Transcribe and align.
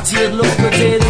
partir 0.00 0.30
de 0.30 0.36
l'autre 0.38 0.56
côté 0.56 0.98
de 0.98 1.09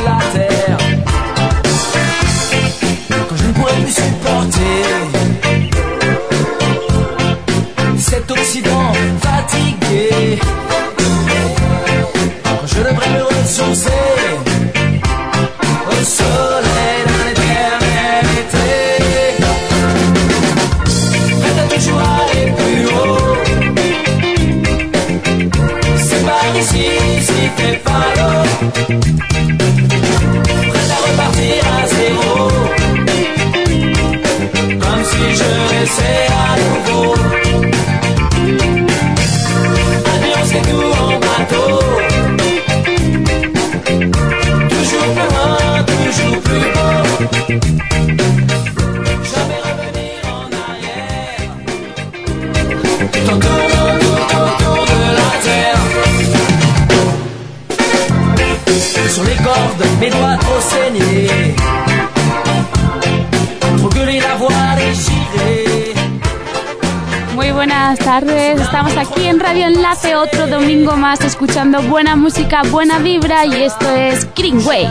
Radio 69.51 69.67
Enlace 69.67 70.15
otro 70.15 70.47
domingo 70.47 70.97
más 70.97 71.21
escuchando 71.23 71.83
buena 71.83 72.15
música, 72.15 72.63
buena 72.71 73.01
vibra 73.01 73.45
y 73.47 73.65
esto 73.65 73.91
es 73.97 74.29
Greenway. 74.37 74.87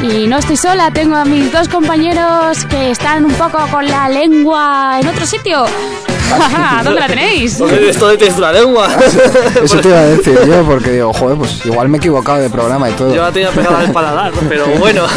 Y 0.00 0.26
no 0.26 0.38
estoy 0.38 0.56
sola, 0.56 0.90
tengo 0.90 1.16
a 1.16 1.26
mis 1.26 1.52
dos 1.52 1.68
compañeros 1.68 2.64
que 2.64 2.92
están 2.92 3.26
un 3.26 3.32
poco 3.32 3.58
con 3.70 3.86
la 3.86 4.08
lengua 4.08 5.00
en 5.02 5.08
otro 5.08 5.26
sitio. 5.26 5.66
¿Dónde 6.82 7.00
la 7.00 7.06
tenéis? 7.06 7.60
Esto 7.60 8.08
de 8.08 8.16
tienes 8.16 8.38
la 8.38 8.52
lengua. 8.52 8.88
Eso 9.62 9.80
te 9.80 9.88
iba 9.88 9.98
a 9.98 10.06
decir 10.06 10.38
yo, 10.46 10.64
porque 10.64 10.92
digo, 10.92 11.12
joder, 11.12 11.36
pues 11.36 11.66
igual 11.66 11.90
me 11.90 11.98
he 11.98 12.00
equivocado 12.00 12.38
de 12.38 12.48
programa 12.48 12.88
y 12.88 12.94
todo. 12.94 13.14
Yo 13.14 13.20
la 13.20 13.32
tenía 13.32 13.50
pegada 13.50 13.80
al 13.80 13.92
paladar, 13.92 14.32
pero 14.48 14.66
bueno. 14.78 15.02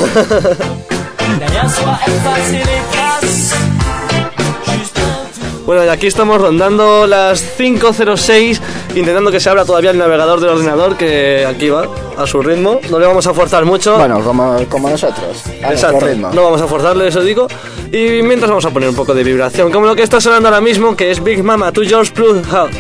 Bueno, 5.66 5.86
y 5.86 5.90
aquí 5.90 6.08
estamos 6.08 6.42
rondando 6.42 7.06
las 7.08 7.58
5.06, 7.58 8.60
intentando 8.96 9.32
que 9.32 9.40
se 9.40 9.50
abra 9.50 9.64
todavía 9.64 9.92
el 9.92 9.98
navegador 9.98 10.40
del 10.40 10.50
ordenador, 10.50 10.98
que 10.98 11.46
aquí 11.46 11.70
va, 11.70 11.88
a 12.18 12.26
su 12.26 12.42
ritmo. 12.42 12.80
No 12.90 13.00
le 13.00 13.06
vamos 13.06 13.28
a 13.28 13.34
forzar 13.34 13.66
mucho. 13.66 13.98
Bueno, 13.98 14.22
como, 14.24 14.58
como 14.70 14.90
nosotros. 14.90 15.44
A 15.64 15.72
Exacto, 15.72 16.06
ritmo. 16.06 16.32
no 16.34 16.44
vamos 16.44 16.62
a 16.62 16.68
forzarle, 16.68 17.08
eso 17.08 17.22
digo. 17.22 17.48
Y 17.92 18.22
mientras 18.24 18.50
vamos 18.50 18.66
a 18.66 18.72
poner 18.72 18.90
un 18.90 18.96
poco 18.96 19.14
de 19.14 19.24
vibración, 19.24 19.72
como 19.72 19.86
lo 19.86 19.96
que 19.96 20.04
está 20.04 20.20
sonando 20.20 20.50
ahora 20.50 20.62
mismo, 20.62 20.96
que 20.96 21.12
es 21.12 21.24
Big 21.24 21.44
Mama 21.44 21.72
to 21.72 21.82
George 21.84 22.12
Plus 22.12 22.46
House. 22.48 22.76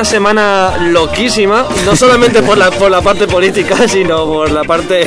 Una 0.00 0.08
semana 0.08 0.78
loquísima, 0.78 1.66
no 1.84 1.94
solamente 1.94 2.42
por 2.42 2.56
la, 2.56 2.70
por 2.70 2.90
la 2.90 3.02
parte 3.02 3.26
política, 3.26 3.76
sino 3.86 4.24
por 4.24 4.50
la 4.50 4.64
parte 4.64 5.04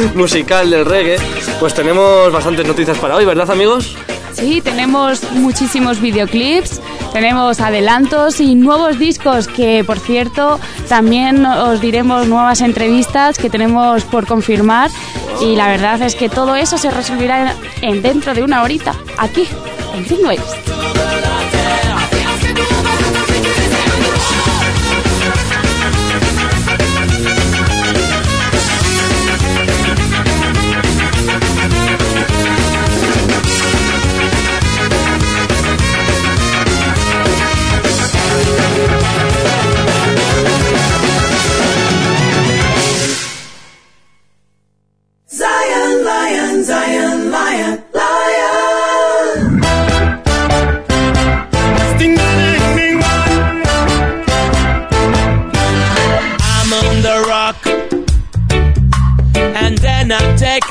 musical 0.14 0.70
del 0.70 0.86
reggae. 0.86 1.18
Pues 1.58 1.74
tenemos 1.74 2.32
bastantes 2.32 2.66
noticias 2.66 2.96
para 2.96 3.16
hoy, 3.16 3.26
¿verdad, 3.26 3.50
amigos? 3.50 3.94
Sí, 4.32 4.62
tenemos 4.62 5.30
muchísimos 5.32 6.00
videoclips, 6.00 6.80
tenemos 7.12 7.60
adelantos 7.60 8.40
y 8.40 8.54
nuevos 8.54 8.98
discos 8.98 9.46
que, 9.46 9.84
por 9.84 9.98
cierto, 9.98 10.58
también 10.88 11.44
os 11.44 11.82
diremos 11.82 12.26
nuevas 12.26 12.62
entrevistas 12.62 13.36
que 13.36 13.50
tenemos 13.50 14.04
por 14.04 14.26
confirmar 14.26 14.90
y 15.42 15.54
la 15.54 15.68
verdad 15.68 16.00
es 16.00 16.14
que 16.14 16.30
todo 16.30 16.56
eso 16.56 16.78
se 16.78 16.90
resolverá 16.90 17.56
en 17.82 18.00
dentro 18.00 18.32
de 18.32 18.42
una 18.42 18.62
horita, 18.62 18.94
aquí, 19.18 19.46
en 19.94 20.04
Greenways. 20.06 20.79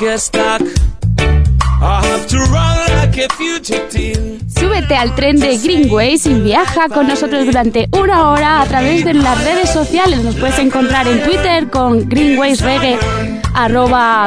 I 0.00 0.02
take 0.02 0.14
a 0.14 0.18
stock 0.18 0.62
I 1.82 2.00
have 2.02 2.26
to 2.28 2.38
run 2.38 2.78
like 2.96 3.18
a 3.18 3.28
fugitive 3.34 4.40
Súbete 4.48 4.96
al 4.96 5.14
tren 5.14 5.38
de 5.38 5.58
Greenways 5.58 6.24
y 6.24 6.34
viaja 6.40 6.88
con 6.88 7.06
nosotros 7.06 7.44
durante 7.44 7.86
una 7.92 8.30
hora 8.30 8.62
a 8.62 8.66
través 8.66 9.04
de 9.04 9.14
las 9.14 9.42
redes 9.44 9.70
sociales. 9.70 10.22
Nos 10.22 10.36
puedes 10.36 10.58
encontrar 10.58 11.06
en 11.06 11.22
Twitter 11.22 11.68
con 11.68 12.08
Greenways 12.08 12.60
Reggae, 12.60 12.98
arroba 13.54 14.26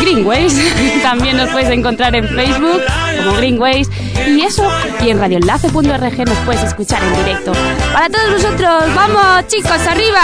Greenways. 0.00 0.56
También 1.02 1.36
nos 1.36 1.50
puedes 1.50 1.70
encontrar 1.70 2.14
en 2.14 2.28
Facebook 2.28 2.82
como 3.16 3.36
Greenways. 3.36 3.88
Y 4.26 4.40
eso, 4.42 4.68
y 5.04 5.10
en 5.10 5.18
radioenlace.org 5.18 6.18
nos 6.26 6.38
puedes 6.44 6.62
escuchar 6.62 7.02
en 7.02 7.16
directo. 7.24 7.52
Para 7.92 8.08
todos 8.08 8.30
nosotros, 8.30 8.94
vamos 8.94 9.46
chicos, 9.48 9.80
arriba. 9.86 10.20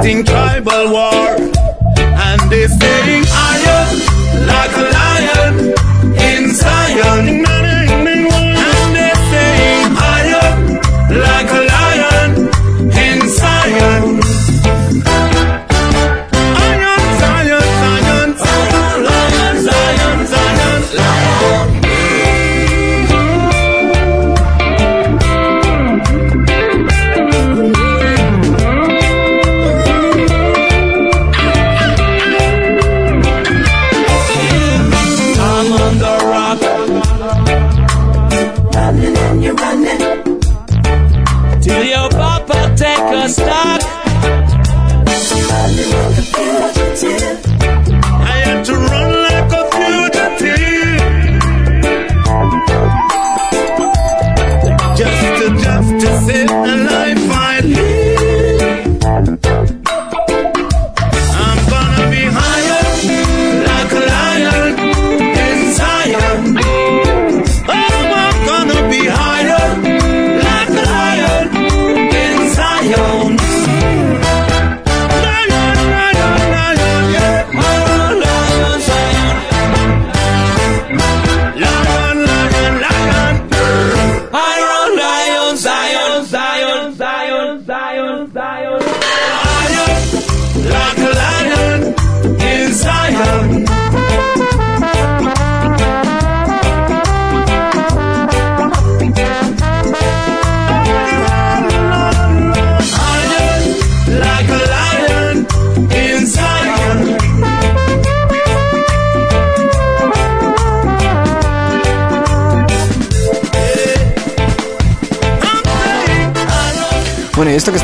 Fighting 0.00 0.24
tribal 0.24 0.92
war, 0.92 1.36
and 1.98 2.50
they 2.50 2.66
saying 2.66 3.24
iron 3.32 4.46
like 4.46 4.74
a 4.76 4.84
lion 4.96 5.74
in 6.16 6.54
Zion. 6.54 7.49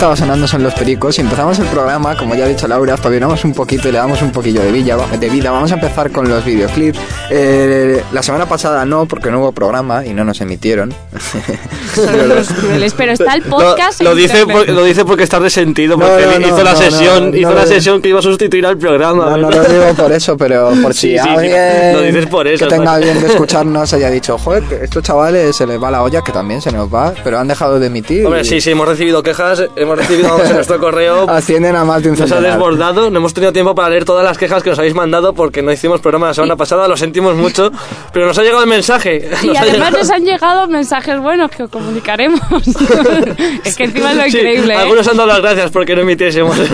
Estaba 0.07 0.29
sonando 0.29 0.47
son 0.47 0.63
los 0.63 0.73
pericos. 0.73 1.19
Y 1.19 1.23
empezamos 1.23 1.59
el 1.59 1.67
programa, 1.67 2.17
como 2.17 2.37
ya 2.37 2.45
ha 2.45 2.49
dicho 2.49 2.69
Laura, 2.69 2.95
espabilamos 2.95 3.45
un 3.45 3.53
poquito 3.53 3.89
y 3.89 3.93
le 3.93 3.99
damos 3.99 4.23
un 4.23 4.31
poquillo 4.31 4.63
de, 4.63 4.71
vida. 4.71 4.95
Vamos 5.51 5.73
a 5.73 5.75
empezar 5.75 6.13
con 6.13 6.29
los 6.29 6.45
videoclips. 6.45 6.97
Eh, 7.29 8.05
la 8.13 8.23
semana 8.23 8.47
pasada 8.47 8.85
no, 8.85 9.07
porque 9.07 9.33
no 9.33 9.41
hubo 9.41 9.51
programa 9.51 10.07
y 10.07 10.15
no 10.15 10.25
nos 10.25 10.41
emitieron. 10.41 10.95
Son 11.95 12.29
los 12.29 12.49
crueles, 12.49 12.95
pero 12.95 13.13
está 13.13 13.35
el 13.35 13.43
podcast. 13.43 14.01
Lo, 14.03 14.11
lo 14.11 14.17
dice 14.17 14.47
por- 14.47 14.69
lo 14.69 14.85
dice 14.85 15.05
porque 15.05 15.23
está 15.23 15.39
resentido, 15.39 15.99
porque 15.99 16.27
no, 16.27 16.39
no, 16.39 16.47
hizo 16.49 16.63
la 16.65 16.73
no, 16.73 16.79
sesión, 16.79 17.31
no, 17.31 17.37
hizo 17.37 17.49
no 17.51 17.55
la 17.57 17.67
sesión 17.67 18.03
que 18.03 18.09
iba 18.11 18.19
a 18.19 18.23
sustituir 18.23 18.67
al 18.67 18.77
programa. 18.77 19.31
No, 19.31 19.37
no 19.37 19.51
lo 19.51 19.65
digo 19.69 19.95
por 19.97 20.13
eso, 20.13 20.37
pero 20.37 20.71
por 20.83 20.93
si 20.95 21.07
Sí, 21.07 21.19
sí, 21.19 21.23
sí, 21.23 21.29
alguien 21.29 21.93
lo 21.95 22.03
dices 22.03 22.27
por 22.27 22.47
eso, 22.47 22.65
que 22.67 22.75
tenga 22.75 22.99
bien 22.99 23.21
de 23.21 23.27
escucharnos 23.33 23.93
haya 23.93 24.11
dicho, 24.11 24.37
joder, 24.39 24.63
que 24.65 24.85
estos 24.85 25.03
chavales 25.03 25.57
se 25.57 25.67
les 25.67 25.83
va 25.83 25.91
la 25.91 26.03
olla, 26.03 26.23
que 26.23 26.33
también 26.33 26.61
se 26.61 26.71
nos 26.73 26.93
va, 26.93 27.13
pero 27.25 27.39
han 27.39 27.49
dejado 27.49 27.79
de 27.79 27.87
emitir. 27.87 28.25
Hombre, 28.27 28.43
y 28.43 28.45
sí, 28.45 28.61
sí, 28.61 28.71
hemos 28.73 28.87
recibido 28.89 29.23
quejas, 29.23 29.65
hemos 29.77 29.97
recibido 29.99 30.29
vamos, 30.31 30.49
en 30.49 30.55
nuestro 30.57 30.79
correo. 30.79 31.29
Ascienden 31.31 31.77
a 31.77 31.85
más 31.85 32.03
de 32.03 32.11
un 32.11 32.19
Nos 32.19 32.33
ha 32.33 32.41
desbordado, 32.41 33.11
no 33.11 33.19
hemos 33.19 33.33
tenido 33.35 33.53
tiempo 33.53 33.75
para 33.75 33.91
leer 33.91 34.05
todas 34.05 34.25
las 34.25 34.37
quejas 34.39 34.63
que 34.63 34.71
nos 34.71 34.79
habéis 34.79 34.95
mandado 34.95 35.33
porque 35.35 35.63
no 35.63 35.73
hicimos 35.73 36.01
programa 36.01 36.29
la 36.29 36.35
semana 36.35 36.57
pasada, 36.57 36.89
lo 36.89 36.97
sentimos 36.97 37.35
mucho, 37.37 37.71
pero 38.13 38.27
nos 38.27 38.37
ha 38.39 38.43
llegado 38.43 38.63
el 38.63 38.69
mensaje. 38.69 39.29
Y 39.43 39.57
además 39.57 39.93
nos 39.93 40.11
han 40.11 40.25
llegado 40.25 40.67
mensajes 40.69 41.19
buenos 41.27 41.51
que 41.51 41.65
os 41.65 41.71
comunicaremos. 41.71 42.41
es 43.65 43.77
que 43.77 43.85
encima 43.85 44.13
es 44.13 44.17
lo 44.17 44.23
Sí, 44.23 44.39
increíble. 44.39 44.75
¿eh? 44.75 44.77
Algunos 44.77 45.07
han 45.09 45.17
dado 45.17 45.29
las 45.29 45.41
gracias 45.41 45.71
porque 45.71 45.95
no 45.95 46.03
emitiésemos. 46.03 46.57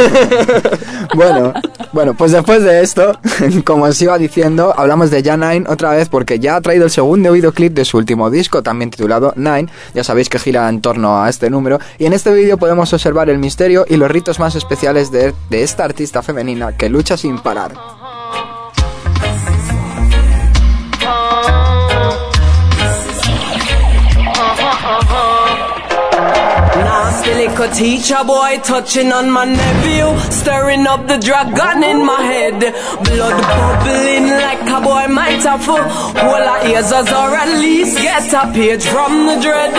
Bueno, 1.15 1.53
bueno, 1.93 2.15
pues 2.15 2.33
después 2.33 2.63
de 2.63 2.81
esto, 2.81 3.19
como 3.65 3.85
os 3.85 4.01
iba 4.01 4.17
diciendo, 4.17 4.73
hablamos 4.75 5.11
de 5.11 5.23
Ja 5.23 5.37
Nine 5.37 5.67
otra 5.69 5.91
vez 5.91 6.09
porque 6.09 6.39
ya 6.39 6.57
ha 6.57 6.61
traído 6.63 6.85
el 6.87 6.91
segundo 6.91 7.33
videoclip 7.33 7.75
de 7.75 7.85
su 7.85 7.99
último 7.99 8.31
disco, 8.31 8.63
también 8.63 8.91
titulado 8.91 9.35
Nine. 9.37 9.69
Ya 9.93 10.05
sabéis 10.05 10.31
que 10.31 10.39
gira 10.39 10.69
en 10.71 10.81
torno 10.81 11.23
a 11.23 11.29
este 11.29 11.51
número. 11.51 11.81
Y 11.99 12.07
en 12.07 12.15
este 12.15 12.33
vídeo 12.33 12.57
podemos 12.57 12.93
observar 12.95 13.29
el 13.29 13.39
misterio 13.39 13.85
y 13.87 13.97
los 13.97 14.11
ritos 14.11 14.39
más 14.39 14.55
especiales 14.55 15.11
de, 15.13 15.35
de 15.51 15.63
esta 15.63 15.85
artista 15.85 16.23
femenina 16.23 16.77
que 16.77 16.89
lucha 16.89 17.17
sin 17.19 17.39
parar. 17.41 17.73
Nasty 27.53 27.65
little 27.65 27.77
teacher 27.77 28.25
boy 28.25 28.61
touching 28.63 29.13
on 29.13 29.31
my 29.31 29.45
nephew, 29.45 30.09
stirring 30.31 30.87
up 30.87 31.07
the 31.07 31.19
dragon 31.19 31.83
in 31.83 32.05
my 32.05 32.21
head. 32.21 32.61
Blood 33.05 33.39
bubbling 33.43 34.27
like 34.31 34.65
a 34.69 34.81
boy 34.81 35.13
might 35.13 35.43
have 35.43 35.65
full. 35.65 35.77
Well, 35.77 36.49
I 36.49 36.71
ears 36.71 36.93
as 36.93 37.09
or 37.09 37.35
at 37.37 37.61
least 37.61 37.99
get 37.99 38.33
a 38.33 38.53
page 38.53 38.85
from 38.85 39.27
the 39.27 39.37
dread. 39.41 39.73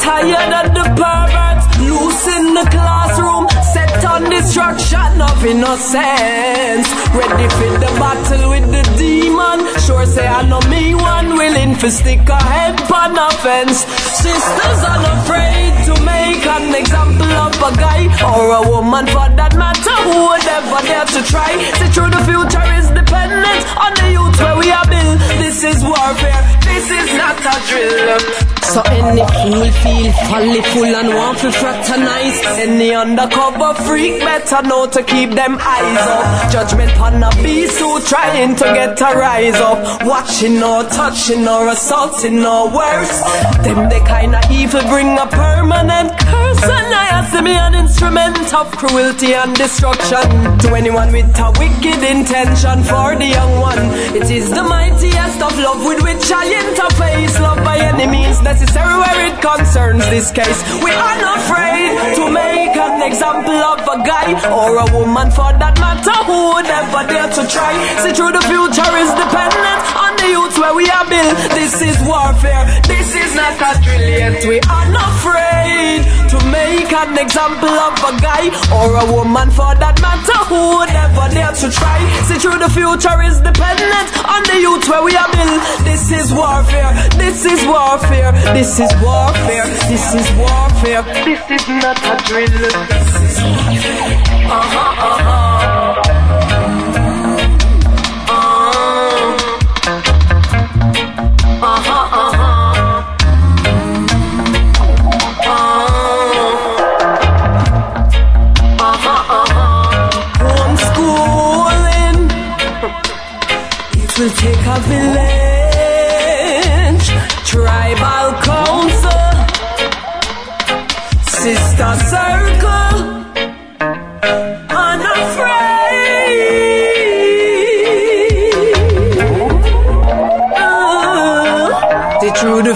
Tired 0.00 0.52
of 0.60 0.74
the 0.74 0.84
perverts, 0.96 1.66
loose 1.84 2.26
in 2.36 2.54
the 2.54 2.66
classroom, 2.70 3.48
set 3.72 4.04
on 4.04 4.30
destruction 4.30 5.20
of 5.20 5.44
innocence. 5.44 6.88
Ready 7.12 7.48
for 7.58 7.72
the 7.82 7.90
battle 8.00 8.50
with 8.50 8.68
the 8.72 8.84
demon. 8.96 9.58
Sure 9.84 10.06
say 10.06 10.26
I 10.26 10.48
know 10.48 10.60
me 10.70 10.94
one 10.94 11.36
willing 11.36 11.74
for 11.74 11.90
stick 11.90 12.28
a 12.28 12.42
head 12.42 12.80
on 12.90 13.18
a 13.18 13.30
fence. 13.42 13.84
Sisters 13.84 14.82
unafraid 14.84 15.74
to 15.86 16.04
make 16.04 16.17
an 16.48 16.74
example 16.74 17.32
of 17.46 17.54
a 17.60 17.70
guy 17.76 18.08
or 18.24 18.44
a 18.56 18.62
woman 18.68 19.06
for 19.06 19.28
that 19.36 19.54
matter 19.56 19.96
who 20.08 20.16
would 20.32 20.46
ever 20.48 20.80
dare 20.88 21.04
to 21.04 21.20
try. 21.28 21.52
See 21.78 21.90
through 21.92 22.10
the 22.10 22.22
future 22.24 22.66
is 22.80 22.88
dependent 22.90 23.62
on 23.76 23.92
the 24.00 24.08
youth 24.16 24.36
where 24.40 24.56
we 24.56 24.68
are 24.72 24.88
built. 24.88 25.18
This 25.38 25.62
is 25.62 25.78
warfare. 25.84 26.42
This 26.64 26.88
is 26.90 27.08
not 27.20 27.36
a 27.38 27.54
drill. 27.68 28.58
So 28.68 28.82
any 28.82 29.24
fool 29.24 29.64
feel 29.80 30.12
folly 30.28 30.60
full 30.60 30.92
and 31.00 31.08
want 31.08 31.38
to 31.38 31.50
fraternize 31.50 32.38
Any 32.60 32.92
undercover 32.92 33.72
freak 33.84 34.20
better 34.20 34.60
know 34.68 34.86
to 34.86 35.02
keep 35.02 35.30
them 35.30 35.56
eyes 35.58 36.06
up 36.06 36.52
Judgment 36.52 36.92
on 37.00 37.22
a 37.22 37.30
beast 37.42 37.78
who 37.78 37.98
trying 38.02 38.54
to 38.56 38.64
get 38.64 39.00
a 39.00 39.16
rise 39.16 39.54
up 39.54 40.04
Watching 40.04 40.62
or 40.62 40.82
touching 40.84 41.48
or 41.48 41.68
assaulting 41.68 42.44
or 42.44 42.68
worse 42.68 43.22
Them 43.64 43.88
the 43.88 44.04
kind 44.06 44.34
of 44.36 44.44
evil 44.50 44.82
bring 44.82 45.16
a 45.16 45.26
permanent 45.26 46.12
curse 46.20 46.37
And 46.38 46.94
I 46.94 47.08
to 47.38 47.44
be 47.44 47.52
an 47.52 47.74
instrument 47.74 48.52
of 48.54 48.66
cruelty 48.72 49.34
and 49.34 49.54
destruction. 49.54 50.24
To 50.64 50.74
anyone 50.74 51.12
with 51.12 51.30
a 51.38 51.48
wicked 51.54 52.00
intention 52.02 52.82
for 52.82 53.14
the 53.14 53.28
young 53.30 53.60
one 53.60 53.78
It 54.16 54.26
is 54.30 54.50
the 54.50 54.64
mightiest 54.64 55.38
of 55.38 55.54
love 55.60 55.84
with 55.86 56.02
which 56.02 56.26
I 56.32 56.46
interface. 56.50 57.38
Love 57.38 57.62
by 57.62 57.78
any 57.78 58.06
means 58.10 58.42
necessary 58.42 58.90
where 58.90 59.20
it 59.28 59.36
concerns 59.38 60.02
this 60.10 60.32
case. 60.32 60.58
We 60.82 60.90
are 60.90 61.18
not 61.22 61.38
afraid 61.38 61.94
to 62.18 62.24
make 62.30 62.74
an 62.74 63.02
example 63.06 63.54
of 63.54 63.86
a 63.86 63.98
guy 64.02 64.34
Or 64.50 64.82
a 64.82 64.86
woman 64.98 65.30
for 65.30 65.52
that 65.62 65.78
matter 65.78 66.18
who 66.26 66.38
would 66.58 66.66
ever 66.66 67.02
dare 67.06 67.30
to 67.38 67.42
try. 67.46 67.72
See 68.02 68.12
through 68.18 68.34
the 68.34 68.44
future 68.50 68.92
is 68.98 69.10
dependent 69.14 69.82
on 69.94 70.10
the 70.18 70.28
youth 70.34 70.56
where 70.58 70.74
we 70.74 70.90
are 70.90 71.06
built. 71.06 71.38
This 71.54 71.78
is 71.86 71.96
warfare, 72.02 72.66
this 72.90 73.14
is 73.14 73.30
not 73.38 73.54
a 73.62 73.70
drill 73.84 74.08
yet 74.10 74.42
We 74.48 74.58
are 74.66 74.88
not 74.90 75.08
afraid 75.22 76.27
to 76.28 76.38
make 76.52 76.92
an 76.92 77.16
example 77.18 77.72
of 77.72 77.94
a 78.04 78.12
guy 78.20 78.52
Or 78.72 78.92
a 79.00 79.04
woman 79.12 79.50
for 79.50 79.72
that 79.80 79.96
matter 80.04 80.40
who 80.48 80.78
would 80.78 80.90
ever 80.92 81.26
dare 81.32 81.52
to 81.52 81.68
try. 81.72 81.98
See 82.28 82.38
through 82.38 82.60
the 82.60 82.68
future 82.68 83.16
is 83.24 83.40
dependent 83.40 84.08
on 84.28 84.40
the 84.44 84.58
youth 84.60 84.84
where 84.88 85.02
we 85.02 85.16
are 85.16 85.30
built. 85.32 85.62
This 85.84 86.10
is 86.12 86.32
warfare, 86.32 86.92
this 87.16 87.44
is 87.44 87.64
warfare, 87.66 88.32
this 88.52 88.80
is 88.80 88.92
warfare, 89.00 89.66
this 89.88 90.04
is 90.14 90.28
warfare. 90.36 91.02
This 91.24 91.44
is 91.50 91.64
not 91.68 91.98
a 92.04 92.16
drill. 92.28 92.48
Warfare. 92.48 94.08
Uh-huh, 94.48 94.78
uh-huh 94.78 95.28
Uh-huh, 95.28 95.57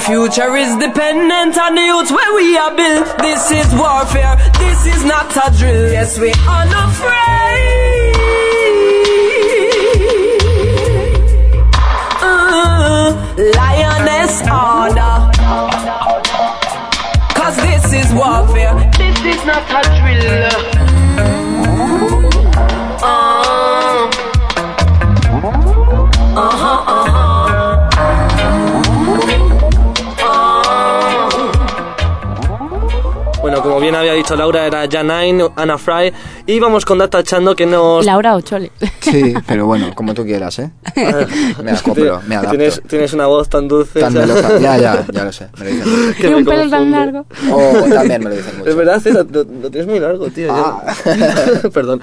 future 0.03 0.57
is 0.57 0.75
dependent 0.77 1.57
on 1.57 1.75
the 1.75 1.83
youth 1.83 2.11
where 2.11 2.35
we 2.35 2.57
are 2.57 2.75
built. 2.75 3.07
This 3.19 3.51
is 3.51 3.73
warfare, 3.75 4.37
this 4.59 4.87
is 4.87 5.05
not 5.05 5.31
a 5.37 5.57
drill. 5.57 5.93
Yes, 5.93 6.19
we 6.19 6.31
are 6.33 6.63
unafraid. 6.63 8.17
Uh, 12.21 13.15
lioness 13.57 14.43
order. 14.51 15.15
Cause 17.39 17.57
this 17.57 17.93
is 17.93 18.13
warfare, 18.13 18.75
this 18.99 19.19
is 19.25 19.45
not 19.47 19.63
a 19.71 19.83
drill. 20.01 20.72
Como 33.63 33.79
bien 33.79 33.95
había 33.95 34.15
dicho 34.15 34.35
Laura, 34.35 34.67
era 34.67 34.87
Janine, 34.91 35.49
Anna 35.55 35.79
Fry. 35.79 36.13
Y 36.47 36.59
vamos 36.59 36.85
con 36.85 36.99
Data 36.99 37.23
Chando 37.23 37.55
que 37.55 37.67
nos. 37.67 38.05
Laura 38.05 38.35
Ochole. 38.35 38.73
Sí, 39.01 39.33
pero 39.47 39.67
bueno, 39.67 39.95
como 39.95 40.13
tú 40.13 40.25
quieras, 40.25 40.59
¿eh? 40.59 40.71
Me 41.63 41.71
acoplo, 41.71 42.21
me 42.27 42.35
adapto. 42.35 42.51
Tienes, 42.57 42.83
tienes 42.89 43.13
una 43.13 43.27
voz 43.27 43.49
tan 43.49 43.69
dulce. 43.69 44.01
Tan 44.01 44.09
o 44.09 44.13
sea, 44.13 44.27
melosa- 44.27 44.59
Ya, 44.59 44.77
ya, 44.77 45.07
ya 45.13 45.25
lo 45.25 45.33
sé, 45.33 45.49
me 45.59 45.65
lo 45.65 45.71
dicen 45.71 46.15
que 46.21 46.31
y 46.31 46.35
un 46.35 46.45
pelo 46.45 46.69
tan 46.69 46.91
largo. 46.91 47.27
Oh, 47.51 47.73
también 47.93 48.25
me 48.25 48.31
lo 48.31 48.37
dicen 48.37 48.55
mucho. 48.59 48.71
Es 48.71 48.77
verdad, 48.77 49.01
sí, 49.03 49.11
lo, 49.13 49.23
lo- 49.25 49.71
tienes 49.71 49.87
muy 49.87 50.01
largo, 50.01 50.27
tío. 50.31 50.53
Ah. 50.53 50.83
Perdón. 51.73 52.03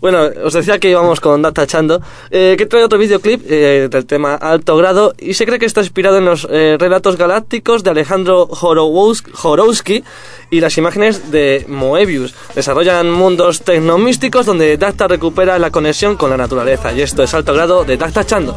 Bueno, 0.00 0.28
os 0.44 0.52
decía 0.52 0.78
que 0.78 0.90
íbamos 0.90 1.20
con 1.20 1.40
Data 1.42 1.66
Chando, 1.66 2.02
eh, 2.30 2.56
que 2.58 2.66
trae 2.66 2.84
otro 2.84 2.98
videoclip 2.98 3.42
eh, 3.48 3.88
del 3.90 4.04
tema 4.06 4.34
Alto 4.34 4.76
Grado 4.76 5.14
y 5.18 5.34
se 5.34 5.46
cree 5.46 5.58
que 5.58 5.66
está 5.66 5.80
inspirado 5.80 6.18
en 6.18 6.26
los 6.26 6.46
eh, 6.50 6.76
relatos 6.78 7.16
galácticos 7.16 7.82
de 7.84 7.90
Alejandro 7.90 8.46
Jorowski 8.48 10.04
y 10.50 10.60
las 10.60 10.76
imágenes 10.76 11.30
de 11.30 11.64
Moebius. 11.68 12.34
Desarrollan 12.54 13.10
mundos 13.10 13.61
tecnomísticos 13.62 14.46
donde 14.46 14.76
Dacta 14.76 15.08
recupera 15.08 15.58
la 15.58 15.70
conexión 15.70 16.16
con 16.16 16.30
la 16.30 16.36
naturaleza. 16.36 16.92
Y 16.92 17.02
esto 17.02 17.22
es 17.22 17.32
alto 17.34 17.54
grado 17.54 17.84
de 17.84 17.96
Dacta 17.96 18.24
Chando. 18.24 18.56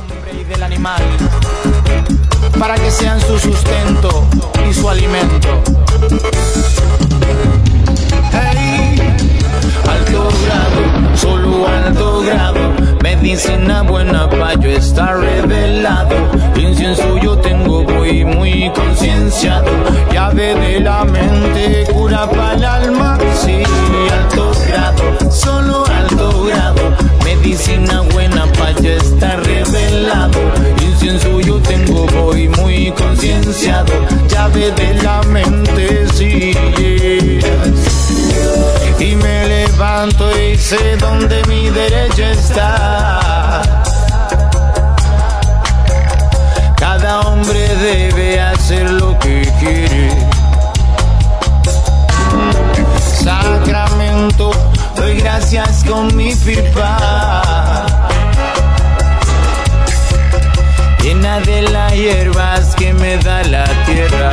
Para 2.60 2.76
que 2.76 2.92
sean 2.92 3.20
su 3.22 3.40
sustento 3.40 4.26
y 4.70 4.74
su 4.74 4.90
alimento 4.90 5.62
alto 11.64 12.22
grado. 12.22 12.60
Medicina 13.02 13.84
buena 13.84 14.30
pa' 14.30 14.56
yo 14.56 14.70
estar 14.70 15.18
revelado. 15.20 16.16
Incienso 16.58 17.18
yo 17.18 17.38
tengo, 17.38 17.84
voy 17.84 18.26
muy 18.26 18.72
concienciado. 18.74 19.72
Llave 20.12 20.56
de 20.56 20.80
la 20.80 21.06
mente, 21.06 21.86
cura 21.94 22.28
para 22.30 22.54
el 22.54 22.66
alma. 22.66 23.18
Sí, 23.42 23.64
alto 24.12 24.52
grado, 24.68 25.32
solo 25.32 25.86
alto 25.86 26.44
grado. 26.44 26.84
Medicina 27.24 28.02
buena 28.14 28.46
pa' 28.58 28.72
yo 28.82 28.92
estar 28.92 29.44
revelado. 29.44 30.40
Incienso 30.82 31.40
yo 31.42 31.60
tengo, 31.60 32.06
voy 32.08 32.50
muy 32.50 32.92
concienciado. 32.92 33.94
Llave 34.28 34.72
de 34.72 34.94
la 35.04 35.22
mente, 35.24 36.08
sí. 36.14 36.54
Levanto 39.78 40.32
y 40.40 40.58
sé 40.58 40.96
dónde 40.96 41.44
mi 41.50 41.70
derecho 41.70 42.24
está. 42.24 43.62
Cada 46.78 47.20
hombre 47.20 47.68
debe 47.76 48.40
hacer 48.40 48.90
lo 48.90 49.20
que 49.20 49.42
quiere. 49.60 50.12
Sacramento, 53.22 54.52
doy 54.96 55.20
gracias 55.20 55.84
con 55.84 56.16
mi 56.16 56.34
pipa. 56.34 57.86
Llena 61.04 61.42
de 61.42 61.64
las 61.64 61.92
hierbas 61.92 62.76
que 62.76 62.94
me 62.94 63.18
da 63.18 63.44
la 63.44 63.66
tierra. 63.86 64.32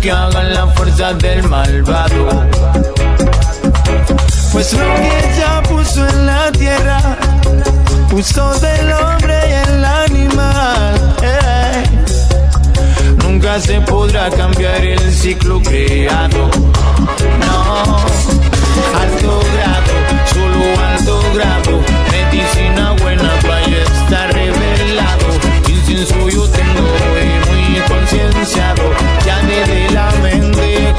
Que 0.00 0.10
hagan 0.10 0.54
las 0.54 0.74
fuerzas 0.74 1.18
del 1.18 1.42
malvado. 1.48 2.46
Pues 4.52 4.72
lo 4.72 4.94
que 4.94 5.30
ya 5.38 5.62
puso 5.62 6.08
en 6.08 6.26
la 6.26 6.50
tierra, 6.52 7.16
puso 8.08 8.54
del 8.60 8.92
hombre 8.92 9.38
y 9.48 9.68
el 9.68 9.84
animal. 9.84 11.16
eh. 11.22 11.84
Nunca 13.24 13.60
se 13.60 13.80
podrá 13.82 14.30
cambiar 14.30 14.82
el 14.84 15.12
ciclo 15.12 15.60
creado. 15.62 16.50
No, 17.40 17.96
alto 19.02 19.40
grado, 19.52 19.94
solo 20.32 20.80
alto 20.88 21.22
grado. 21.34 21.80
Medicina 22.10 22.92
buena 23.02 23.30
para 23.42 23.66
estar 23.66 24.32
revelado. 24.32 25.26
Incienso 25.68 26.28
yo 26.28 26.48
tengo 26.48 26.88
y 27.20 27.50
muy 27.50 27.80
concienciado. 27.82 29.19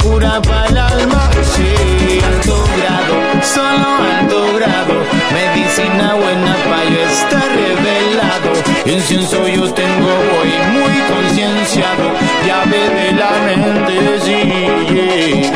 Cura 0.03 0.41
para 0.41 0.67
el 0.67 0.77
alma. 0.77 1.29
Sí, 1.55 2.19
alto 2.25 2.63
grado, 2.77 3.15
solo 3.43 3.89
alto 4.19 4.39
grado. 4.55 4.95
Medicina 5.33 6.15
buena 6.15 6.55
para 6.69 6.99
estar 7.11 7.47
revelado. 7.55 8.51
Incienso 8.85 9.47
yo 9.47 9.71
tengo 9.73 10.09
hoy 10.37 10.51
muy 10.73 10.95
concienciado. 11.11 12.05
Llave 12.45 12.81
de 12.89 13.11
la 13.13 13.31
mente, 13.45 13.95
sí. 14.25 15.51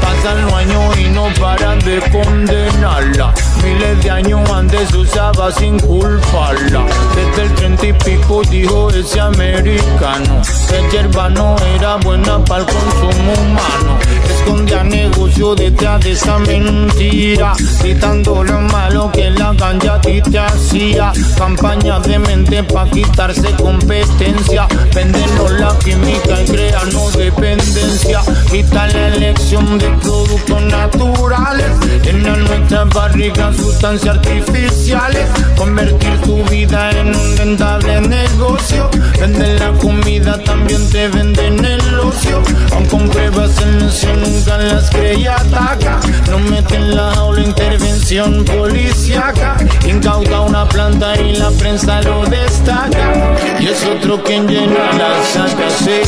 Pasan 0.00 0.42
los 0.44 0.52
años 0.54 0.98
y 0.98 1.04
no 1.10 1.28
paran 1.40 1.78
de 1.80 2.00
condenarla. 2.10 3.32
Miles 3.66 4.04
de 4.04 4.10
años 4.10 4.48
antes 4.50 4.94
usaba 4.94 5.50
sin 5.50 5.78
culparla. 5.80 6.86
Desde 7.16 7.42
el 7.42 7.54
treinta 7.54 7.86
y 7.86 7.92
pico 7.94 8.42
dijo 8.48 8.90
ese 8.90 9.20
americano. 9.20 10.40
Que 10.68 10.88
hierba 10.90 11.28
no 11.30 11.56
era 11.74 11.96
buena 11.96 12.44
para 12.44 12.60
el 12.60 12.66
consumo 12.66 13.32
humano. 13.32 13.98
Escondía 14.30 14.84
negocio 14.84 15.56
detrás 15.56 16.00
de 16.04 16.12
esa 16.12 16.38
mentira. 16.38 17.54
Gritando 17.80 18.44
lo 18.44 18.60
malo 18.60 19.10
que 19.12 19.30
la 19.30 19.52
ganja 19.54 20.00
ti 20.00 20.22
te 20.22 20.38
hacía. 20.38 21.12
Campaña 21.36 21.98
de 21.98 22.20
mente 22.20 22.62
para 22.62 22.88
quitarse 22.88 23.50
competencia. 23.60 24.68
Vendernos 24.94 25.50
la 25.58 25.76
química 25.78 26.40
y 26.40 26.44
crearnos 26.46 27.16
dependencia. 27.16 28.20
Quitar 28.48 28.94
la 28.94 29.08
elección 29.08 29.76
de 29.76 29.88
productos 30.02 30.62
naturales. 30.62 31.70
Llenar 32.04 32.38
nuestra 32.38 32.84
barriga 32.84 33.52
sustancias 33.56 34.16
artificiales. 34.16 35.28
Convertir 35.56 36.20
tu 36.22 36.44
vida 36.44 36.90
en 36.90 37.14
un 37.14 37.36
rentable 37.36 38.00
negocio. 38.00 38.90
Vender 39.20 39.60
la 39.60 39.72
comida, 39.72 40.38
también 40.44 40.88
te 40.90 41.08
venden 41.08 41.64
el 41.64 42.00
ocio. 42.00 42.42
Aun 42.72 42.86
con 42.86 43.08
pruebas 43.08 43.50
en 43.62 43.82
eso 43.82 44.14
nunca 44.14 44.58
las 44.58 44.90
creía 44.90 45.36
ataca. 45.36 46.00
No 46.30 46.38
meten 46.38 46.94
la 46.96 47.12
jaula, 47.14 47.40
intervención 47.40 48.44
policíaca. 48.44 49.56
Incauta 49.86 50.40
una 50.40 50.68
planta 50.68 51.16
y 51.20 51.36
la 51.36 51.50
prensa 51.50 52.02
lo 52.02 52.24
destaca. 52.26 53.12
Y 53.60 53.66
es 53.66 53.84
otro 53.84 54.22
quien 54.22 54.46
llena 54.46 54.92
la 54.92 55.22
saca. 55.32 55.70
Sí, 55.78 56.00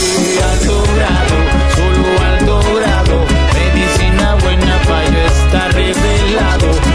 alto 0.52 0.82
grado, 0.96 1.36
solo 1.76 2.08
alto 2.30 2.60
grado. 2.78 3.24
Medicina 3.54 4.36
buena 4.42 4.78
para 4.86 5.26
estar 5.26 5.72
revelado. 5.72 6.87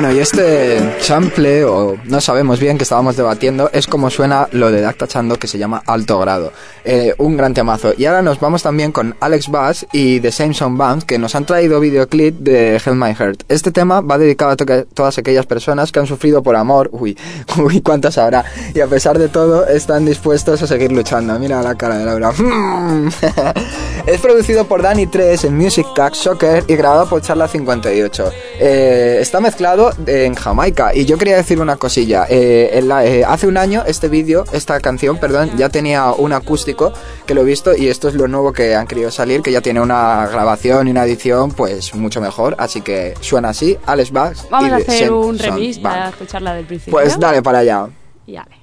Bueno, 0.00 0.14
y 0.14 0.20
este 0.20 1.02
sample, 1.02 1.64
o 1.64 1.98
no 2.04 2.20
sabemos 2.20 2.60
bien 2.60 2.76
que 2.76 2.84
estábamos 2.84 3.16
debatiendo, 3.16 3.68
es 3.72 3.88
como 3.88 4.10
suena 4.10 4.46
lo 4.52 4.70
de 4.70 4.80
Dacta 4.80 5.08
Chando 5.08 5.40
que 5.40 5.48
se 5.48 5.58
llama 5.58 5.82
Alto 5.86 6.20
Grado. 6.20 6.52
Eh, 6.90 7.14
un 7.18 7.36
gran 7.36 7.52
temazo. 7.52 7.92
Y 7.98 8.06
ahora 8.06 8.22
nos 8.22 8.40
vamos 8.40 8.62
también 8.62 8.92
con 8.92 9.14
Alex 9.20 9.48
Bass 9.50 9.86
y 9.92 10.20
The 10.20 10.32
Same 10.32 10.54
Song 10.54 10.78
Band 10.78 11.02
que 11.02 11.18
nos 11.18 11.34
han 11.34 11.44
traído 11.44 11.80
videoclip 11.80 12.38
de 12.38 12.76
Hell 12.76 12.94
My 12.94 13.12
Heart. 13.14 13.42
Este 13.50 13.70
tema 13.72 14.00
va 14.00 14.16
dedicado 14.16 14.52
a 14.52 14.56
to- 14.56 14.86
todas 14.94 15.18
aquellas 15.18 15.44
personas 15.44 15.92
que 15.92 15.98
han 16.00 16.06
sufrido 16.06 16.42
por 16.42 16.56
amor. 16.56 16.88
Uy, 16.92 17.14
uy, 17.62 17.82
cuántas 17.82 18.16
habrá. 18.16 18.42
Y 18.74 18.80
a 18.80 18.86
pesar 18.86 19.18
de 19.18 19.28
todo, 19.28 19.66
están 19.66 20.06
dispuestos 20.06 20.62
a 20.62 20.66
seguir 20.66 20.90
luchando. 20.90 21.38
Mira 21.38 21.60
la 21.62 21.74
cara 21.74 21.98
de 21.98 22.06
Laura. 22.06 22.32
es 24.06 24.18
producido 24.22 24.64
por 24.66 24.80
Danny 24.80 25.06
3 25.06 25.44
en 25.44 25.58
Music 25.58 25.86
Tag 25.94 26.14
Soccer 26.14 26.64
y 26.68 26.74
grabado 26.76 27.06
por 27.06 27.20
Charla 27.20 27.48
58. 27.48 28.30
Eh, 28.60 29.18
está 29.20 29.40
mezclado 29.40 29.90
en 30.06 30.34
Jamaica. 30.34 30.94
Y 30.94 31.04
yo 31.04 31.18
quería 31.18 31.36
decir 31.36 31.60
una 31.60 31.76
cosilla. 31.76 32.24
Eh, 32.30 32.82
hace 33.28 33.46
un 33.46 33.58
año 33.58 33.82
este 33.86 34.08
vídeo, 34.08 34.44
esta 34.52 34.80
canción, 34.80 35.18
perdón, 35.18 35.50
ya 35.58 35.68
tenía 35.68 36.12
un 36.12 36.32
acústico 36.32 36.77
que 37.26 37.34
lo 37.34 37.42
he 37.42 37.44
visto 37.44 37.76
y 37.76 37.88
esto 37.88 38.08
es 38.08 38.14
lo 38.14 38.28
nuevo 38.28 38.52
que 38.52 38.74
han 38.74 38.86
querido 38.86 39.10
salir, 39.10 39.42
que 39.42 39.52
ya 39.52 39.60
tiene 39.60 39.80
una 39.80 40.26
grabación 40.28 40.88
y 40.88 40.90
una 40.90 41.04
edición 41.04 41.50
pues 41.52 41.94
mucho 41.94 42.20
mejor, 42.20 42.54
así 42.58 42.80
que 42.80 43.14
suena 43.20 43.50
así, 43.50 43.78
Alex 43.86 44.12
Bax. 44.12 44.46
Vamos 44.50 44.72
a 44.72 44.76
hacer 44.76 45.12
un 45.12 45.38
remix 45.38 45.78
para 45.78 46.10
escucharla 46.10 46.54
del 46.54 46.66
principio. 46.66 46.92
Pues 46.92 47.18
dale 47.18 47.42
para 47.42 47.58
allá. 47.58 47.88
Y 48.26 48.34
dale. 48.34 48.58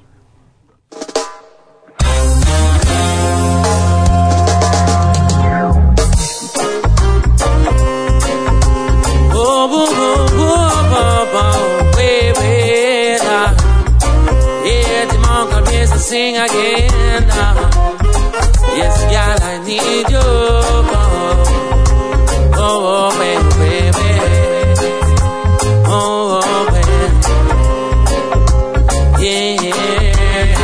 Yes, 18.77 18.95
girl, 19.13 19.39
I 19.41 19.53
need 19.65 20.09
you. 20.09 20.19
Oh, 22.57 22.63
oh 22.63 23.09
baby, 23.19 23.49
baby. 23.61 24.09
Oh, 25.87 26.41
oh, 26.43 26.63
baby. 26.73 26.95
Yeah. 29.23 30.55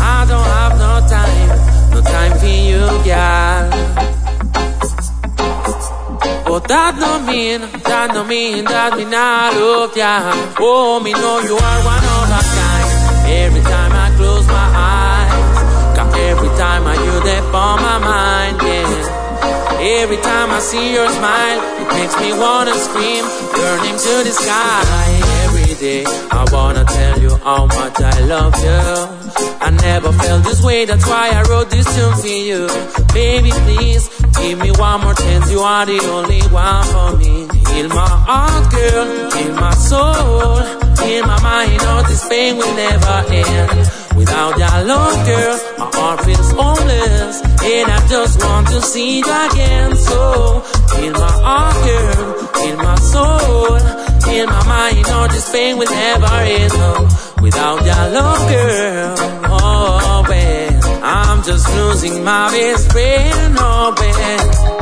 I 0.00 0.26
don't 0.28 0.48
have 0.56 0.74
no 0.84 0.92
time, 1.14 1.50
no 1.92 2.00
time 2.02 2.34
for 2.40 2.54
you, 2.70 2.84
girl. 3.06 3.64
But 6.44 6.62
that 6.66 6.92
no 6.98 7.12
mean, 7.30 7.60
that 7.84 8.08
no 8.14 8.22
mean 8.24 8.64
that 8.64 8.96
me 8.98 9.04
not 9.04 9.54
love 9.54 9.96
ya. 9.96 10.32
Oh, 10.58 10.98
me 10.98 11.12
know 11.12 11.38
you 11.38 11.54
are 11.54 11.80
one 11.84 12.04
of 12.18 12.30
a 12.38 12.42
kind. 12.56 12.90
Every 13.30 13.62
time 13.62 13.89
every 16.28 16.52
time 16.60 16.82
I 16.86 16.94
you 17.06 17.16
that 17.28 17.42
on 17.54 17.76
my 17.80 17.98
mind, 17.98 18.56
yeah. 18.62 19.20
Every 19.80 20.18
time 20.18 20.50
I 20.50 20.60
see 20.60 20.92
your 20.92 21.08
smile, 21.08 21.60
it 21.80 21.88
makes 21.96 22.14
me 22.20 22.30
wanna 22.36 22.74
scream, 22.74 23.24
burning 23.56 23.96
to 24.06 24.14
the 24.28 24.32
sky. 24.42 24.82
Every 25.44 25.74
day, 25.76 26.04
I 26.30 26.44
wanna 26.52 26.84
tell 26.84 27.18
you 27.20 27.34
how 27.36 27.64
much 27.66 27.96
I 28.00 28.20
love 28.34 28.54
you. 28.66 28.80
I 29.66 29.70
never 29.70 30.12
felt 30.12 30.44
this 30.44 30.62
way, 30.62 30.84
that's 30.84 31.06
why 31.06 31.30
I 31.30 31.42
wrote 31.48 31.70
this 31.70 31.86
tune 31.94 32.14
for 32.14 32.28
you. 32.28 32.68
Baby, 33.14 33.52
please, 33.64 34.04
give 34.40 34.58
me 34.58 34.70
one 34.72 35.00
more 35.00 35.14
chance, 35.14 35.50
you 35.50 35.60
are 35.60 35.86
the 35.86 35.98
only 36.16 36.42
one 36.48 36.84
for 36.92 37.16
me. 37.16 37.59
Heal 37.80 37.88
my 37.88 38.08
heart, 38.28 38.70
girl, 38.70 39.06
heal 39.32 39.54
my 39.54 39.72
soul, 39.72 40.60
heal 41.00 41.24
my 41.24 41.40
mind, 41.40 41.80
all 41.80 42.02
this 42.02 42.28
pain 42.28 42.58
will 42.58 42.76
never 42.76 43.24
end. 43.32 43.88
Without 44.14 44.58
your 44.58 44.84
love, 44.84 45.16
girl, 45.24 45.58
my 45.78 45.88
heart 45.96 46.20
feels 46.26 46.52
homeless, 46.52 47.40
and 47.40 47.90
I 47.90 48.06
just 48.06 48.38
want 48.44 48.68
to 48.68 48.82
see 48.82 49.20
you 49.20 49.24
again. 49.24 49.96
So, 49.96 50.62
heal 50.94 51.12
my 51.12 51.32
heart, 51.40 51.76
girl, 51.88 52.48
heal 52.60 52.76
my 52.76 52.96
soul, 52.96 53.78
heal 54.28 54.46
my 54.46 54.62
mind, 54.68 55.06
all 55.06 55.28
this 55.28 55.50
pain 55.50 55.78
will 55.78 55.88
never 55.88 56.26
end. 56.26 56.74
No. 56.74 57.08
Without 57.40 57.80
your 57.82 58.08
love, 58.12 58.46
girl, 58.50 59.14
oh, 59.56 60.22
babe, 60.28 60.84
I'm 61.02 61.42
just 61.44 61.66
losing 61.74 62.24
my 62.24 62.50
best 62.50 62.92
friend, 62.92 63.56
oh, 63.58 63.94
babe. 63.96 64.80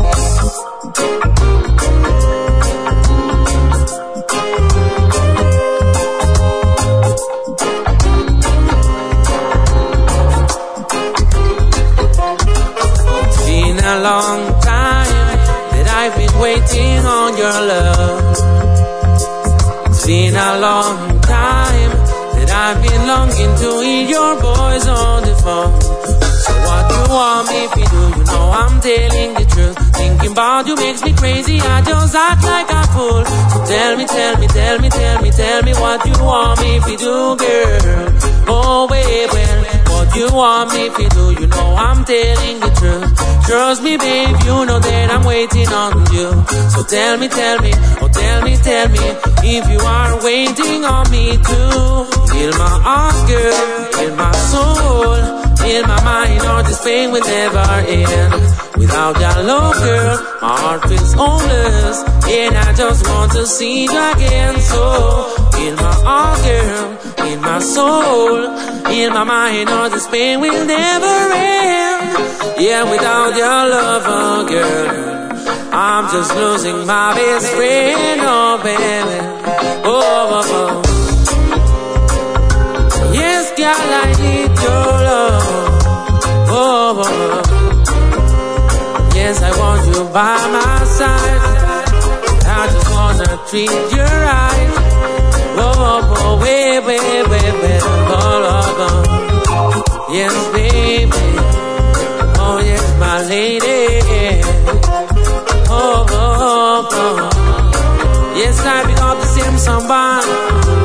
Voice 24.79 24.89
on 24.89 25.23
the 25.23 25.35
phone. 25.43 25.81
So 25.81 26.53
what 26.67 26.85
you 26.91 27.03
want 27.13 27.49
me 27.49 27.63
to 27.75 27.91
do? 27.91 28.03
You 28.19 28.25
know 28.25 28.51
I'm 28.51 28.81
telling 28.81 29.35
the 29.35 29.45
truth. 29.53 29.77
Thinking 29.97 30.33
about 30.33 30.67
you 30.67 30.77
makes 30.77 31.03
me 31.03 31.13
crazy. 31.15 31.61
I 31.61 31.83
just 31.83 32.15
act 32.15 32.45
like 32.45 32.71
a 32.71 32.83
fool. 32.93 33.25
So 33.25 33.59
tell 33.67 33.97
me, 33.97 34.07
tell 34.07 34.39
me, 34.39 34.47
tell 34.47 34.79
me, 34.79 34.89
tell 34.89 35.23
me, 35.23 35.31
tell 35.31 35.63
me 35.63 35.73
what 35.75 36.07
you 36.07 36.25
want 36.25 36.61
me 36.61 36.81
to 36.81 36.97
do, 36.97 37.37
girl. 37.37 38.09
Oh, 38.51 38.89
wait, 38.91 39.29
well, 39.33 39.65
what 39.91 40.17
you 40.17 40.29
want 40.33 40.73
me 40.73 40.89
to 40.89 41.09
do? 41.15 41.25
You 41.41 41.47
know 41.49 41.75
I'm 41.77 42.05
telling 42.05 42.61
the 42.61 42.71
truth. 42.79 43.47
Trust 43.47 43.83
me, 43.83 43.97
babe, 43.97 44.37
you 44.45 44.67
know 44.67 44.79
that 44.79 45.11
I'm 45.11 45.25
waiting 45.25 45.69
on 45.69 45.93
you. 46.13 46.31
So 46.71 46.83
tell 46.85 47.19
me, 47.19 47.29
tell 47.29 47.61
me, 47.61 47.73
oh 48.01 48.09
tell 48.09 48.43
me, 48.43 48.57
tell 48.57 48.89
me, 48.89 48.99
if 49.43 49.65
you 49.71 49.81
are 49.81 50.23
waiting 50.23 50.85
on 50.85 51.11
me 51.11 51.37
too. 51.37 52.28
Heal 52.35 52.53
my 52.53 52.75
heart, 52.87 53.19
girl, 53.29 54.01
heal 54.01 54.15
my 54.17 54.33
soul, 54.53 55.17
heal 55.67 55.83
my 55.87 56.01
mind, 56.05 56.41
all 56.43 56.63
this 56.63 56.83
pain 56.85 57.11
will 57.11 57.25
never 57.25 57.67
end. 57.89 58.33
Without 58.79 59.19
your 59.19 59.43
love, 59.45 59.75
girl, 59.75 60.17
my 60.41 60.57
heart 60.63 60.89
feels 60.89 61.13
homeless, 61.15 61.99
and 62.29 62.57
I 62.57 62.73
just 62.75 63.07
want 63.09 63.33
to 63.33 63.45
see 63.47 63.85
you 63.85 63.91
again. 64.13 64.61
So, 64.61 64.83
heal 65.59 65.75
my 65.77 65.95
heart, 66.07 66.39
girl, 66.45 67.27
heal 67.27 67.41
my 67.41 67.59
soul, 67.59 68.37
heal 68.93 69.11
my 69.11 69.25
mind, 69.25 69.69
all 69.71 69.91
this 69.91 70.07
pain 70.09 70.41
will 70.41 70.65
never 70.65 71.17
end. 71.35 72.61
Yeah, 72.61 72.83
without 72.91 73.37
your 73.37 73.61
love, 73.75 74.03
oh 74.07 74.47
girl, 74.47 75.75
I'm 75.75 76.05
just 76.13 76.35
losing 76.37 76.87
my 76.87 77.15
best 77.15 77.47
friend, 77.55 78.21
oh 78.23 78.61
baby. 78.63 79.19
Oh, 79.85 80.43
oh, 80.43 80.83
oh. 80.85 80.88
Girl, 83.59 83.67
I 83.67 84.07
need 84.23 84.55
your 84.63 84.87
love. 85.09 85.43
Oh, 86.49 87.03
oh, 87.03 87.43
oh. 87.45 89.11
Yes, 89.17 89.43
I 89.43 89.51
want 89.59 89.85
you 89.89 90.05
by 90.15 90.37
my 90.55 90.85
side. 90.85 91.43
I 92.47 92.69
just 92.73 92.89
wanna 92.95 93.27
treat 93.51 93.71
you 93.95 94.05
right. 94.29 94.71
Oh, 95.59 95.75
oh, 95.77 96.15
oh, 96.19 96.39
wait, 96.41 96.79
wait, 96.87 97.01
wait, 97.03 97.55
wait, 97.63 97.83
oh, 97.83 98.87
oh. 98.87 100.09
Yes, 100.13 100.35
baby. 100.53 101.11
Oh, 102.39 102.59
yes, 102.65 102.85
my 103.01 103.27
lady. 103.27 104.41
Oh, 105.69 106.07
oh, 106.11 106.89
oh. 106.93 108.35
Yes, 108.37 108.61
I 108.65 108.85
pick 108.87 108.99
up 109.03 109.19
song. 109.59 109.83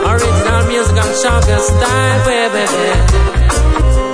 Original 0.05 0.67
music 0.67 0.97
and 0.97 1.15
shocker 1.21 1.59
style, 1.59 2.25
baby. 2.25 2.65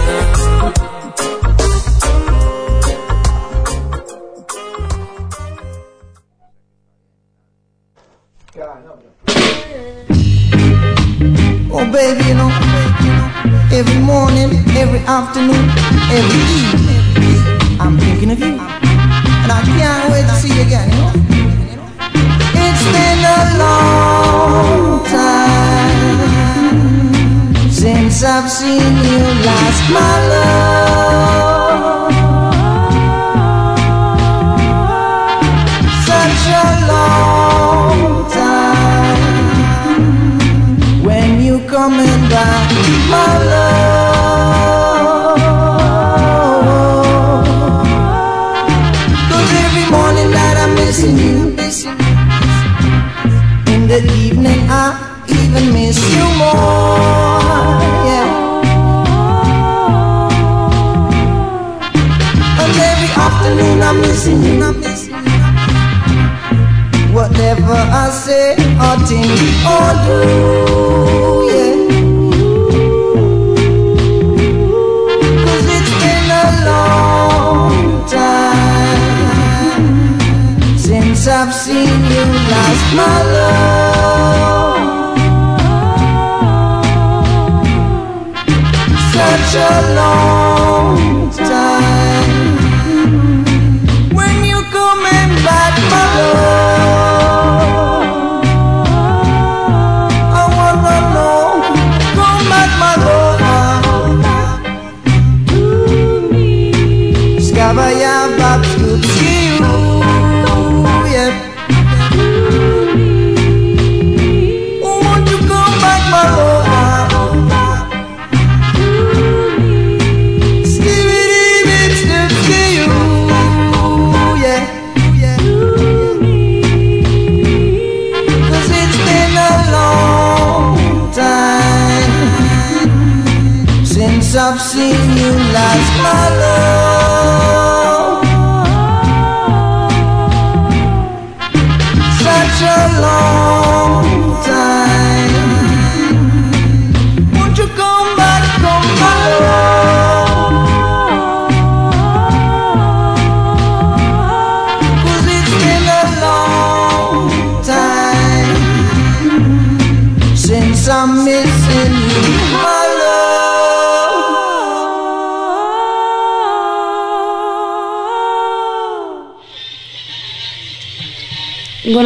Oh, 11.75 11.91
baby, 11.91 12.25
you 12.29 12.35
know, 12.35 12.51
every 13.73 13.99
morning, 14.03 14.51
every 14.77 14.99
afternoon, 15.09 15.65
every 16.13 16.43
evening, 16.61 16.92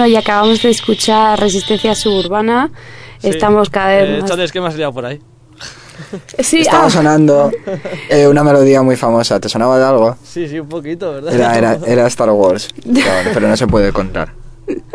Bueno, 0.07 0.19
y 0.21 0.23
acabamos 0.23 0.63
de 0.63 0.71
escuchar 0.71 1.41
Resistencia 1.41 1.93
Suburbana. 1.97 2.71
Sí. 3.19 3.31
Estamos 3.31 3.69
cada 3.71 3.93
Eh, 3.99 4.03
vez 4.05 4.21
más... 4.21 4.31
chavales, 4.31 4.53
¿qué 4.53 4.61
me 4.61 4.69
has 4.69 4.77
liado 4.77 4.93
por 4.93 5.05
ahí? 5.05 5.21
Sí, 6.39 6.61
Estaba 6.61 6.87
ah, 6.87 6.91
sonando 6.91 7.51
eh, 8.09 8.29
una 8.29 8.45
melodía 8.45 8.83
muy 8.83 8.95
famosa. 8.95 9.41
¿Te 9.41 9.49
sonaba 9.49 9.81
de 9.81 9.85
algo? 9.85 10.17
Sí, 10.23 10.47
sí, 10.47 10.61
un 10.61 10.69
poquito, 10.69 11.11
¿verdad? 11.11 11.35
Era, 11.35 11.59
era, 11.59 11.79
era 11.85 12.07
Star 12.13 12.31
Wars, 12.31 12.69
pero, 12.85 13.31
pero 13.35 13.49
no 13.49 13.57
se 13.57 13.67
puede 13.67 13.93
contar. 13.93 14.33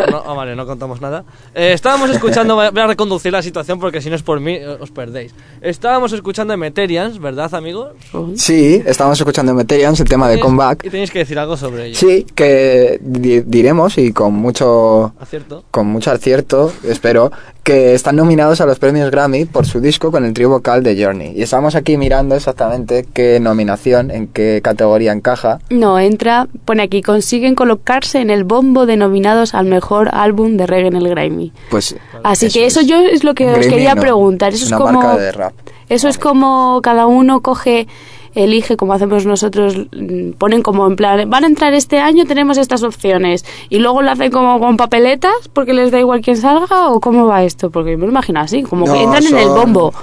No, 0.09 0.23
ah, 0.25 0.33
vale, 0.33 0.55
no 0.55 0.65
contamos 0.65 1.01
nada. 1.01 1.23
Eh, 1.53 1.73
estábamos 1.73 2.09
escuchando, 2.09 2.55
voy 2.55 2.65
a 2.65 2.87
reconducir 2.87 3.31
la 3.33 3.41
situación 3.41 3.79
porque 3.79 4.01
si 4.01 4.09
no 4.09 4.15
es 4.15 4.23
por 4.23 4.39
mí, 4.39 4.53
eh, 4.53 4.67
os 4.79 4.91
perdéis. 4.91 5.33
Estábamos 5.61 6.13
escuchando 6.13 6.53
Emeterians, 6.53 7.19
¿verdad, 7.19 7.53
amigos? 7.55 7.89
Sí, 8.35 8.81
estábamos 8.85 9.19
escuchando 9.19 9.53
Meterians, 9.53 9.99
el 9.99 10.07
tema 10.09 10.27
de 10.29 10.39
Comeback. 10.39 10.85
Y 10.85 10.89
tenéis 10.89 11.11
que 11.11 11.19
decir 11.19 11.37
algo 11.39 11.57
sobre 11.57 11.87
ello. 11.87 11.95
Sí, 11.95 12.25
que 12.35 12.99
di- 13.01 13.41
diremos 13.41 13.97
y 13.97 14.11
con 14.13 14.33
mucho 14.33 15.13
¿Acierto? 15.19 15.63
con 15.71 15.87
mucho 15.87 16.11
acierto, 16.11 16.71
espero, 16.83 17.31
que 17.63 17.93
están 17.93 18.15
nominados 18.15 18.59
a 18.59 18.65
los 18.65 18.79
premios 18.79 19.11
Grammy 19.11 19.45
por 19.45 19.67
su 19.67 19.79
disco 19.79 20.11
con 20.11 20.25
el 20.25 20.33
trío 20.33 20.49
vocal 20.49 20.81
de 20.83 21.01
Journey. 21.01 21.33
Y 21.35 21.43
estamos 21.43 21.75
aquí 21.75 21.95
mirando 21.97 22.35
exactamente 22.35 23.05
qué 23.13 23.39
nominación, 23.39 24.09
en 24.09 24.27
qué 24.27 24.61
categoría 24.63 25.11
encaja. 25.11 25.59
No, 25.69 25.99
entra, 25.99 26.47
pone 26.65 26.83
aquí, 26.83 27.01
consiguen 27.01 27.53
colocarse 27.53 28.19
en 28.19 28.31
el 28.31 28.43
bombo 28.43 28.85
de 28.85 28.97
nominados 28.97 29.53
al 29.53 29.65
mejor 29.65 30.09
álbum 30.13 30.57
de 30.57 30.65
reggae 30.65 30.87
en 30.87 30.95
el 30.95 31.09
Grammy. 31.09 31.53
Pues 31.69 31.95
Así 32.23 32.47
Eso 32.47 32.53
que 32.53 32.65
eso 32.65 32.79
es. 32.81 32.87
yo 32.87 32.99
es 32.99 33.23
lo 33.23 33.35
que 33.35 33.47
os 33.47 33.67
quería 33.67 33.95
no, 33.95 34.01
preguntar. 34.01 34.53
Eso 34.53 34.65
es 34.65 34.71
una 34.71 34.77
como 34.77 35.01
marca 35.01 35.17
de 35.17 35.31
rap. 35.31 35.53
Eso 35.89 36.07
es 36.07 36.17
como 36.17 36.79
cada 36.81 37.05
uno 37.05 37.41
coge 37.41 37.87
elige 38.35 38.77
como 38.77 38.93
hacemos 38.93 39.25
nosotros 39.25 39.77
mm, 39.91 40.31
ponen 40.37 40.61
como 40.61 40.87
en 40.87 40.95
plan 40.95 41.29
van 41.29 41.43
a 41.43 41.47
entrar 41.47 41.73
este 41.73 41.99
año 41.99 42.25
tenemos 42.25 42.57
estas 42.57 42.83
opciones 42.83 43.45
y 43.69 43.79
luego 43.79 44.01
lo 44.01 44.11
hacen 44.11 44.31
como 44.31 44.59
con 44.59 44.77
papeletas 44.77 45.49
porque 45.53 45.73
les 45.73 45.91
da 45.91 45.99
igual 45.99 46.21
quién 46.21 46.37
salga 46.37 46.89
o 46.89 46.99
cómo 46.99 47.27
va 47.27 47.43
esto 47.43 47.69
porque 47.69 47.97
me 47.97 48.05
lo 48.05 48.11
imagino 48.11 48.39
así 48.39 48.63
como 48.63 48.85
que 48.85 48.91
No, 48.91 49.01
entran 49.01 49.25
en 49.25 49.37
el 49.37 49.47
bombo. 49.47 49.93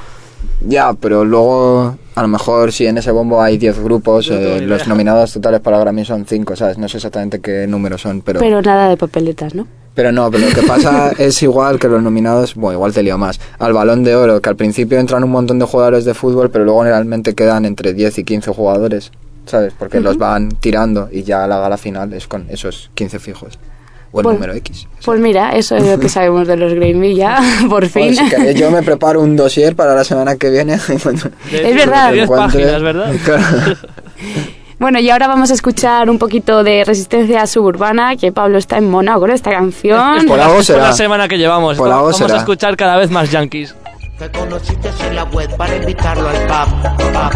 Ya, 0.67 0.93
pero 0.93 1.25
luego, 1.25 1.97
a 2.15 2.23
lo 2.23 2.29
mejor 2.29 2.73
si 2.73 2.87
en 2.87 2.99
ese 2.99 3.11
bombo 3.11 3.41
hay 3.41 3.59
10 3.59 3.83
grupos, 3.83 4.29
No 4.29 4.37
eh, 4.37 4.61
los 4.61 4.87
nominados 4.87 5.33
totales 5.33 5.61
para 5.61 5.79
Grammy 5.79 6.05
son 6.05 6.27
5, 6.27 6.57
¿sabes? 6.57 6.79
No 6.79 6.89
sé 6.89 6.99
exactamente 6.99 7.41
qué 7.41 7.67
números 7.67 8.03
son, 8.03 8.23
pero... 8.23 8.41
pero 8.41 8.61
nada 8.63 8.89
de 8.89 8.97
papeletas 8.97 9.55
no 9.55 9.67
Pero 9.99 10.13
no, 10.13 10.31
pero 10.31 10.47
lo 10.47 10.55
que 10.55 10.63
pasa 10.63 11.11
es 11.19 11.43
igual 11.43 11.77
que 11.81 11.89
los 11.89 12.01
nominados, 12.01 12.55
bueno, 12.55 12.75
igual 12.79 12.93
te 12.93 13.03
lío 13.03 13.19
más, 13.19 13.41
al 13.59 13.73
balón 13.73 14.05
de 14.05 14.15
oro, 14.15 14.41
que 14.41 14.49
al 14.49 14.55
principio 14.55 14.97
entran 14.97 15.25
un 15.25 15.31
montón 15.31 15.59
de 15.59 15.65
jugadores 15.65 16.05
de 16.05 16.15
fútbol, 16.15 16.51
pero 16.53 16.65
luego 16.65 16.83
generalmente 16.83 17.35
quedan 17.35 17.65
entre 17.65 17.95
10 17.95 18.19
y 18.19 18.23
15 18.23 18.53
jugadores, 18.53 19.11
¿sabes? 19.47 19.73
Porque 19.77 19.99
los 19.99 20.17
van 20.17 20.51
tirando 20.51 21.09
y 21.11 21.25
ya 21.25 21.49
la 21.49 21.59
gala 21.59 21.77
final 21.77 22.13
es 22.13 22.29
con 22.29 22.47
esos 22.49 22.93
15 22.95 23.19
fijos. 23.19 23.59
O 24.13 24.21
el 24.21 24.23
Pues- 24.23 24.35
número 24.37 24.55
X. 24.55 24.87
pues 25.05 25.19
mira 25.21 25.51
eso 25.57 25.77
es 25.77 25.85
lo 25.85 25.99
que 25.99 26.09
sabemos 26.09 26.47
de 26.47 26.57
los 26.57 26.73
Grammy 26.75 27.17
ya 27.17 27.41
por 27.69 27.85
fin 27.89 28.15
si 28.15 28.27
queréis, 28.29 28.59
yo 28.59 28.71
me 28.71 28.83
preparo 28.85 29.21
un 29.21 29.35
dossier 29.35 29.75
para 29.75 29.97
la 29.97 30.05
semana 30.05 30.37
que 30.37 30.49
viene. 30.49 30.75
Es 31.53 31.75
verdad. 31.75 32.11
de 32.11 32.15
10 32.19 32.29
Encuentre- 32.29 32.37
páginas, 32.37 32.83
¿verdad? 32.83 33.13
Claro. 33.25 33.77
Bueno, 34.79 35.01
y 35.01 35.11
ahora 35.11 35.27
vamos 35.27 35.51
a 35.51 35.55
escuchar 35.55 36.09
un 36.09 36.19
poquito 36.19 36.63
de 36.63 36.85
Resistencia 36.85 37.45
Suburbana, 37.49 38.15
que 38.17 38.31
Pablo 38.31 38.59
está 38.59 38.79
en 38.79 38.89
mono 38.89 39.19
con 39.19 39.29
esta 39.31 39.51
canción. 39.51 40.19
Es 40.19 40.25
por, 40.25 40.39
Por 40.39 40.39
la, 40.39 40.57
es 40.59 40.71
por 40.71 40.79
la 40.79 40.93
semana 40.93 41.27
que 41.27 41.37
llevamos. 41.37 41.77
Por 41.77 41.89
algo 41.89 42.03
Vamos 42.05 42.21
a 42.21 42.27
será. 42.27 42.39
escuchar 42.39 42.77
cada 42.77 42.97
vez 42.97 43.11
más 43.11 43.29
yankees. 43.31 43.75
Te 44.19 44.31
conociste 44.31 44.89
en 45.09 45.17
la 45.17 45.25
web 45.25 45.57
para 45.57 45.75
invitarlo 45.77 46.29
al 46.29 46.37
pub, 46.47 46.69
pub, 46.97 47.13
pub. 47.13 47.33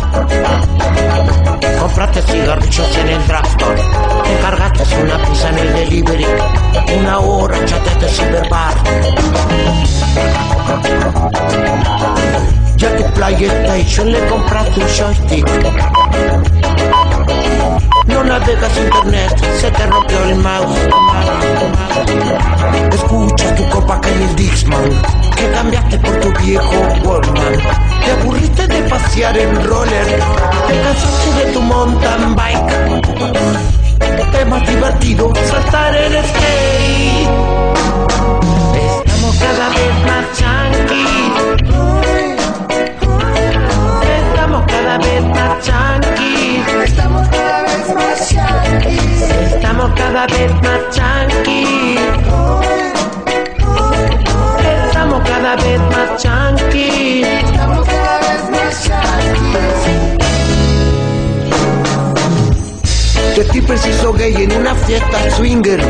Compraste 1.81 2.22
cigarrillos 2.22 2.96
en 2.98 3.09
el 3.09 3.26
drugstore. 3.26 3.83
Te 4.24 4.37
cargaste 4.40 4.85
una 5.02 5.18
pizza 5.26 5.48
en 5.50 5.59
el 5.59 5.72
delivery. 5.74 6.26
Una 6.98 7.18
hora 7.18 7.59
chateaste 7.64 8.09
cyberbar. 8.09 8.74
Ya 12.82 12.96
tu 12.96 13.04
PlayStation 13.14 14.10
le 14.10 14.18
compraste 14.26 14.80
un 14.80 14.88
joystick. 14.88 15.46
No 18.06 18.24
navegas 18.24 18.76
internet, 18.76 19.36
se 19.60 19.70
te 19.70 19.86
rompió 19.86 20.24
el 20.24 20.34
mouse. 20.34 20.80
Escuchas 22.92 23.54
tu 23.54 23.68
copa 23.68 24.00
que 24.00 24.08
en 24.08 24.22
el 24.22 24.34
Dixman, 24.34 24.90
que 25.36 25.48
cambiaste 25.52 25.98
por 25.98 26.18
tu 26.18 26.32
viejo 26.42 26.74
Walkman. 27.04 27.56
Te 28.04 28.10
aburriste 28.10 28.66
de 28.66 28.82
pasear 28.90 29.38
en 29.38 29.64
roller, 29.64 30.06
te 30.66 30.80
cansaste 30.82 31.30
de 31.38 31.52
tu 31.52 31.60
mountain 31.60 32.34
bike. 32.34 32.72
Es 34.40 34.46
más 34.48 34.66
divertido 34.66 35.32
saltar 35.48 35.94
en 35.94 36.12
skate. 36.14 37.30
Estamos 38.74 39.36
cada 39.36 39.68
vez 39.68 39.94
más 40.04 40.24
chanquis. 40.36 41.21
Cada 44.92 45.07
vez 45.07 45.24
más 45.24 45.61
chanquis. 45.64 46.68
Estamos 46.85 47.28
cada 47.28 47.62
vez 47.62 47.94
más 47.94 48.28
chanquis. 48.28 49.22
Estamos 49.55 49.92
cada 49.96 50.26
vez 50.26 50.52
más 50.62 50.81
chanquis. 50.90 52.00
Estamos 54.87 55.22
cada 55.24 55.57
vez 55.57 55.81
más 55.81 56.22
chanquis. 56.22 57.26
Estamos 57.26 57.88
cada 57.88 58.18
vez 58.18 58.50
más 58.50 58.85
chanquis. 58.85 59.96
De 63.37 63.44
ti 63.44 63.61
preciso 63.62 64.12
gay 64.12 64.35
en 64.35 64.52
una 64.52 64.74
fiesta 64.74 65.31
swinger. 65.31 65.81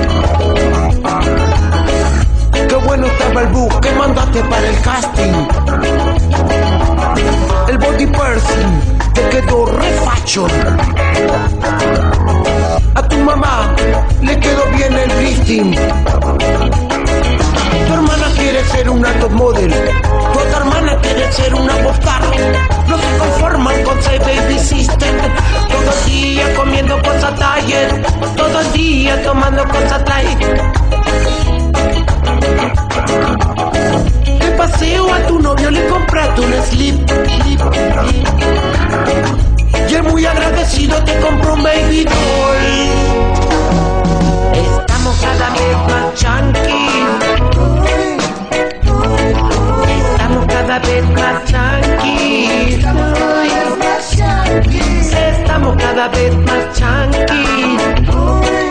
Qué 2.69 2.77
bueno 2.77 3.07
estaba 3.09 3.41
el 3.41 3.49
book 3.49 3.81
que 3.81 3.91
mandaste 3.93 4.43
para 4.45 4.69
el 4.69 4.81
casting. 4.83 6.12
Body 7.83 8.07
person 8.07 8.83
te 9.13 9.29
quedó 9.29 9.67
refacho. 9.67 10.47
A 12.95 13.09
tu 13.09 13.19
mamá 13.19 13.75
le 14.23 14.39
quedó 14.39 14.65
bien 14.77 14.93
el 14.95 15.25
lifting. 15.25 15.75
Tu 17.87 17.93
hermana 17.93 18.27
quiere 18.37 18.65
ser 18.67 18.89
una 18.89 19.13
top 19.21 19.33
model. 19.33 19.71
Tu 20.33 20.39
otra 20.39 20.59
hermana 20.59 20.97
quiere 21.03 21.33
ser 21.33 21.55
una 21.55 21.77
popstar. 21.79 22.23
No 22.89 22.97
se 22.99 23.19
conforman 23.19 23.83
con 23.83 24.03
ser 24.03 24.21
baby 24.21 24.59
sister. 24.59 25.15
Todo 25.69 25.93
el 25.99 26.05
día 26.07 26.55
comiendo 26.55 27.03
cosas 27.03 27.35
diet. 27.67 28.07
Todo 28.37 28.61
el 28.61 28.73
día 28.73 29.23
tomando 29.23 29.65
cosas 29.69 30.03
light. 30.09 30.39
Paseo 34.57 35.13
a 35.13 35.27
tu 35.27 35.39
novio 35.39 35.71
le 35.71 35.87
compraste 35.89 36.41
un 36.41 36.53
slip. 36.65 37.11
slip, 37.11 37.61
slip. 37.61 38.29
Y 39.91 39.95
él 39.95 40.03
muy 40.05 40.25
agradecido 40.27 41.03
te 41.05 41.19
compró 41.21 41.55
un 41.55 41.63
baby 41.63 42.05
doll. 42.05 42.57
Estamos 44.55 45.17
cada 45.21 45.51
vez 45.51 45.77
más 45.89 46.15
chanquis. 46.15 46.73
Estamos 49.89 50.47
cada 50.47 50.79
vez 50.79 51.05
más 51.17 51.45
chanquis. 51.47 52.85
Estamos 55.13 55.77
cada 55.77 56.09
vez 56.09 56.35
más 56.37 56.73
chanquis 56.79 58.62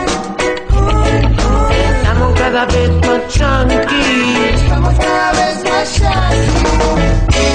cada 2.52 2.66
vez 2.66 2.90
más 2.90 3.28
chanquis. 3.28 4.60
Somos 4.68 4.94
cada 4.98 5.32
vez 5.32 5.64
más 5.64 5.94
chanquis. 5.94 7.46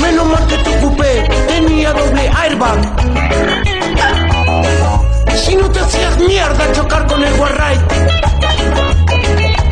Menos 0.00 0.26
mal 0.26 0.46
que 0.48 0.56
tu 0.58 0.72
coupé 0.80 1.28
tenía 1.46 1.92
doble 1.92 2.28
airbag. 2.42 2.80
Si 5.36 5.54
no 5.54 5.70
te 5.70 5.78
hacías 5.78 6.18
mierda 6.18 6.72
chocar 6.72 7.06
con 7.06 7.22
el 7.22 7.32
guarray. 7.36 7.78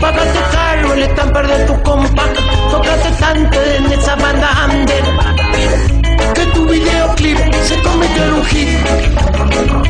Págate 0.00 0.40
caro 0.52 0.92
el 0.92 1.02
estamper 1.02 1.46
de 1.48 1.64
tu 1.66 1.82
compact. 1.82 2.38
Tócate 2.70 3.10
tanto 3.18 3.58
en 3.62 3.92
esa 3.92 4.14
banda 4.14 4.68
under. 4.70 5.04
Que 6.34 6.46
tu 6.54 6.66
videoclip 6.68 7.38
se 7.64 7.82
convirtió 7.82 8.24
en 8.24 8.34
un 8.34 8.44
hit 8.44 9.83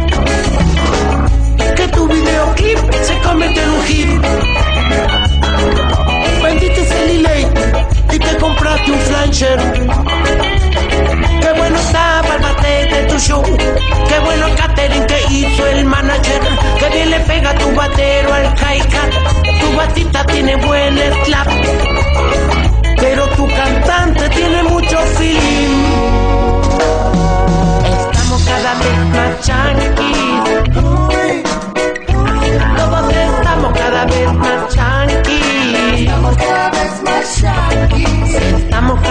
videoclip 2.52 2.92
se 3.02 3.18
convierte 3.20 3.62
en 3.62 3.70
un 3.70 3.84
hit. 3.84 4.08
Vendiste 6.42 7.02
el 7.02 7.06
delay 7.08 7.46
y 8.12 8.18
te 8.18 8.36
compraste 8.36 8.92
un 8.92 8.98
flancher. 9.00 9.58
Qué 11.40 11.52
bueno 11.56 11.76
está 11.78 12.22
para 12.22 12.34
el 12.36 12.42
bate 12.42 12.94
de 12.94 13.02
tu 13.08 13.18
show. 13.18 13.42
Qué 13.42 14.18
bueno 14.20 14.46
el 14.46 14.54
catering 14.54 15.06
que 15.06 15.22
hizo 15.30 15.66
el 15.66 15.84
manager. 15.84 16.40
Que 16.78 16.88
bien 16.90 17.10
le 17.10 17.20
pega 17.20 17.54
tu 17.54 17.74
batero 17.74 18.32
al 18.32 18.44
hi-hat. 18.44 19.10
Tu 19.60 19.76
batita 19.76 20.24
tiene 20.26 20.56
buen 20.56 20.98
slap. 21.24 21.48
Pero 22.98 23.26
tu 23.30 23.46
cantante 23.48 24.28
tiene 24.30 24.62
mucho 24.64 24.98
feeling. 25.16 25.84
Estamos 28.10 28.42
cada 28.44 28.74
vez 28.74 28.98
más 29.12 29.40
changos 29.46 29.83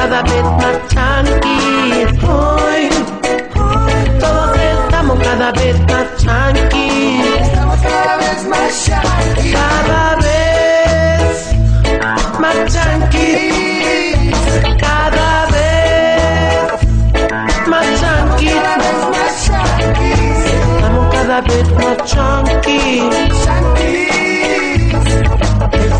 cada 0.03 0.21
vez 0.23 0.43
más 0.43 0.77
chanquis. 0.89 2.23
Hoy. 2.23 2.89
Todos 4.19 4.57
estamos 4.57 5.17
cada 5.19 5.51
vez 5.53 5.79
más 5.87 6.05
chanquis. 6.17 7.25
Estamos 7.41 7.79
cada 7.81 8.17
vez 8.17 8.45
más 8.49 8.85
chanquis. 8.85 9.53
Cada 9.53 10.15
vez 10.17 11.47
más 12.37 12.55
chanquis. 12.73 13.53
Cada 14.81 15.45
vez 15.53 16.79
más 17.67 17.87
chanquis. 18.01 18.57
Estamos 20.75 21.05
cada 21.13 21.41
vez 21.41 21.67
más 21.79 21.97
chanquis. 22.03 23.03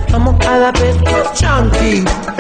Estamos 0.06 0.36
cada 0.40 0.72
vez 0.74 0.96
más 1.04 1.34
chanquis. 1.34 2.33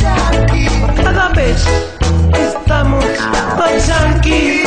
Cada 0.00 1.28
vez 1.30 1.64
estamos 2.32 3.04
más 3.58 3.86
chanquis. 3.86 4.62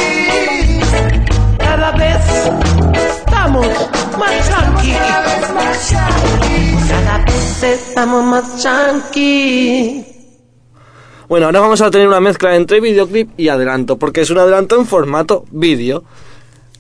Cada 1.57 1.91
vez 1.91 2.51
estamos 2.93 3.67
más 4.17 4.49
chanquis. 4.49 4.97
Cada 6.89 7.17
vez 7.25 7.63
estamos 7.63 8.23
más 8.25 8.61
chanquis. 8.61 10.05
Bueno, 11.27 11.47
ahora 11.47 11.61
vamos 11.61 11.81
a 11.81 11.89
tener 11.89 12.07
una 12.07 12.19
mezcla 12.19 12.55
entre 12.55 12.79
videoclip 12.79 13.31
y 13.39 13.47
adelanto, 13.47 13.97
porque 13.97 14.21
es 14.21 14.29
un 14.29 14.37
adelanto 14.37 14.75
en 14.75 14.85
formato 14.85 15.45
vídeo. 15.51 16.03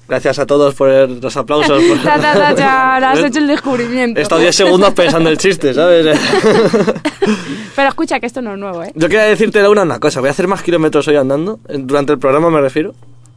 Gracias 0.07 0.37
a 0.37 0.45
todos 0.45 0.75
por 0.75 0.89
los 0.89 1.37
aplausos. 1.37 1.81
por- 1.83 1.97
Ta, 2.03 2.19
ta, 2.19 2.53
ta, 2.55 3.11
has 3.11 3.19
hecho 3.19 3.39
el 3.39 3.47
descubrimiento. 3.47 4.19
He 4.19 4.23
estado 4.23 4.41
10 4.41 4.55
segundos 4.55 4.93
pensando 4.93 5.29
el 5.29 5.37
chiste, 5.37 5.73
¿sabes? 5.73 6.19
Pero 7.75 7.87
escucha 7.89 8.19
que 8.19 8.25
esto 8.27 8.41
no 8.41 8.53
es 8.53 8.59
nuevo, 8.59 8.83
¿eh? 8.83 8.91
Yo 8.95 9.07
quería 9.07 9.23
decirte 9.23 9.61
Laura 9.61 9.81
una 9.83 9.99
cosa, 9.99 10.19
voy 10.19 10.27
a 10.27 10.31
hacer 10.31 10.47
más 10.47 10.61
kilómetros 10.61 11.07
hoy 11.07 11.15
andando, 11.15 11.59
eh, 11.69 11.77
durante 11.79 12.13
el 12.13 12.19
programa 12.19 12.49
me 12.49 12.61
refiero, 12.61 12.93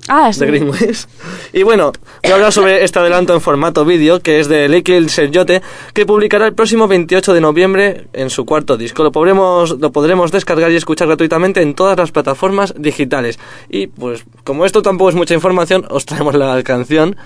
Ah, 0.08 0.32
sí. 0.32 0.40
de 0.40 0.46
Greenways. 0.46 1.08
Y 1.52 1.62
bueno, 1.62 1.92
voy 2.22 2.32
a 2.32 2.34
hablar 2.34 2.52
sobre 2.52 2.84
este 2.84 2.98
adelanto 2.98 3.34
en 3.34 3.40
formato 3.40 3.84
vídeo, 3.84 4.20
que 4.20 4.40
es 4.40 4.48
de 4.48 4.68
Lekil 4.68 5.10
Sergiote, 5.10 5.62
que 5.94 6.06
publicará 6.06 6.46
el 6.46 6.54
próximo 6.54 6.86
28 6.86 7.34
de 7.34 7.40
noviembre 7.40 8.06
en 8.12 8.30
su 8.30 8.44
cuarto 8.44 8.76
disco. 8.76 9.02
Lo 9.02 9.12
podremos, 9.12 9.78
lo 9.78 9.92
podremos 9.92 10.30
descargar 10.32 10.70
y 10.70 10.76
escuchar 10.76 11.08
gratuitamente 11.08 11.62
en 11.62 11.74
todas 11.74 11.96
las 11.98 12.12
plataformas 12.12 12.74
digitales. 12.76 13.38
Y 13.68 13.88
pues, 13.88 14.24
como 14.44 14.64
esto 14.66 14.82
tampoco 14.82 15.10
es 15.10 15.16
mucha 15.16 15.34
información, 15.34 15.86
os 15.90 16.06
traemos 16.06 16.34
la 16.34 16.62
canción, 16.62 17.16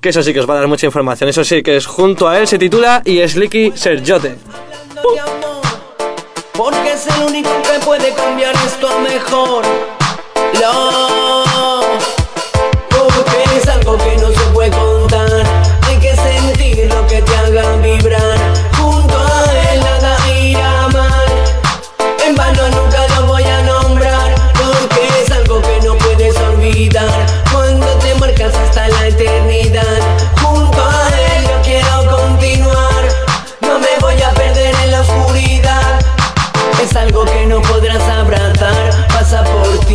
que 0.00 0.10
eso 0.10 0.22
sí 0.22 0.32
que 0.32 0.40
os 0.40 0.48
va 0.48 0.54
a 0.54 0.58
dar 0.58 0.68
mucha 0.68 0.86
información. 0.86 1.28
Eso 1.28 1.44
sí, 1.44 1.62
que 1.62 1.76
es 1.76 1.86
junto 1.86 2.28
a 2.28 2.38
él, 2.38 2.46
se 2.46 2.58
titula 2.58 3.02
Y 3.04 3.18
es 3.18 3.36
Licky 3.36 3.72
Sergiote. 3.74 4.36
Porque 6.52 6.92
es 6.92 7.06
el 7.06 7.24
único 7.24 7.50
que 7.62 7.84
puede 7.84 8.12
cambiar 8.14 8.54
esto 8.66 8.88
a 8.88 8.98
mejor. 9.00 9.64
Lo, 10.60 11.37
porque 13.88 14.16
no 14.18 14.37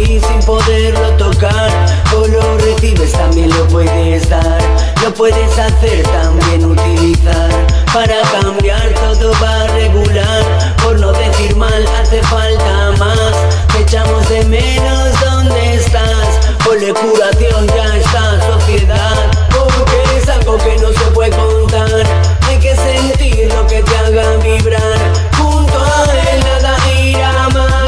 ti 0.04 0.20
sin 0.20 0.40
poderlo 0.46 1.10
tocar. 1.18 1.70
O 2.16 2.28
lo 2.28 2.58
recibes, 2.58 3.12
también 3.14 3.50
lo 3.50 3.68
puedes 3.68 4.30
dar. 4.30 4.62
Lo 5.02 5.14
puedes 5.14 5.58
hacer, 5.58 6.04
también 6.04 6.66
utilizar. 6.66 7.50
Para 7.94 8.22
cambiar 8.32 8.90
todo 8.94 9.32
va 9.42 9.62
a 9.62 9.68
regular. 9.68 10.44
Por 10.84 11.00
no 11.00 11.12
decir 11.12 11.56
mal, 11.56 11.86
hace 12.00 12.22
falta 12.24 12.92
más. 12.98 13.34
Te 13.74 13.82
echamos 13.82 14.28
de 14.30 14.44
menos, 14.46 15.20
¿dónde 15.22 15.76
estás? 15.76 16.28
Ponle 16.64 16.94
curación, 16.94 17.68
ya 17.68 17.98
está, 17.98 18.40
sociedad. 18.52 19.32
Porque 19.50 20.18
es 20.18 20.30
algo 20.30 20.58
que 20.58 20.78
no 20.78 20.90
se 20.90 21.12
puede 21.14 21.32
contar. 21.32 22.04
Hay 22.48 22.60
que 22.60 22.76
sentir 22.76 23.54
lo 23.54 23.66
que 23.68 23.82
te 23.84 23.98
haga 23.98 24.38
vibrar. 24.38 25.00
Junto 25.38 25.80
a 25.80 26.32
él 26.32 26.44
nada 26.44 26.78
irá 27.00 27.50
mal. 27.50 27.84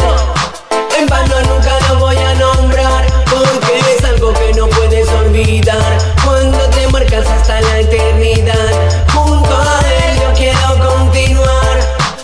En 0.98 1.08
vano 1.08 1.36
Cuando 6.26 6.58
te 6.72 6.88
marcas 6.88 7.28
hasta 7.28 7.62
la 7.62 7.80
eternidad. 7.80 8.56
Junto 9.14 9.56
a 9.56 9.80
él 9.80 10.20
yo 10.20 10.34
quiero 10.34 10.70
continuar. 10.80 11.80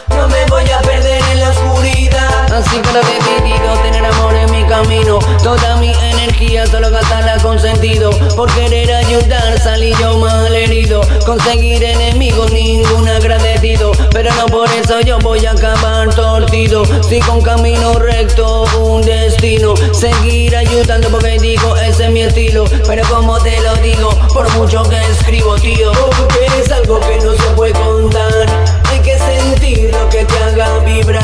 No 0.10 0.28
me 0.28 0.44
voy 0.48 0.68
a 0.72 0.80
perder 0.80 1.22
en 1.32 1.40
la 1.40 1.50
oscuridad. 1.50 2.52
Así 2.52 2.78
que 2.82 2.92
lo 2.92 3.00
he 3.00 3.06
decidido 3.06 3.74
tener 3.84 4.04
amor 4.04 4.41
camino. 4.82 5.20
Toda 5.44 5.78
mi 5.78 5.92
energía 6.12 6.66
solo 6.66 6.90
gastarla 6.90 7.38
con 7.42 7.60
sentido. 7.60 8.10
Por 8.36 8.52
querer 8.54 8.92
ayudar 8.92 9.60
salí 9.60 9.94
yo 10.00 10.18
mal 10.18 10.54
herido. 10.54 11.02
Conseguir 11.26 11.84
enemigos, 11.84 12.52
ningún 12.52 13.08
agradecido. 13.08 13.92
Pero 14.12 14.34
no 14.36 14.46
por 14.48 14.70
eso 14.72 15.02
yo 15.02 15.20
voy 15.20 15.46
a 15.46 15.52
acabar 15.52 16.14
torcido. 16.14 16.84
Sigo 17.04 17.34
un 17.34 17.42
camino 17.42 17.94
recto, 18.00 18.66
un 18.80 19.02
destino. 19.02 19.76
Seguir 19.94 20.56
ayudando 20.56 21.10
porque 21.10 21.38
digo, 21.40 21.76
ese 21.78 22.06
es 22.06 22.12
mi 22.12 22.22
estilo. 22.22 22.66
Pero 22.88 23.08
como 23.10 23.40
te 23.40 23.60
lo 23.62 23.76
digo, 23.78 24.10
por 24.34 24.50
mucho 24.58 24.84
que 24.84 25.00
escribo, 25.12 25.56
tío. 25.56 25.92
Porque 25.92 26.48
es 26.60 26.72
algo 26.72 27.00
que 27.00 27.18
no 27.18 27.34
se 27.34 27.50
puede 27.56 27.74
contar. 27.74 28.32
Hay 28.90 29.00
que 29.00 29.18
sentir 29.18 29.92
lo 29.92 30.10
que 30.10 30.26
te 30.26 30.38
haga 30.38 30.80
vibrar. 30.80 31.21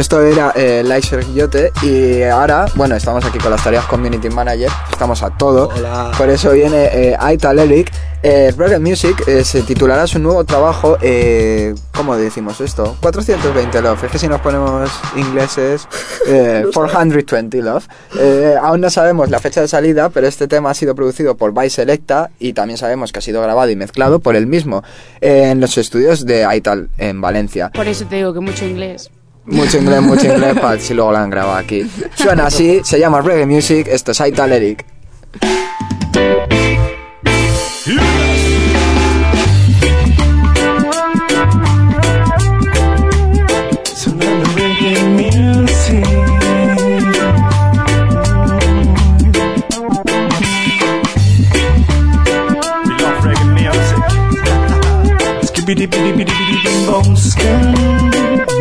Esto 0.00 0.22
era 0.22 0.52
eh, 0.56 0.82
Sergiote 1.02 1.72
y 1.82 2.22
ahora, 2.22 2.64
bueno, 2.74 2.96
estamos 2.96 3.22
aquí 3.26 3.38
con 3.38 3.50
las 3.50 3.62
tareas 3.62 3.84
Community 3.84 4.30
Manager, 4.30 4.70
estamos 4.90 5.22
a 5.22 5.28
todo. 5.30 5.68
Hola. 5.76 6.12
Por 6.16 6.30
eso 6.30 6.52
viene 6.52 6.84
eh, 6.86 7.16
Aital 7.18 7.58
Eric. 7.58 7.92
Eh, 8.22 8.52
Music 8.80 9.24
eh, 9.26 9.44
se 9.44 9.62
titulará 9.62 10.06
su 10.06 10.18
nuevo 10.18 10.44
trabajo, 10.44 10.98
eh, 11.00 11.74
¿cómo 11.94 12.16
decimos 12.16 12.60
esto? 12.60 12.96
420 13.00 13.80
Love. 13.82 14.04
Es 14.04 14.10
que 14.12 14.18
si 14.18 14.28
nos 14.28 14.40
ponemos 14.40 14.90
ingleses, 15.16 15.86
eh, 16.26 16.64
420 16.74 17.62
Love. 17.62 17.86
Eh, 18.18 18.54
aún 18.60 18.80
no 18.80 18.90
sabemos 18.90 19.30
la 19.30 19.38
fecha 19.38 19.60
de 19.62 19.68
salida, 19.68 20.08
pero 20.10 20.26
este 20.26 20.48
tema 20.48 20.70
ha 20.70 20.74
sido 20.74 20.94
producido 20.94 21.36
por 21.36 21.52
Vice 21.52 21.76
Selecta 21.76 22.30
y 22.38 22.52
también 22.54 22.78
sabemos 22.78 23.12
que 23.12 23.18
ha 23.18 23.22
sido 23.22 23.42
grabado 23.42 23.70
y 23.70 23.76
mezclado 23.76 24.20
por 24.20 24.36
él 24.36 24.46
mismo 24.46 24.82
eh, 25.20 25.50
en 25.50 25.60
los 25.60 25.76
estudios 25.78 26.24
de 26.26 26.44
Aital 26.44 26.88
en 26.98 27.20
Valencia. 27.20 27.70
Por 27.70 27.86
eso 27.86 28.04
te 28.06 28.16
digo 28.16 28.32
que 28.34 28.40
mucho 28.40 28.64
inglés. 28.66 29.10
Mucho 29.50 29.78
inglés, 29.78 30.00
mucho 30.02 30.26
inglés, 30.26 30.58
para 30.60 30.78
si 30.78 30.94
luego 30.94 31.12
lo 31.12 31.18
han 31.18 31.30
grabado 31.30 31.58
aquí. 31.58 31.88
Suena 32.14 32.46
así, 32.46 32.80
se 32.84 32.98
llama 32.98 33.20
Reggae 33.20 33.46
Music, 33.46 33.86
esto 33.90 34.12
es 34.12 34.20
Aital 34.20 34.52
Eric. 34.52 34.84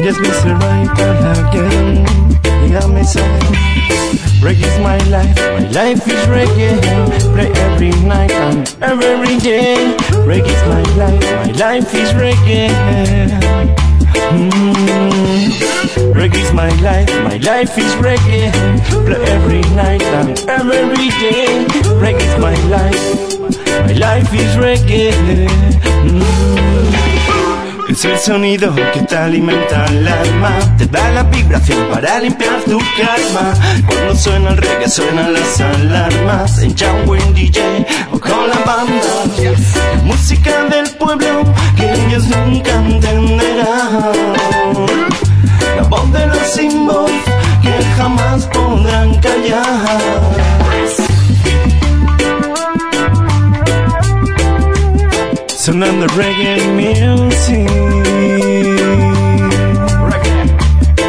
Yes, 0.09 0.17
Mr. 0.25 0.57
Right 0.57 0.89
again. 1.37 2.01
Yeah, 2.71 2.87
me 2.87 3.03
say. 3.03 3.21
Reggae's 4.41 4.79
my 4.81 4.97
life, 5.13 5.37
my 5.37 5.69
life 5.69 6.01
is 6.07 6.25
reggae. 6.25 6.81
Play 7.35 7.51
every 7.53 7.91
night 8.07 8.31
and 8.31 8.65
every 8.81 9.37
day. 9.37 9.75
Reggae's 10.25 10.63
my 10.65 10.81
life, 10.97 11.21
my 11.21 11.51
life 11.61 11.93
is 11.93 12.09
reggae. 12.17 12.69
Mm. 14.33 15.51
Reggae's 16.17 16.53
my 16.53 16.69
life, 16.81 17.09
my 17.23 17.37
life 17.37 17.77
is 17.77 17.93
reggae. 18.01 18.49
Play 19.05 19.21
every 19.29 19.61
night 19.77 20.01
and 20.01 20.39
every 20.49 21.09
day. 21.21 21.67
Reggae's 22.01 22.35
my 22.41 22.55
life, 22.73 23.39
my 23.85 23.93
life 23.93 24.33
is 24.33 24.55
reggae. 24.57 25.13
Mm. 26.01 26.58
Es 27.89 28.05
el 28.05 28.19
sonido 28.19 28.73
que 28.75 29.01
te 29.01 29.17
alimenta 29.17 29.85
el 29.87 30.07
alma, 30.07 30.51
te 30.77 30.85
da 30.85 31.09
la 31.09 31.23
vibración 31.23 31.89
para 31.89 32.19
limpiar 32.19 32.61
tu 32.61 32.77
karma. 32.77 33.53
Cuando 33.87 34.15
suena 34.15 34.51
el 34.51 34.57
reggae 34.57 34.87
suenan 34.87 35.33
las 35.33 35.59
alarmas, 35.59 36.61
en 36.61 36.77
Jawin 36.77 37.33
DJ 37.33 37.87
o 38.11 38.19
con 38.19 38.47
la 38.47 38.59
banda. 38.59 39.25
Música 40.03 40.65
del 40.65 40.87
pueblo 40.97 41.43
que 41.75 41.91
ellos 41.91 42.25
nunca 42.27 42.75
entenderán. 42.75 44.13
La 45.75 45.83
voz 45.89 46.13
de 46.13 46.27
los 46.27 46.85
voz 46.85 47.11
que 47.63 47.83
jamás 47.97 48.45
podrán 48.45 49.15
callar. 49.15 50.68
Sonando 55.69 56.07
reggae 56.17 56.65
music. 56.73 57.69
Reggae 60.09 60.41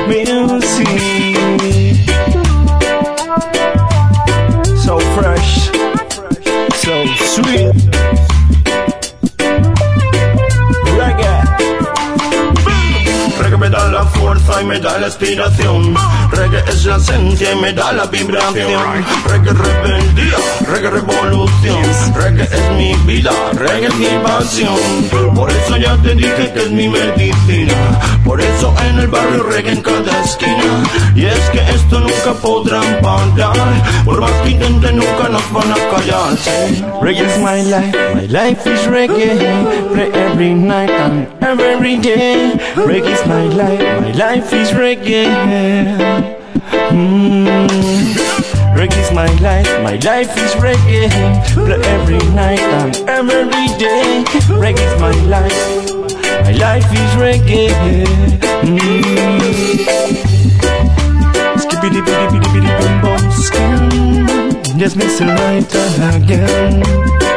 music. 0.07 1.39
So 4.85 5.01
fresh, 5.17 5.71
so 6.77 6.95
sweet. 7.33 7.73
Reggae. 10.99 11.37
Reggae 13.41 13.57
me 13.59 13.69
da 13.71 13.89
la 13.89 14.05
fuerza 14.05 14.50
me 14.65 14.79
da 14.79 14.99
la 14.99 15.07
inspiración. 15.07 15.95
Reggae 16.33 16.63
es 16.69 16.85
la 16.85 16.97
esencia 16.97 17.53
y 17.53 17.57
me 17.57 17.73
da 17.73 17.93
la 17.93 18.07
vibración. 18.07 19.05
Reggae 19.27 19.53
rebeldía, 19.53 20.39
reggae 20.69 20.91
revolución. 20.91 21.83
Reggae 22.15 22.45
es 22.45 22.71
mi 22.77 22.95
vida, 23.07 23.33
reggae 23.55 23.87
es 23.87 23.95
mi 23.97 24.07
pasión. 24.23 25.35
Por 25.35 25.51
eso 25.51 25.77
ya 25.77 25.97
te 26.03 26.15
dije 26.15 26.53
que 26.53 26.61
es 26.61 26.71
mi 26.71 26.89
medicina. 26.89 27.75
Por 28.25 28.41
eso 28.41 28.75
en 28.89 28.99
el 28.99 29.09
barrio 29.09 29.43
reggae 29.45 29.73
en 29.73 29.83
cada 29.83 30.25
esquina. 30.25 30.83
Y 31.15 31.25
es 31.25 31.51
que 31.51 31.61
esto 31.61 32.01
nunca 32.01 32.33
podrán 32.41 33.01
parar. 33.01 33.57
Por 34.05 34.21
más 34.21 34.31
que 34.43 34.51
intenten 34.51 34.97
nunca 34.97 35.29
nos 35.29 35.53
van 35.53 35.73
a 35.73 35.77
callar. 35.91 36.37
Reggae 37.03 37.27
is 37.27 37.39
my 37.39 37.63
life, 37.63 37.97
my 38.15 38.27
life 38.27 38.67
is 38.67 38.87
reggae. 38.87 39.39
Play 39.93 40.11
every 40.13 40.55
night 40.55 40.91
and 40.91 41.27
every 41.41 41.97
day. 41.97 42.53
Reggae 42.77 43.13
is 43.13 43.27
my 43.27 43.45
life, 43.55 44.01
my 44.01 44.13
life 44.13 44.50
is 44.53 44.71
reggae. 44.73 45.27
Mm. 46.91 47.69
Reggae 48.77 49.01
is 49.01 49.13
my 49.13 49.27
life, 49.41 49.69
my 49.83 49.97
life 49.97 50.37
is 50.39 50.53
reggae. 50.55 51.09
Play 51.55 51.81
every 51.95 52.19
night 52.35 52.61
and 52.61 53.31
every 53.31 53.69
day. 53.79 54.25
Reggae 54.63 54.81
is 54.81 55.01
my 55.01 55.13
life, 55.27 55.61
my 56.45 56.53
life 56.53 56.91
is 56.93 57.13
reggae. 57.21 57.71
Mm. 58.63 59.03
Skibbity 61.63 62.01
bitty 62.05 62.27
bitty 62.33 62.49
bitty 62.53 62.71
boom 62.79 62.95
boom 63.03 63.31
skin. 63.31 64.79
Just 64.79 64.97
missing 64.97 65.29
right 65.29 65.67
again. 66.15 67.30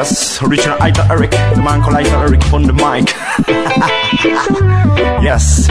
Yes, 0.00 0.42
original 0.42 0.78
Ita 0.80 1.06
Eric, 1.10 1.30
the 1.30 1.62
man 1.62 1.82
called 1.82 1.96
Ita 1.96 2.16
Eric 2.24 2.52
on 2.52 2.62
the 2.62 2.72
mic. 2.72 3.10
yes, 5.22 5.68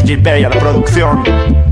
DJ 0.00 0.22
Perry 0.22 0.44
a 0.44 0.48
la 0.48 0.58
producción. 0.58 1.65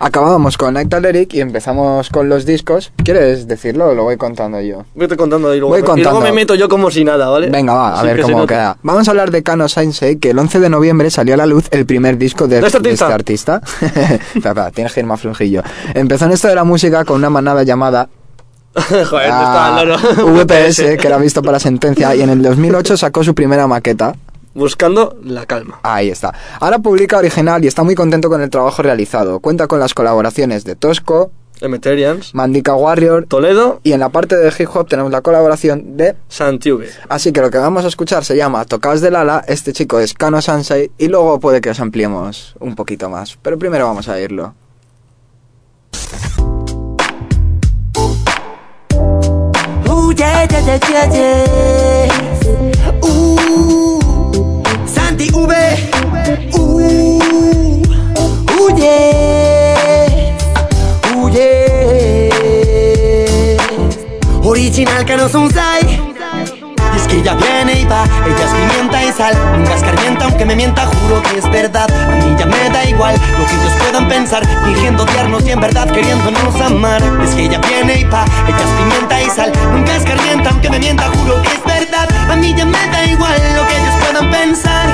Acabábamos 0.00 0.56
con 0.56 0.76
Aital 0.76 1.04
Eric 1.06 1.34
y 1.34 1.40
empezamos 1.40 2.08
con 2.10 2.28
los 2.28 2.46
discos. 2.46 2.92
¿Quieres 3.04 3.48
decirlo 3.48 3.88
o 3.88 3.94
lo 3.94 4.04
voy 4.04 4.16
contando 4.16 4.60
yo? 4.60 4.84
Vete 4.94 5.16
contando 5.16 5.52
y 5.52 5.58
luego, 5.58 5.74
Voy 5.74 5.82
me- 5.82 5.88
y 5.88 6.02
luego 6.04 6.12
contando. 6.18 6.20
me 6.20 6.32
meto 6.32 6.54
yo 6.54 6.68
como 6.68 6.88
si 6.90 7.02
nada, 7.04 7.28
¿vale? 7.28 7.50
Venga, 7.50 7.74
va, 7.74 7.94
a 7.94 7.96
Sin 8.02 8.06
ver 8.14 8.20
cómo 8.22 8.46
queda. 8.46 8.76
Vamos 8.82 9.08
a 9.08 9.10
hablar 9.10 9.32
de 9.32 9.42
Kano 9.42 9.68
Sainsei, 9.68 10.16
que 10.18 10.30
el 10.30 10.38
11 10.38 10.60
de 10.60 10.68
noviembre 10.70 11.10
salió 11.10 11.34
a 11.34 11.36
la 11.36 11.46
luz 11.46 11.64
el 11.72 11.84
primer 11.84 12.16
disco 12.16 12.46
de, 12.46 12.60
¿De 12.60 12.66
este 12.68 12.78
artista? 12.78 13.06
artista. 13.12 13.60
Espera, 13.82 14.14
espera, 14.34 14.70
tienes 14.70 14.92
que 14.92 15.00
ir 15.00 15.06
más 15.06 15.20
flojillo. 15.20 15.62
Empezó 15.94 16.26
en 16.26 16.32
esto 16.32 16.46
de 16.46 16.54
la 16.54 16.62
música 16.64 17.04
con 17.04 17.16
una 17.16 17.30
manada 17.30 17.64
llamada 17.64 18.08
Joder. 19.10 19.32
VPS, 20.24 20.76
que 21.00 21.06
era 21.08 21.18
visto 21.18 21.42
para 21.42 21.58
sentencia, 21.58 22.14
y 22.14 22.20
en 22.22 22.30
el 22.30 22.40
2008 22.42 22.96
sacó 22.96 23.24
su 23.24 23.34
primera 23.34 23.66
maqueta. 23.66 24.14
Buscando 24.54 25.16
la 25.22 25.46
calma. 25.46 25.80
Ahí 25.82 26.10
está. 26.10 26.34
Ahora 26.60 26.78
publica 26.78 27.18
original 27.18 27.64
y 27.64 27.68
está 27.68 27.82
muy 27.82 27.94
contento 27.94 28.28
con 28.28 28.40
el 28.40 28.50
trabajo 28.50 28.82
realizado. 28.82 29.40
Cuenta 29.40 29.66
con 29.66 29.80
las 29.80 29.94
colaboraciones 29.94 30.64
de 30.64 30.74
Tosco, 30.74 31.30
Emeterians, 31.60 32.34
Mandika 32.34 32.74
Warrior 32.74 33.26
Toledo, 33.26 33.80
y 33.82 33.92
en 33.92 34.00
la 34.00 34.08
parte 34.10 34.36
de 34.36 34.52
hip 34.56 34.68
hop 34.72 34.88
tenemos 34.88 35.10
la 35.12 35.22
colaboración 35.22 35.96
de 35.96 36.16
Santiugue. 36.28 36.88
Así 37.08 37.32
que 37.32 37.40
lo 37.40 37.50
que 37.50 37.58
vamos 37.58 37.84
a 37.84 37.88
escuchar 37.88 38.24
se 38.24 38.36
llama 38.36 38.64
Tocaos 38.64 39.00
del 39.00 39.16
Ala, 39.16 39.44
este 39.48 39.72
chico 39.72 39.98
es 39.98 40.14
Kano 40.14 40.40
Sansei 40.40 40.90
y 40.98 41.08
luego 41.08 41.40
puede 41.40 41.60
que 41.60 41.70
os 41.70 41.80
ampliemos 41.80 42.54
un 42.60 42.74
poquito 42.74 43.10
más. 43.10 43.38
Pero 43.42 43.58
primero 43.58 43.86
vamos 43.86 44.08
a 44.08 44.14
oírlo. 44.14 44.54
V. 55.46 55.54
Ooh, 56.54 56.76
yeah. 58.76 59.18
Original 64.42 65.04
que 65.04 65.16
no 65.16 65.28
son 65.28 65.50
sai. 65.52 65.82
Y 66.94 66.96
es 66.96 67.06
que 67.06 67.16
ella 67.18 67.34
viene 67.34 67.80
y 67.80 67.84
va, 67.84 68.04
ella 68.26 68.44
es 68.44 68.50
pimienta 68.50 69.04
y 69.04 69.12
sal. 69.12 69.34
Nunca 69.56 69.74
escarmienta 69.74 70.24
aunque 70.24 70.44
me 70.44 70.56
mienta, 70.56 70.86
juro 70.86 71.22
que 71.22 71.38
es 71.38 71.50
verdad. 71.50 71.88
A 71.90 72.16
mí 72.16 72.34
ya 72.38 72.46
me 72.46 72.70
da 72.70 72.84
igual 72.84 73.14
lo 73.38 73.46
que 73.46 73.54
ellos 73.54 73.72
puedan 73.78 74.08
pensar, 74.08 74.42
fingiendo 74.64 75.04
odiarnos 75.04 75.46
y 75.46 75.50
en 75.52 75.60
verdad 75.60 75.90
queriéndonos 75.90 76.60
amar. 76.60 77.02
Es 77.22 77.34
que 77.34 77.44
ella 77.44 77.60
viene 77.60 78.00
y 78.00 78.04
va, 78.04 78.24
ella 78.46 78.58
es 78.58 78.70
pimienta 78.78 79.22
y 79.22 79.30
sal. 79.30 79.52
Nunca 79.72 79.96
escarmienta 79.96 80.50
aunque 80.50 80.70
me 80.70 80.78
mienta, 80.78 81.04
juro 81.04 81.42
que 81.42 81.48
es 81.48 81.64
verdad. 81.64 81.87
A 82.30 82.36
mí 82.36 82.54
ya 82.56 82.64
me 82.64 82.78
da 82.90 83.04
igual 83.04 83.40
lo 83.56 83.66
que 83.66 83.76
ellos 83.76 83.94
puedan 84.00 84.30
pensar. 84.30 84.88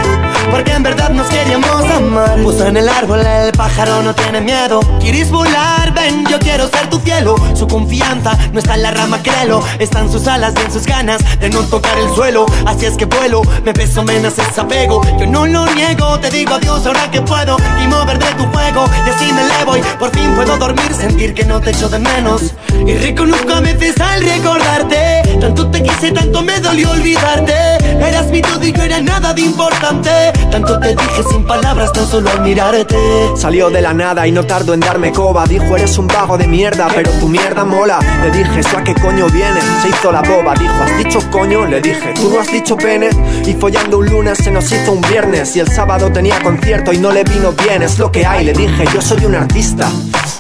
Porque 0.50 0.72
en 0.72 0.82
verdad 0.82 1.10
nos 1.10 1.26
queríamos 1.28 1.84
amar. 1.90 2.36
Puso 2.42 2.66
en 2.66 2.76
el 2.76 2.88
árbol 2.88 3.20
el 3.26 3.52
pájaro 3.52 4.02
no 4.02 4.14
tiene 4.14 4.40
miedo. 4.40 4.80
¿Quieres 5.00 5.30
volar? 5.30 5.92
Ven, 5.92 6.24
yo 6.26 6.38
quiero 6.38 6.68
ser 6.68 6.88
tu 6.88 6.98
cielo. 7.00 7.34
Su 7.54 7.66
confianza 7.66 8.38
no 8.52 8.60
está 8.60 8.74
en 8.74 8.82
la 8.82 8.90
rama, 8.92 9.22
créelo. 9.22 9.62
Está 9.78 10.00
en 10.00 10.12
sus 10.12 10.26
alas 10.28 10.54
en 10.56 10.70
sus 10.70 10.86
ganas 10.86 11.20
de 11.40 11.50
no 11.50 11.60
tocar 11.62 11.98
el 11.98 12.08
suelo. 12.14 12.46
Así 12.66 12.86
es 12.86 12.96
que 12.96 13.06
vuelo, 13.06 13.42
me 13.64 13.72
peso 13.72 14.04
menos 14.04 14.38
ese 14.38 14.60
apego. 14.60 15.02
Yo 15.18 15.26
no 15.26 15.46
lo 15.46 15.66
niego, 15.74 16.18
te 16.20 16.30
digo 16.30 16.54
adiós 16.54 16.86
ahora 16.86 17.10
que 17.10 17.20
puedo. 17.20 17.56
Y 17.82 17.88
mover 17.88 18.18
de 18.18 18.32
tu 18.34 18.44
juego, 18.52 18.88
y 19.06 19.10
así 19.10 19.32
me 19.32 19.42
elevo 19.42 19.76
Y 19.76 19.82
por 19.98 20.10
fin 20.10 20.34
puedo 20.34 20.56
dormir, 20.56 20.94
sentir 20.94 21.34
que 21.34 21.44
no 21.44 21.60
te 21.60 21.70
echo 21.70 21.88
de 21.88 21.98
menos. 21.98 22.54
Y 22.86 22.94
reconozco 22.94 23.54
a 23.54 23.60
veces 23.60 23.98
al 24.00 24.22
recordarte 24.22 25.22
Tanto 25.40 25.70
te 25.70 25.82
quise, 25.82 26.12
tanto 26.12 26.42
me 26.42 26.58
dolió 26.60 26.93
olvidarte. 26.94 27.54
Eras 28.00 28.26
mi 28.26 28.42
todo 28.42 28.64
y 28.64 28.72
yo 28.72 28.82
era 28.82 29.00
nada 29.00 29.32
de 29.32 29.42
importante. 29.42 30.10
Tanto 30.50 30.78
te 30.80 30.88
dije 30.88 31.22
sin 31.30 31.44
palabras 31.44 31.92
tan 31.92 32.06
solo 32.06 32.30
al 32.30 32.40
mirarte. 32.42 32.96
Salió 33.36 33.70
de 33.70 33.80
la 33.80 33.92
nada 33.92 34.26
y 34.26 34.32
no 34.32 34.44
tardó 34.44 34.74
en 34.74 34.80
darme 34.80 35.12
coba. 35.12 35.46
Dijo 35.46 35.76
eres 35.76 35.98
un 35.98 36.06
vago 36.06 36.38
de 36.38 36.46
mierda 36.46 36.88
pero 36.94 37.10
tu 37.12 37.28
mierda 37.28 37.64
mola 37.64 37.98
Le 38.22 38.30
dije 38.30 38.60
eso 38.60 38.76
a 38.76 38.84
qué 38.84 38.94
coño 38.94 39.26
viene 39.28 39.60
Se 39.82 39.88
hizo 39.88 40.12
la 40.12 40.22
boba, 40.22 40.54
dijo 40.54 40.74
has 40.82 40.96
dicho 40.96 41.18
coño 41.30 41.66
Le 41.66 41.80
dije 41.80 42.12
tú 42.14 42.30
no 42.30 42.40
has 42.40 42.50
dicho 42.50 42.76
pene 42.76 43.10
Y 43.46 43.52
follando 43.54 43.98
un 43.98 44.06
lunes 44.06 44.38
se 44.38 44.50
nos 44.50 44.70
hizo 44.70 44.92
un 44.92 45.00
viernes. 45.02 45.56
Y 45.56 45.60
el 45.60 45.70
sábado 45.70 46.10
tenía 46.12 46.40
concierto 46.40 46.92
y 46.92 46.98
no 46.98 47.12
le 47.12 47.24
vino 47.24 47.52
bien. 47.52 47.82
Es 47.82 47.98
lo 47.98 48.10
que 48.10 48.24
hay, 48.24 48.44
le 48.44 48.52
dije 48.52 48.84
yo 48.92 49.00
soy 49.00 49.24
un 49.24 49.34
artista 49.34 49.88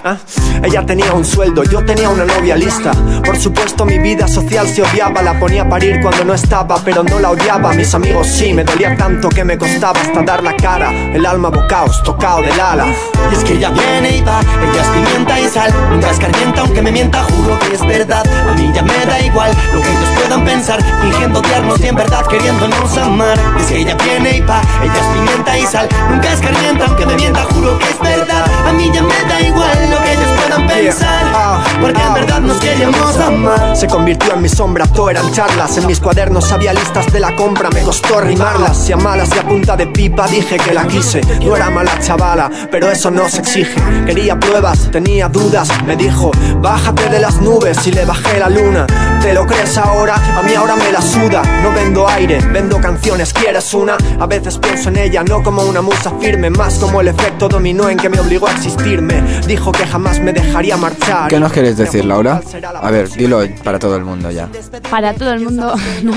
¿Ah? 0.04 0.18
Ella 0.62 0.84
tenía 0.84 1.12
un 1.12 1.24
sueldo, 1.24 1.64
yo 1.64 1.84
tenía 1.84 2.10
una 2.10 2.24
novia 2.24 2.56
lista. 2.56 2.92
Por 3.24 3.38
supuesto 3.38 3.84
mi 3.84 3.98
vida 3.98 4.28
social 4.28 4.66
se 4.68 4.82
odiaba 4.82 5.22
La 5.22 5.38
ponía 5.38 5.62
a 5.62 5.68
parir 5.68 6.00
cuando 6.02 6.24
no 6.24 6.34
estaba 6.34 6.43
pero 6.84 7.02
no 7.02 7.18
la 7.18 7.30
odiaba. 7.30 7.72
Mis 7.72 7.94
amigos 7.94 8.26
sí, 8.26 8.52
me 8.52 8.64
dolía 8.64 8.96
tanto 8.96 9.28
que 9.28 9.44
me 9.44 9.56
costaba 9.56 10.00
hasta 10.00 10.22
dar 10.22 10.42
la 10.42 10.54
cara. 10.56 10.92
El 11.12 11.24
alma 11.26 11.48
bocaos, 11.48 12.02
tocado 12.02 12.42
del 12.42 12.60
ala. 12.60 12.86
Y 13.30 13.34
es 13.34 13.44
que 13.44 13.54
ella 13.54 13.70
viene 13.70 14.18
y 14.18 14.20
va, 14.20 14.40
ella 14.40 14.82
es 14.82 14.88
pimienta 14.88 15.40
y 15.40 15.48
sal. 15.48 15.72
Nunca 15.90 16.10
escarmienta 16.10 16.60
aunque 16.60 16.82
me 16.82 16.92
mienta, 16.92 17.24
juro 17.24 17.58
que 17.58 17.74
es 17.74 17.86
verdad. 17.86 18.24
A 18.48 18.52
mí 18.52 18.70
ya 18.74 18.82
me 18.82 19.06
da 19.06 19.20
igual 19.20 19.52
lo 19.72 19.80
que 19.80 19.90
ellos 19.90 20.13
puedan 20.24 20.44
pensar 20.44 20.82
Fingiendo 21.02 21.40
odiarnos 21.40 21.80
y 21.80 21.86
en 21.86 21.96
verdad 21.96 22.26
queriéndonos 22.26 22.96
amar 22.96 23.38
Y 23.58 23.60
es 23.62 23.66
que 23.66 23.78
ella 23.78 23.96
viene 23.96 24.38
y 24.38 24.40
va, 24.40 24.60
ella 24.82 24.94
es 24.94 25.06
pimienta 25.18 25.58
y 25.58 25.66
sal. 25.66 25.88
Nunca 26.10 26.32
escarmienta 26.32 26.86
aunque 26.86 27.06
me 27.06 27.14
mienta, 27.14 27.42
juro 27.44 27.78
que 27.78 27.84
es 27.90 28.00
verdad. 28.00 28.44
A 28.66 28.72
mí 28.72 28.90
ya 28.92 29.02
me 29.02 29.14
da 29.28 29.40
igual 29.40 29.90
lo 29.90 30.02
que 30.02 30.12
ellos 30.12 30.28
puedan 30.36 30.66
pensar 30.66 31.62
Porque 31.80 32.00
en 32.00 32.14
verdad 32.14 32.40
nos 32.40 32.58
queríamos 32.58 33.16
amar. 33.16 33.76
Se 33.76 33.86
convirtió 33.86 34.34
en 34.34 34.42
mi 34.42 34.48
sombra, 34.48 34.86
todo 34.86 35.10
eran 35.10 35.30
charlas. 35.32 35.76
En 35.76 35.86
mis 35.86 36.00
cuadernos 36.00 36.50
había 36.52 36.72
listas 36.72 37.12
de 37.12 37.20
la 37.20 37.34
compra 37.36 37.70
Me 37.70 37.82
costó 37.82 38.20
rimarlas, 38.20 38.76
si 38.76 38.92
a 38.92 38.96
malas 38.96 39.28
y 39.34 39.38
a 39.38 39.42
punta 39.42 39.76
de 39.76 39.86
pipa 39.86 40.26
dije 40.26 40.56
que 40.56 40.72
la 40.72 40.86
quise. 40.86 41.20
No 41.42 41.56
era 41.56 41.70
mala 41.70 41.98
chavala, 42.00 42.50
pero 42.70 42.90
eso 42.90 43.10
no 43.10 43.28
se 43.28 43.40
exige. 43.40 43.80
Quería 44.06 44.38
pruebas, 44.38 44.90
tenía 44.90 45.28
dudas 45.28 45.68
Me 45.86 45.96
dijo, 45.96 46.30
bájate 46.56 47.08
de 47.08 47.20
las 47.20 47.40
nubes 47.40 47.86
y 47.86 47.92
le 47.92 48.04
bajé 48.04 48.38
la 48.38 48.48
luna. 48.48 48.86
¿Te 49.20 49.34
lo 49.34 49.46
crees 49.46 49.76
ahora? 49.78 50.13
A 50.14 50.42
mí 50.42 50.54
ahora 50.54 50.76
me 50.76 50.90
la 50.92 51.00
suda 51.02 51.42
No 51.62 51.72
vendo 51.72 52.08
aire, 52.08 52.38
vendo 52.52 52.80
canciones, 52.80 53.32
¿quieres 53.32 53.72
una? 53.74 53.96
A 54.18 54.26
veces 54.26 54.58
pienso 54.58 54.88
en 54.88 54.98
ella 54.98 55.22
no 55.22 55.42
como 55.42 55.62
una 55.62 55.82
musa 55.82 56.12
firme 56.20 56.50
Más 56.50 56.78
como 56.78 57.00
el 57.00 57.08
efecto 57.08 57.48
dominó 57.48 57.88
en 57.88 57.98
que 57.98 58.08
me 58.08 58.20
obligó 58.20 58.48
a 58.48 58.52
existirme 58.52 59.22
Dijo 59.46 59.72
que 59.72 59.86
jamás 59.86 60.20
me 60.20 60.32
dejaría 60.32 60.76
marchar 60.76 61.28
¿Qué 61.28 61.40
nos 61.40 61.52
quieres 61.52 61.76
decir, 61.76 62.04
Laura? 62.04 62.40
A 62.80 62.90
ver, 62.90 63.08
dilo 63.10 63.42
para 63.62 63.78
todo 63.78 63.96
el 63.96 64.04
mundo 64.04 64.30
ya. 64.30 64.48
Para 64.90 65.14
todo 65.14 65.32
el 65.32 65.40
mundo, 65.40 65.74
¿no? 66.02 66.12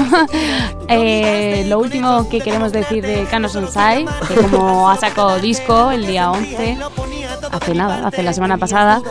Eh, 0.87 1.65
lo 1.67 1.79
último 1.79 2.29
que 2.29 2.39
queremos 2.39 2.71
decir 2.71 3.05
de 3.05 3.25
Canos 3.25 3.55
Onsai, 3.55 4.05
que 4.27 4.35
como 4.35 4.89
ha 4.89 4.97
sacado 4.97 5.39
disco 5.39 5.91
el 5.91 6.05
día 6.05 6.31
11, 6.31 6.77
hace 7.51 7.73
nada, 7.73 8.07
hace 8.07 8.23
la 8.23 8.33
semana 8.33 8.57
pasada, 8.57 9.01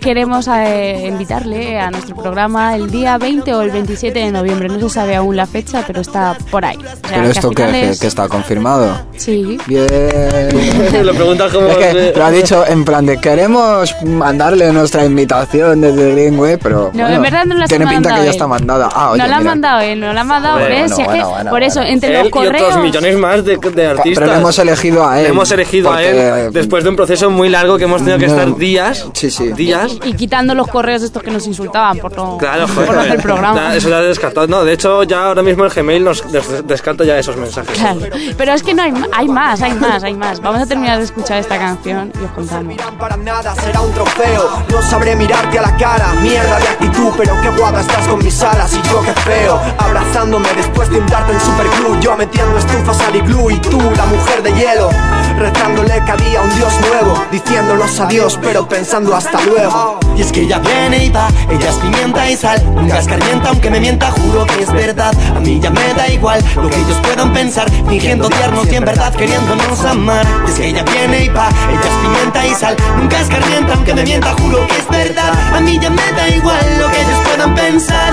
queremos 0.00 0.48
eh, 0.48 1.06
invitarle 1.08 1.78
a 1.78 1.90
nuestro 1.90 2.16
programa 2.16 2.74
el 2.76 2.90
día 2.90 3.18
20 3.18 3.54
o 3.54 3.62
el 3.62 3.70
27 3.70 4.18
de 4.18 4.30
noviembre. 4.30 4.68
No 4.68 4.78
se 4.88 4.94
sabe 4.96 5.16
aún 5.16 5.36
la 5.36 5.46
fecha, 5.46 5.82
pero 5.86 6.00
está 6.00 6.36
por 6.50 6.64
ahí. 6.64 6.76
O 6.76 6.82
sea, 6.82 6.96
¿Pero 7.02 7.22
que 7.22 7.26
a 7.28 7.30
esto 7.30 7.50
que, 7.50 7.66
finales- 7.66 8.00
que 8.00 8.06
está 8.06 8.28
confirmado? 8.28 9.00
Sí. 9.16 9.58
Bien. 9.66 9.86
Lo 11.06 11.14
preguntas 11.14 11.52
como... 11.52 11.66
Es 11.68 11.76
que 11.76 12.12
lo 12.16 12.24
ha 12.24 12.30
dicho 12.30 12.64
en 12.66 12.84
plan 12.84 13.04
de 13.06 13.18
queremos 13.20 13.94
mandarle 14.04 14.72
nuestra 14.72 15.04
invitación 15.04 15.80
desde 15.80 16.12
Greenway, 16.12 16.56
pero 16.56 16.90
No, 16.92 17.02
bueno, 17.02 17.16
en 17.16 17.22
verdad 17.22 17.44
no 17.44 17.54
la 17.54 17.66
tiene 17.66 17.86
pinta 17.86 18.14
que 18.16 18.24
ya 18.24 18.30
está 18.30 18.46
mandada. 18.46 18.88
Ah, 18.92 19.10
oye, 19.10 19.22
no 19.22 19.28
la 19.28 19.36
han 19.36 19.44
mandado 19.44 19.80
él, 19.80 20.00
no 20.00 20.12
la 20.12 20.20
han 20.22 20.26
mandado 20.26 20.58
Bueno, 20.58 20.74
¿ves? 20.74 20.94
Si 20.94 21.02
es 21.02 21.08
que 21.08 21.14
bueno, 21.14 21.30
bueno, 21.30 21.50
por 21.50 21.62
eso, 21.62 21.82
entre 21.82 22.10
Él 22.12 22.18
los 22.18 22.26
y 22.28 22.30
correos... 22.30 22.62
otros 22.70 22.82
millones 22.84 23.16
más 23.18 23.44
de, 23.44 23.56
de 23.56 23.86
artistas. 23.86 24.14
Pero 24.20 24.26
le 24.32 24.38
hemos 24.38 24.58
elegido 24.58 25.06
a 25.08 25.18
él. 25.18 25.24
Le 25.24 25.30
hemos 25.30 25.50
elegido 25.50 25.90
a 25.90 25.92
porque- 25.94 26.44
él 26.46 26.52
después 26.52 26.84
de 26.84 26.90
un 26.90 26.96
proceso 26.96 27.30
muy 27.30 27.48
largo 27.48 27.75
que 27.78 27.84
hemos 27.84 27.98
tenido 28.00 28.18
que 28.18 28.26
No. 28.26 28.32
estar 28.32 28.56
días. 28.56 29.06
Sí, 29.14 29.30
sí. 29.30 29.52
Días. 29.52 29.92
Y 30.04 30.12
quitando 30.14 30.54
los 30.54 30.68
correos 30.68 31.02
estos 31.02 31.22
que 31.22 31.30
nos 31.30 31.46
insultaban 31.46 31.98
por 31.98 32.14
no, 32.16 32.36
Claro, 32.38 32.66
por 32.68 32.92
no 32.94 33.00
hacer 33.00 33.20
programa. 33.22 33.56
Ya, 33.70 33.76
Eso 33.76 33.88
ya 33.88 34.00
es 34.00 34.06
descartado. 34.08 34.46
No, 34.46 34.64
de 34.64 34.72
hecho, 34.72 35.02
ya 35.04 35.26
ahora 35.26 35.42
mismo 35.42 35.64
el 35.64 35.70
Gmail 35.70 36.04
nos 36.04 36.30
des- 36.30 36.66
descarta 36.66 37.04
ya 37.04 37.18
esos 37.18 37.36
mensajes. 37.36 37.76
Claro. 37.78 38.00
Pero 38.36 38.52
es 38.52 38.62
que 38.62 38.74
no 38.74 38.82
hay, 38.82 38.92
hay 39.12 39.28
más, 39.28 39.60
hay 39.62 39.74
más, 39.74 40.02
hay 40.02 40.14
más. 40.14 40.40
Vamos 40.40 40.60
a 40.62 40.66
terminar 40.66 40.98
de 40.98 41.04
escuchar 41.04 41.38
esta 41.38 41.58
canción 41.58 42.12
y 42.20 42.24
os 42.24 42.30
contamos. 42.32 42.76
para 42.98 43.16
nada 43.16 43.54
será 43.54 43.80
un 43.80 43.92
trofeo 43.92 44.48
No 44.70 44.82
sabré 44.82 45.14
mirarte 45.16 45.58
a 45.58 45.62
la 45.62 45.76
cara 45.76 46.12
Mierda 46.22 46.58
de 46.58 46.68
actitud 46.68 47.12
Pero 47.16 47.34
qué 47.42 47.48
guapa 47.50 47.80
estás 47.80 48.06
con 48.08 48.22
mis 48.24 48.40
alas 48.42 48.72
Y 48.74 48.88
yo 48.88 49.02
qué 49.02 49.12
feo 49.20 49.60
Abrazándome 49.78 50.48
después 50.56 50.90
de 50.90 50.98
untarte 50.98 51.32
en 51.32 51.40
superglue 51.40 51.98
Yo 52.00 52.16
metiendo 52.16 52.58
estufas 52.58 53.00
al 53.00 53.16
iglú 53.16 53.50
Y 53.50 53.58
tú, 53.58 53.78
la 53.96 54.06
mujer 54.06 54.42
de 54.42 54.52
hielo 54.52 54.90
Rezándole 55.38 56.02
que 56.04 56.10
había 56.12 56.40
un 56.40 56.54
dios 56.56 56.72
nuevo 56.88 57.22
Diciéndonos 57.66 57.98
adiós 57.98 58.38
Pero 58.40 58.68
pensando 58.68 59.16
hasta 59.16 59.40
luego. 59.42 59.98
Y 60.16 60.20
es 60.20 60.30
que 60.30 60.42
ella 60.42 60.60
viene 60.60 61.06
y 61.06 61.10
va, 61.10 61.26
ella 61.50 61.68
es 61.68 61.74
pimienta 61.76 62.30
y 62.30 62.36
sal 62.36 62.62
Nunca 62.76 63.00
escarmienta 63.00 63.48
aunque 63.48 63.70
me 63.70 63.80
mienta, 63.80 64.12
juro 64.12 64.46
que 64.46 64.62
es 64.62 64.72
verdad. 64.72 65.12
A 65.34 65.40
mí 65.40 65.58
ya 65.60 65.70
me 65.70 65.92
da 65.94 66.08
igual 66.08 66.40
lo 66.54 66.70
que 66.70 66.76
ellos 66.76 66.96
puedan 67.02 67.32
pensar 67.32 67.68
Fingiendo 67.88 68.28
odiarnos 68.28 68.70
y 68.70 68.76
en 68.76 68.84
verdad 68.84 69.12
queriéndonos 69.12 69.84
amar. 69.84 70.24
Y 70.46 70.50
es 70.50 70.56
que 70.56 70.68
ella 70.68 70.84
viene 70.84 71.24
y 71.24 71.28
va, 71.28 71.48
ella 71.48 71.80
es 71.80 71.96
pimienta 72.02 72.46
y 72.46 72.54
sal 72.54 72.76
Nunca 72.98 73.20
escarmienta 73.20 73.74
aunque 73.74 73.94
me 73.94 74.04
mienta, 74.04 74.32
juro 74.40 74.64
que 74.68 74.76
es 74.76 74.88
verdad. 74.88 75.32
A 75.52 75.60
mí 75.60 75.76
ya 75.80 75.90
me 75.90 76.12
da 76.12 76.28
igual 76.28 76.78
lo 76.78 76.88
que 76.88 77.00
ellos 77.00 77.18
puedan 77.24 77.52
pensar 77.56 78.12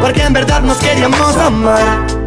Porque 0.00 0.24
en 0.24 0.32
verdad 0.32 0.60
nos 0.62 0.78
queríamos 0.78 1.36
amar 1.36 2.18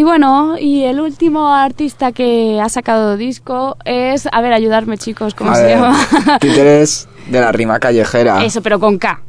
Y 0.00 0.02
bueno, 0.02 0.56
y 0.58 0.84
el 0.84 0.98
último 0.98 1.52
artista 1.54 2.10
que 2.12 2.58
ha 2.58 2.70
sacado 2.70 3.18
disco 3.18 3.76
es, 3.84 4.26
a 4.32 4.40
ver, 4.40 4.54
ayudarme 4.54 4.96
chicos, 4.96 5.34
¿cómo 5.34 5.50
A 5.50 5.56
se 5.56 5.64
ver, 5.64 5.76
llama? 5.78 6.38
títeres 6.40 7.06
de 7.28 7.38
la 7.38 7.52
rima 7.52 7.78
callejera. 7.78 8.42
Eso, 8.42 8.62
pero 8.62 8.80
con 8.80 8.96
K. 8.96 9.20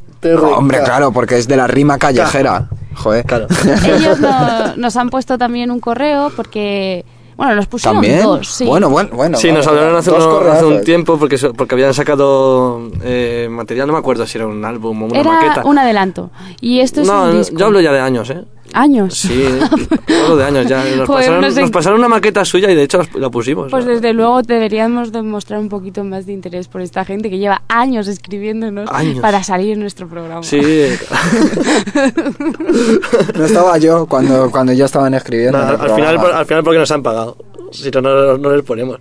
Hombre, 0.56 0.78
claro, 0.82 1.12
porque 1.12 1.36
es 1.36 1.46
de 1.46 1.58
la 1.58 1.66
rima 1.66 1.98
callejera. 1.98 2.70
Joder. 2.94 3.26
Claro. 3.26 3.48
Ellos 3.86 4.18
no- 4.20 4.74
nos 4.76 4.96
han 4.96 5.10
puesto 5.10 5.36
también 5.36 5.70
un 5.70 5.78
correo 5.78 6.32
porque, 6.34 7.04
bueno, 7.36 7.54
nos 7.54 7.66
pusieron 7.66 7.96
¿También? 8.00 8.22
dos, 8.22 8.48
sí. 8.48 8.64
Bueno, 8.64 8.88
bueno, 8.88 9.10
bueno. 9.12 9.36
Sí, 9.36 9.48
vale, 9.48 9.58
nos 9.58 9.66
hablaron 9.66 9.96
hace, 9.96 10.10
uno- 10.10 10.38
hace 10.50 10.64
un 10.64 10.82
tiempo 10.84 11.18
porque, 11.18 11.36
so- 11.36 11.52
porque 11.52 11.74
habían 11.74 11.92
sacado 11.92 12.80
eh, 13.02 13.46
material, 13.50 13.88
no 13.88 13.92
me 13.92 13.98
acuerdo 13.98 14.26
si 14.26 14.38
era 14.38 14.46
un 14.46 14.64
álbum 14.64 15.02
o 15.02 15.04
una 15.04 15.20
Era 15.20 15.32
maqueta. 15.32 15.66
un 15.66 15.76
adelanto. 15.78 16.30
Y 16.62 16.80
esto 16.80 17.02
es 17.02 17.08
no, 17.08 17.24
un 17.24 17.36
disco. 17.36 17.58
yo 17.58 17.66
hablo 17.66 17.78
ya 17.82 17.92
de 17.92 18.00
años, 18.00 18.30
¿eh? 18.30 18.42
¿Años? 18.74 19.14
Sí, 19.18 19.44
hablo 20.22 20.36
de 20.36 20.44
años 20.44 20.66
ya. 20.66 20.84
Nos, 20.96 21.06
Joder, 21.06 21.26
pasaron, 21.26 21.40
no 21.40 21.50
sé- 21.50 21.60
nos 21.60 21.70
pasaron 21.70 21.98
una 21.98 22.08
maqueta 22.08 22.44
suya 22.44 22.70
y 22.70 22.74
de 22.74 22.84
hecho 22.84 23.00
la 23.14 23.30
pusimos. 23.30 23.70
Pues 23.70 23.84
desde 23.84 24.12
luego 24.12 24.42
deberíamos 24.42 25.12
demostrar 25.12 25.60
un 25.60 25.68
poquito 25.68 26.04
más 26.04 26.26
de 26.26 26.32
interés 26.32 26.68
por 26.68 26.80
esta 26.80 27.04
gente 27.04 27.30
que 27.30 27.38
lleva 27.38 27.62
años 27.68 28.08
escribiéndonos 28.08 28.90
Años. 28.90 29.20
para 29.20 29.42
salir 29.42 29.72
en 29.72 29.80
nuestro 29.80 30.08
programa. 30.08 30.42
Sí, 30.42 30.60
No 33.36 33.44
estaba 33.44 33.78
yo 33.78 34.06
cuando, 34.06 34.50
cuando 34.50 34.72
ya 34.72 34.86
estaban 34.86 35.14
escribiendo. 35.14 35.58
El 35.58 35.64
al, 35.80 35.94
final, 35.94 36.18
al 36.34 36.46
final 36.46 36.64
porque 36.64 36.78
nos 36.78 36.90
han 36.90 37.02
pagado. 37.02 37.36
Si 37.72 37.90
no, 37.90 38.00
no, 38.00 38.38
no 38.38 38.50
les 38.54 38.62
ponemos. 38.64 38.98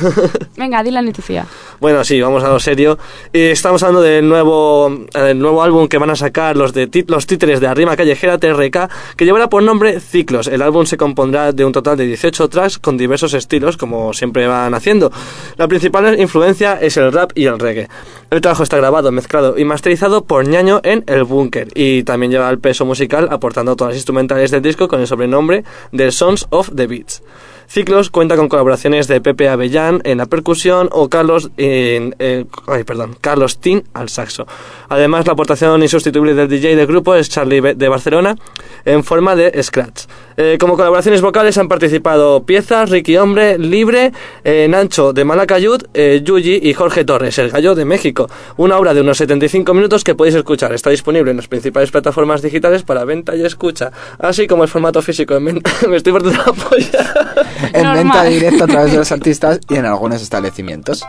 Venga, 0.56 0.82
di 0.82 0.90
la 0.90 1.02
noticia. 1.02 1.46
Bueno, 1.80 2.02
sí, 2.04 2.20
vamos 2.20 2.42
a 2.44 2.48
lo 2.48 2.58
serio. 2.58 2.98
Eh, 3.32 3.50
estamos 3.52 3.82
hablando 3.82 4.02
del 4.02 4.26
nuevo, 4.28 4.88
eh, 5.14 5.30
el 5.30 5.38
nuevo 5.38 5.62
álbum 5.62 5.88
que 5.88 5.98
van 5.98 6.10
a 6.10 6.16
sacar 6.16 6.56
los, 6.56 6.72
de 6.72 6.90
tit- 6.90 7.08
los 7.08 7.26
títeres 7.26 7.60
de 7.60 7.66
Arrima 7.66 7.96
Callejera 7.96 8.38
TRK, 8.38 8.88
que 9.16 9.24
llevará 9.24 9.48
por 9.48 9.62
nombre 9.62 10.00
Ciclos. 10.00 10.46
El 10.46 10.62
álbum 10.62 10.86
se 10.86 10.96
compondrá 10.96 11.52
de 11.52 11.64
un 11.64 11.72
total 11.72 11.96
de 11.96 12.06
18 12.06 12.48
tracks 12.48 12.78
con 12.78 12.96
diversos 12.96 13.34
estilos, 13.34 13.76
como 13.76 14.12
siempre 14.12 14.46
van 14.46 14.74
haciendo. 14.74 15.12
La 15.56 15.68
principal 15.68 16.18
influencia 16.18 16.74
es 16.80 16.96
el 16.96 17.12
rap 17.12 17.32
y 17.34 17.46
el 17.46 17.58
reggae. 17.58 17.88
El 18.30 18.40
trabajo 18.40 18.62
está 18.62 18.76
grabado, 18.76 19.12
mezclado 19.12 19.58
y 19.58 19.64
masterizado 19.64 20.24
por 20.24 20.46
Ñaño 20.48 20.80
en 20.82 21.04
El 21.06 21.24
Búnker, 21.24 21.68
y 21.74 22.02
también 22.02 22.32
lleva 22.32 22.50
el 22.50 22.58
peso 22.58 22.84
musical 22.84 23.28
aportando 23.30 23.76
todas 23.76 23.92
las 23.92 23.98
instrumentales 23.98 24.50
del 24.50 24.62
disco 24.62 24.88
con 24.88 25.00
el 25.00 25.06
sobrenombre 25.06 25.64
de 25.92 26.10
Sons 26.10 26.46
of 26.50 26.70
the 26.74 26.86
Beats. 26.86 27.22
Ciclos 27.68 28.10
cuenta 28.10 28.36
con 28.36 28.48
colaboraciones 28.48 29.08
de 29.08 29.20
Pepe 29.20 29.48
Avellán 29.48 30.00
en 30.04 30.18
la 30.18 30.26
percusión 30.26 30.88
o 30.92 31.08
Carlos, 31.08 31.50
ay, 31.58 32.84
perdón, 32.84 33.16
Carlos 33.20 33.58
Tin 33.58 33.84
al 33.92 34.08
saxo. 34.08 34.46
Además, 34.88 35.26
la 35.26 35.32
aportación 35.32 35.82
insustituible 35.82 36.34
del 36.34 36.48
DJ 36.48 36.76
del 36.76 36.86
grupo 36.86 37.14
es 37.14 37.28
Charlie 37.28 37.60
de 37.60 37.88
Barcelona 37.88 38.36
en 38.84 39.02
forma 39.02 39.34
de 39.34 39.62
scratch. 39.62 40.04
Eh, 40.36 40.58
como 40.60 40.76
colaboraciones 40.76 41.22
vocales 41.22 41.56
han 41.58 41.68
participado 41.68 42.44
Piezas, 42.44 42.90
Ricky 42.90 43.16
Hombre, 43.16 43.58
Libre, 43.58 44.12
eh, 44.44 44.66
Nancho 44.68 45.12
de 45.12 45.24
Malacayud, 45.24 45.82
eh, 45.94 46.22
y 46.26 46.74
Jorge 46.74 47.04
Torres, 47.04 47.38
el 47.38 47.50
gallo 47.50 47.74
de 47.74 47.84
México. 47.84 48.28
Una 48.56 48.78
obra 48.78 48.92
de 48.92 49.00
unos 49.00 49.18
75 49.18 49.72
minutos 49.74 50.04
que 50.04 50.14
podéis 50.14 50.34
escuchar. 50.34 50.72
Está 50.72 50.90
disponible 50.90 51.30
en 51.30 51.38
las 51.38 51.48
principales 51.48 51.90
plataformas 51.90 52.42
digitales 52.42 52.82
para 52.82 53.04
venta 53.04 53.34
y 53.34 53.44
escucha, 53.44 53.90
así 54.18 54.46
como 54.46 54.64
el 54.64 54.68
formato 54.68 55.00
físico 55.02 55.34
en 55.34 55.44
venta. 55.46 55.70
Me 55.88 55.96
estoy 55.96 56.12
partiendo 56.12 56.42
la 56.44 56.52
polla. 56.52 57.32
En 57.72 57.82
Normal. 57.82 57.96
venta 57.96 58.24
directa 58.24 58.64
a 58.64 58.66
través 58.66 58.92
de 58.92 58.98
los 58.98 59.12
artistas 59.16 59.60
y 59.68 59.76
en 59.76 59.86
algunos 59.86 60.22
establecimientos. 60.22 61.02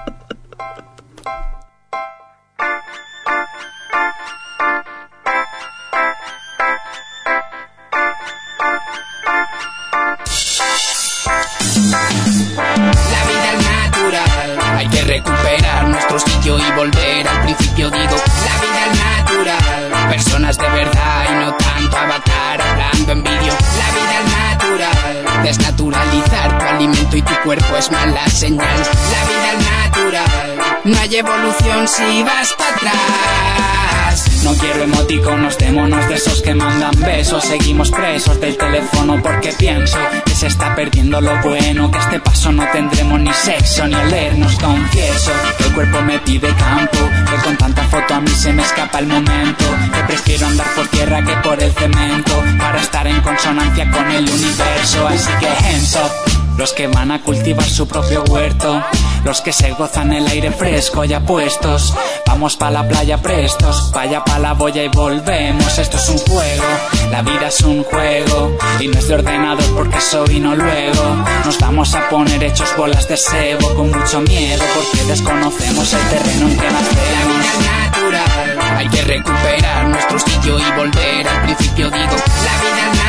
Recuperar 15.07 15.87
nuestro 15.87 16.19
sitio 16.19 16.59
y 16.59 16.71
volver 16.73 17.27
al 17.27 17.41
principio. 17.43 17.89
Digo, 17.89 18.15
la 18.45 18.55
vida 18.61 18.81
es 18.91 18.99
natural, 18.99 20.09
personas 20.09 20.57
de 20.57 20.69
verdad 20.69 21.25
y 21.29 21.45
no 21.45 21.55
tanto 21.55 21.97
avatar 21.97 22.61
hablando 22.61 23.11
en 23.13 23.23
vídeo. 23.23 23.53
La 23.77 23.89
vida 23.95 24.19
es 24.19 24.27
natural, 24.51 25.43
desnaturalizar 25.43 26.59
tu 26.59 26.65
alimento 26.65 27.17
y 27.17 27.21
tu 27.21 27.33
cuerpo 27.43 27.77
es 27.77 27.89
mala 27.89 28.27
señal. 28.27 28.67
La 28.67 29.23
vida 29.29 29.53
es 29.53 29.65
natural, 29.65 30.81
no 30.83 30.99
hay 30.99 31.15
evolución 31.15 31.87
si 31.87 32.23
vas 32.23 32.53
para 32.53 32.75
atrás. 32.75 34.06
No 34.43 34.53
quiero 34.53 34.83
emoticonos 34.83 35.57
de 35.57 35.71
monos 35.71 36.07
de 36.07 36.15
esos 36.15 36.41
que 36.41 36.53
mandan 36.53 36.91
besos. 37.01 37.43
Seguimos 37.43 37.91
presos 37.91 38.39
del 38.39 38.57
teléfono 38.57 39.21
porque 39.21 39.51
pienso 39.53 39.97
que 40.25 40.31
se 40.33 40.47
está 40.47 40.75
perdiendo 40.75 41.19
lo 41.21 41.41
bueno. 41.41 41.91
Que 41.91 41.97
a 41.97 42.01
este 42.01 42.19
paso 42.19 42.51
no 42.51 42.65
tendremos 42.71 43.19
ni 43.19 43.33
sexo 43.33 43.88
ni 43.88 43.95
olernos. 43.95 44.55
Confieso 44.55 45.31
que 45.57 45.63
el 45.65 45.73
cuerpo 45.73 46.01
me 46.01 46.19
pide 46.19 46.53
campo. 46.55 46.97
Que 47.29 47.43
con 47.43 47.57
tanta 47.57 47.83
foto 47.83 48.13
a 48.13 48.21
mí 48.21 48.31
se 48.31 48.53
me 48.53 48.63
escapa 48.63 48.99
el 48.99 49.07
momento. 49.07 49.65
Que 49.93 50.03
prefiero 50.07 50.47
andar 50.47 50.67
por 50.75 50.88
tierra 50.88 51.23
que 51.23 51.33
por 51.38 51.61
el 51.61 51.71
cemento. 51.73 52.43
Para 52.57 52.81
estar 52.81 53.07
en 53.07 53.19
consonancia 53.21 53.89
con 53.91 54.09
el 54.11 54.29
universo. 54.29 55.07
Así 55.07 55.31
que 55.39 55.47
hands 55.47 55.95
up. 55.95 56.46
Los 56.57 56.73
que 56.73 56.87
van 56.87 57.11
a 57.11 57.21
cultivar 57.21 57.67
su 57.69 57.87
propio 57.87 58.23
huerto, 58.23 58.81
los 59.23 59.41
que 59.41 59.53
se 59.53 59.71
gozan 59.73 60.11
el 60.13 60.27
aire 60.27 60.51
fresco 60.51 61.03
ya 61.03 61.19
puestos. 61.19 61.93
Vamos 62.25 62.57
pa' 62.57 62.71
la 62.71 62.87
playa 62.87 63.17
prestos, 63.21 63.91
vaya 63.93 64.23
pa' 64.23 64.39
la 64.39 64.53
boya 64.53 64.83
y 64.83 64.87
volvemos. 64.89 65.77
Esto 65.77 65.97
es 65.97 66.09
un 66.09 66.17
juego, 66.19 66.65
la 67.11 67.21
vida 67.21 67.47
es 67.47 67.61
un 67.61 67.83
juego. 67.83 68.57
Y 68.79 68.87
no 68.87 68.97
es 68.99 69.07
de 69.07 69.15
ordenador 69.15 69.65
porque 69.75 69.97
eso 69.97 70.23
vino 70.25 70.55
luego. 70.55 71.03
Nos 71.45 71.59
vamos 71.59 71.93
a 71.93 72.09
poner 72.09 72.43
hechos 72.43 72.75
bolas 72.75 73.07
de 73.07 73.17
sebo 73.17 73.73
con 73.75 73.91
mucho 73.91 74.21
miedo 74.21 74.63
porque 74.75 75.05
desconocemos 75.05 75.93
el 75.93 76.01
terreno 76.09 76.47
en 76.47 76.57
que 76.57 76.67
nacemos. 76.71 77.67
natural. 77.83 78.77
Hay 78.77 78.89
que 78.89 79.01
recuperar 79.03 79.87
nuestro 79.87 80.19
sitio 80.19 80.59
y 80.59 80.71
volver 80.75 81.27
al 81.27 81.43
principio. 81.43 81.89
Digo, 81.89 82.15
la 82.45 82.61
vida 82.61 82.91
es 82.91 83.06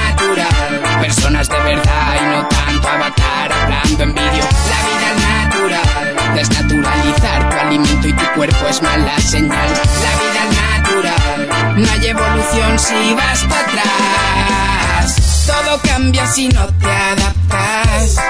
Personas 1.00 1.48
de 1.48 1.58
verdad 1.58 2.16
y 2.20 2.26
no 2.26 2.48
tanto 2.48 2.88
avatar 2.88 3.50
hablando 3.50 4.02
en 4.02 4.14
vídeo. 4.14 4.44
La 4.68 4.80
vida 4.84 5.08
es 5.10 5.22
natural. 5.22 6.34
Desnaturalizar 6.34 7.48
tu 7.48 7.56
alimento 7.56 8.08
y 8.08 8.12
tu 8.12 8.24
cuerpo 8.34 8.68
es 8.68 8.82
mala 8.82 9.18
señal. 9.20 9.68
La 9.70 10.12
vida 10.20 10.40
es 10.44 10.56
natural. 10.84 11.76
No 11.76 11.90
hay 11.90 12.06
evolución 12.08 12.78
si 12.78 13.14
vas 13.14 13.44
para 13.44 13.62
atrás. 13.62 15.46
Todo 15.46 15.80
cambia 15.80 16.26
si 16.26 16.48
no 16.48 16.66
te 16.66 16.92
adaptas. 16.92 18.22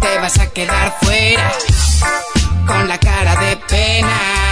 Te 0.00 0.18
vas 0.18 0.38
a 0.40 0.50
quedar 0.50 0.96
fuera 1.00 1.52
con 2.66 2.88
la 2.88 2.98
cara 2.98 3.36
de 3.36 3.56
pena. 3.68 4.45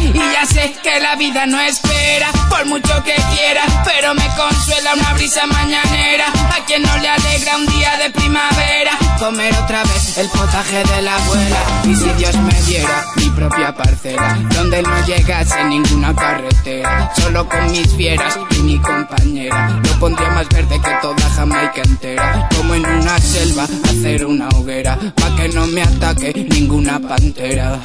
Y 0.00 0.18
ya 0.18 0.46
sé 0.46 0.74
que 0.82 1.00
la 1.00 1.16
vida 1.16 1.46
no 1.46 1.60
espera, 1.60 2.30
por 2.48 2.64
mucho 2.66 3.02
que 3.04 3.14
quiera, 3.34 3.62
pero 3.84 4.14
me 4.14 4.26
consuela 4.36 4.94
una 4.94 5.12
brisa 5.14 5.46
mañanera. 5.46 6.26
A 6.28 6.64
quien 6.64 6.82
no 6.82 6.96
le 6.98 7.08
alegra 7.08 7.56
un 7.56 7.66
día 7.66 7.96
de 7.96 8.10
primavera, 8.10 8.92
comer 9.18 9.54
otra 9.62 9.82
vez 9.84 10.18
el 10.18 10.28
potaje 10.28 10.82
de 10.84 11.02
la 11.02 11.16
abuela. 11.16 11.58
Y 11.84 11.94
si 11.94 12.08
Dios 12.18 12.36
me 12.36 12.62
diera 12.62 13.04
mi 13.16 13.30
propia 13.30 13.74
parcela, 13.74 14.38
donde 14.54 14.82
no 14.82 15.06
llegase 15.06 15.64
ninguna 15.64 16.14
carretera, 16.14 17.12
solo 17.16 17.48
con 17.48 17.70
mis 17.70 17.92
fieras 17.94 18.38
y 18.50 18.58
mi 18.62 18.78
compañera, 18.78 19.80
lo 19.82 19.98
pondría 19.98 20.30
más 20.30 20.48
verde 20.48 20.80
que 20.80 20.90
toda 21.02 21.30
Jamaica 21.30 21.82
entera. 21.84 22.48
Como 22.56 22.74
en 22.74 22.86
una 22.86 23.18
selva, 23.18 23.64
hacer 23.84 24.26
una 24.26 24.48
hoguera, 24.48 24.98
pa' 25.14 25.36
que 25.36 25.48
no 25.48 25.66
me 25.66 25.82
ataque 25.82 26.32
ninguna 26.50 26.98
pantera. 26.98 27.78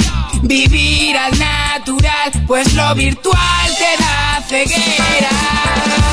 Vivir 0.45 1.17
al 1.17 1.31
natural, 1.39 2.31
pues 2.45 2.73
lo 2.73 2.93
virtual 2.95 3.77
te 3.77 4.03
da 4.03 4.41
ceguera. 4.45 5.29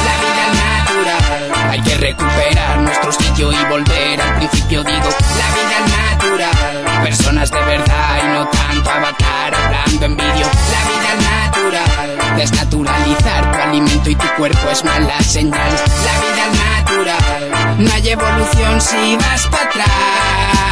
La 0.07 0.15
vida 0.23 0.43
es 0.47 0.55
natural, 0.55 1.71
hay 1.71 1.81
que 1.81 1.97
recuperar 1.97 2.79
nuestro 2.79 3.11
sitio 3.11 3.53
y 3.53 3.65
volver 3.65 4.21
al 4.23 4.37
principio. 4.37 4.85
Digo, 4.85 5.09
la 5.37 5.49
vida 5.57 5.77
es 5.85 5.93
natural, 6.15 7.03
personas 7.03 7.51
de 7.51 7.61
verdad 7.61 8.19
y 8.23 8.29
no 8.29 8.49
tanto 8.49 8.91
avatar 8.91 9.53
hablando 9.53 10.07
en 10.07 10.17
vídeo. 10.17 10.47
La 10.71 10.83
vida 10.91 11.13
es 11.13 11.23
natural, 11.27 12.37
desnaturalizar 12.37 13.53
tu 13.53 13.59
alimento 13.59 14.11
y 14.11 14.15
tu 14.15 14.27
cuerpo 14.37 14.71
es 14.71 14.85
mala 14.85 15.21
señal. 15.23 15.73
La 16.05 16.21
vida 16.21 16.47
es 16.53 16.87
natural, 16.87 17.79
no 17.79 17.93
hay 17.93 18.09
evolución 18.11 18.81
si 18.81 19.17
vas 19.17 19.47
para 19.49 19.65
atrás. 19.65 20.70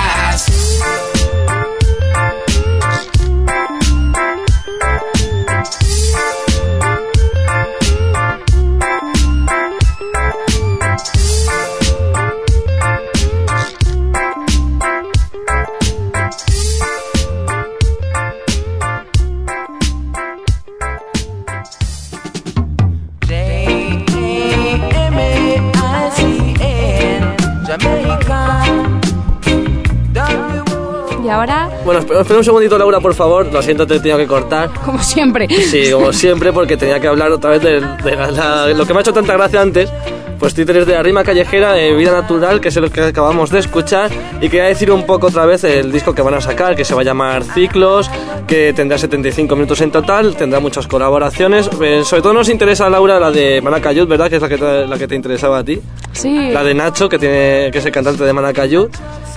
Bueno, 31.89 32.01
espera, 32.03 32.21
un 32.39 32.45
segundito, 32.45 32.77
Laura, 32.77 33.01
por 33.01 33.15
favor. 33.15 33.47
Lo 33.51 33.63
siento, 33.63 33.87
te 33.87 33.95
he 33.95 33.99
tenido 33.99 34.19
que 34.19 34.27
cortar. 34.27 34.69
como 34.85 35.03
siempre. 35.03 35.49
Sí, 35.49 35.91
como 35.91 36.13
siempre, 36.13 36.53
porque 36.53 36.77
tenía 36.77 37.01
que 37.01 37.07
hablar 37.09 37.33
otra 37.33 37.49
vez 37.53 37.63
de, 37.63 37.81
de 37.81 38.15
la- 38.15 38.31
la- 38.31 38.67
lo 38.69 38.85
que 38.87 38.93
me 38.93 38.99
ha 38.99 39.01
hecho 39.01 39.15
tanta 39.15 39.33
gracia 39.33 39.63
antes. 39.63 39.91
Pues 40.39 40.55
títeres 40.55 40.87
de 40.87 40.95
Arrima 40.95 41.25
Callejera, 41.25 41.81
eh, 41.81 41.93
Vida 41.95 42.13
Natural, 42.13 42.61
que 42.61 42.69
es 42.69 42.77
el 42.77 42.93
que 42.93 43.01
acabamos 43.01 43.51
de 43.51 43.59
escuchar. 43.59 44.11
Y 44.41 44.49
quería 44.49 44.67
decir 44.67 44.93
un 44.93 45.05
poco 45.05 45.27
otra 45.27 45.45
vez 45.47 45.65
el 45.65 45.91
disco 45.91 46.15
que 46.15 46.23
van 46.23 46.35
a 46.35 46.41
sacar, 46.41 46.77
que 46.77 46.85
se 46.85 46.95
va 46.95 47.01
a 47.01 47.05
llamar 47.05 47.43
Ciclos, 47.43 48.09
que 48.47 48.73
tendrá 48.73 48.99
75 48.99 49.57
minutos 49.57 49.81
en 49.81 49.91
total, 49.91 50.37
tendrá 50.37 50.61
muchas 50.61 50.87
colaboraciones. 50.87 51.69
Eh, 51.83 52.03
sobre 52.05 52.23
todo 52.23 52.35
nos 52.35 52.49
interesa, 52.49 52.89
Laura, 52.89 53.19
la 53.19 53.33
de 53.33 53.61
Manacayud, 53.61 54.07
¿verdad? 54.07 54.31
Que 54.31 54.37
es 54.37 54.43
la 54.43 54.49
que 54.49 54.59
te, 54.59 54.87
la 54.87 54.97
que 54.97 55.09
te 55.09 55.17
interesaba 55.17 55.59
a 55.59 55.65
ti. 55.65 55.81
Sí. 56.13 56.51
La 56.53 56.63
de 56.63 56.73
Nacho, 56.73 57.09
que, 57.09 57.19
tiene, 57.19 57.71
que 57.73 57.79
es 57.79 57.87
el 57.87 57.93
cantante 57.93 58.23
de 58.23 58.33
Manacayud. 58.33 58.91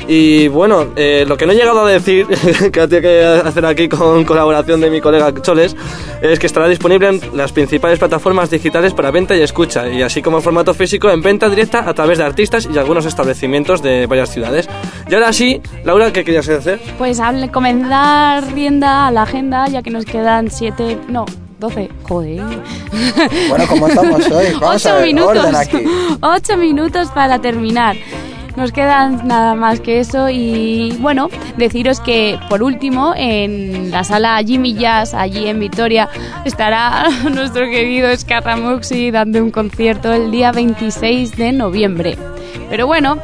Y 0.07 0.47
bueno, 0.49 0.87
eh, 0.95 1.25
lo 1.27 1.37
que 1.37 1.45
no 1.45 1.53
he 1.53 1.55
llegado 1.55 1.85
a 1.85 1.89
decir, 1.89 2.27
que 2.71 2.87
tengo 2.87 3.01
que 3.01 3.23
hacer 3.23 3.65
aquí 3.65 3.87
con 3.87 4.23
colaboración 4.25 4.81
de 4.81 4.89
mi 4.89 4.99
colega 4.99 5.33
Choles, 5.41 5.75
es 6.21 6.39
que 6.39 6.47
estará 6.47 6.67
disponible 6.67 7.07
en 7.07 7.21
las 7.33 7.51
principales 7.51 7.99
plataformas 7.99 8.49
digitales 8.49 8.93
para 8.93 9.11
venta 9.11 9.35
y 9.35 9.41
escucha, 9.41 9.89
y 9.89 10.01
así 10.01 10.21
como 10.21 10.37
en 10.37 10.43
formato 10.43 10.73
físico 10.73 10.90
físico 10.91 11.09
en 11.09 11.21
venta 11.21 11.47
directa 11.47 11.87
a 11.87 11.93
través 11.93 12.17
de 12.17 12.25
artistas 12.25 12.67
y 12.69 12.77
algunos 12.77 13.05
establecimientos 13.05 13.81
de 13.81 14.07
varias 14.07 14.29
ciudades. 14.29 14.67
Y 15.09 15.13
ahora 15.13 15.31
sí, 15.31 15.61
Laura, 15.85 16.11
¿qué 16.11 16.25
querías 16.25 16.49
hacer? 16.49 16.81
Pues 16.97 17.21
hable, 17.21 17.49
comenzar 17.49 18.51
rienda 18.51 19.07
a 19.07 19.11
la 19.11 19.21
agenda, 19.21 19.69
ya 19.69 19.81
que 19.83 19.89
nos 19.89 20.03
quedan 20.03 20.51
siete, 20.51 20.97
no, 21.07 21.25
12, 21.59 21.89
joder. 22.03 22.43
Bueno, 23.47 23.63
¿cómo 23.69 23.87
estamos 23.87 24.29
hoy? 24.31 24.47
Vamos 24.59 24.75
Ocho 24.85 24.89
a 24.89 24.95
ver, 24.95 25.05
minutos. 25.05 25.37
orden 25.37 25.55
aquí. 25.55 25.77
Ocho 26.21 26.57
minutos 26.57 27.07
para 27.11 27.39
terminar. 27.39 27.95
Nos 28.55 28.71
quedan 28.71 29.27
nada 29.27 29.55
más 29.55 29.79
que 29.79 29.99
eso 29.99 30.29
y 30.29 30.97
bueno, 30.99 31.29
deciros 31.57 31.99
que 31.99 32.37
por 32.49 32.63
último 32.63 33.13
en 33.15 33.91
la 33.91 34.03
sala 34.03 34.41
Jimmy 34.45 34.73
Jazz, 34.73 35.13
allí 35.13 35.47
en 35.47 35.59
Vitoria, 35.59 36.09
estará 36.43 37.07
nuestro 37.33 37.65
querido 37.65 38.15
Scaramuxi 38.15 39.11
dando 39.11 39.41
un 39.41 39.51
concierto 39.51 40.11
el 40.13 40.31
día 40.31 40.51
26 40.51 41.37
de 41.37 41.51
noviembre. 41.53 42.17
Pero 42.69 42.87
bueno, 42.87 43.17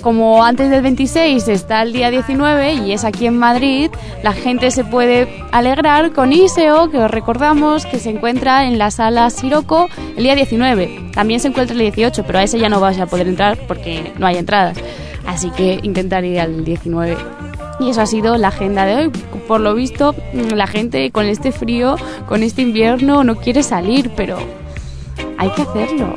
como 0.00 0.44
antes 0.44 0.70
del 0.70 0.82
26 0.82 1.46
está 1.48 1.82
el 1.82 1.92
día 1.92 2.10
19 2.10 2.74
y 2.74 2.92
es 2.92 3.04
aquí 3.04 3.26
en 3.26 3.38
Madrid, 3.38 3.90
la 4.22 4.32
gente 4.32 4.70
se 4.70 4.84
puede 4.84 5.28
alegrar 5.52 6.12
con 6.12 6.32
ISEO, 6.32 6.90
que 6.90 6.98
os 6.98 7.10
recordamos 7.10 7.86
que 7.86 7.98
se 7.98 8.10
encuentra 8.10 8.66
en 8.66 8.78
la 8.78 8.90
sala 8.90 9.30
Siroco 9.30 9.88
el 10.16 10.24
día 10.24 10.34
19. 10.34 11.10
También 11.14 11.40
se 11.40 11.48
encuentra 11.48 11.74
el 11.74 11.80
18, 11.80 12.24
pero 12.24 12.38
a 12.38 12.42
ese 12.42 12.58
ya 12.58 12.68
no 12.68 12.80
vas 12.80 12.98
a 12.98 13.06
poder 13.06 13.28
entrar 13.28 13.58
porque 13.68 14.12
no 14.18 14.26
hay 14.26 14.36
entradas. 14.36 14.78
Así 15.26 15.50
que 15.50 15.78
intentar 15.82 16.24
ir 16.24 16.40
al 16.40 16.64
19. 16.64 17.16
Y 17.80 17.90
eso 17.90 18.00
ha 18.00 18.06
sido 18.06 18.36
la 18.38 18.48
agenda 18.48 18.84
de 18.84 18.96
hoy. 18.96 19.10
Por 19.48 19.60
lo 19.60 19.74
visto, 19.74 20.14
mm, 20.32 20.54
la 20.54 20.66
gente 20.66 21.10
con 21.10 21.26
este 21.26 21.52
frío, 21.52 21.96
con 22.26 22.42
este 22.42 22.62
invierno, 22.62 23.24
no 23.24 23.36
quiere 23.36 23.62
salir, 23.62 24.10
pero 24.16 24.38
hay 25.38 25.50
que 25.50 25.62
hacerlo. 25.62 26.16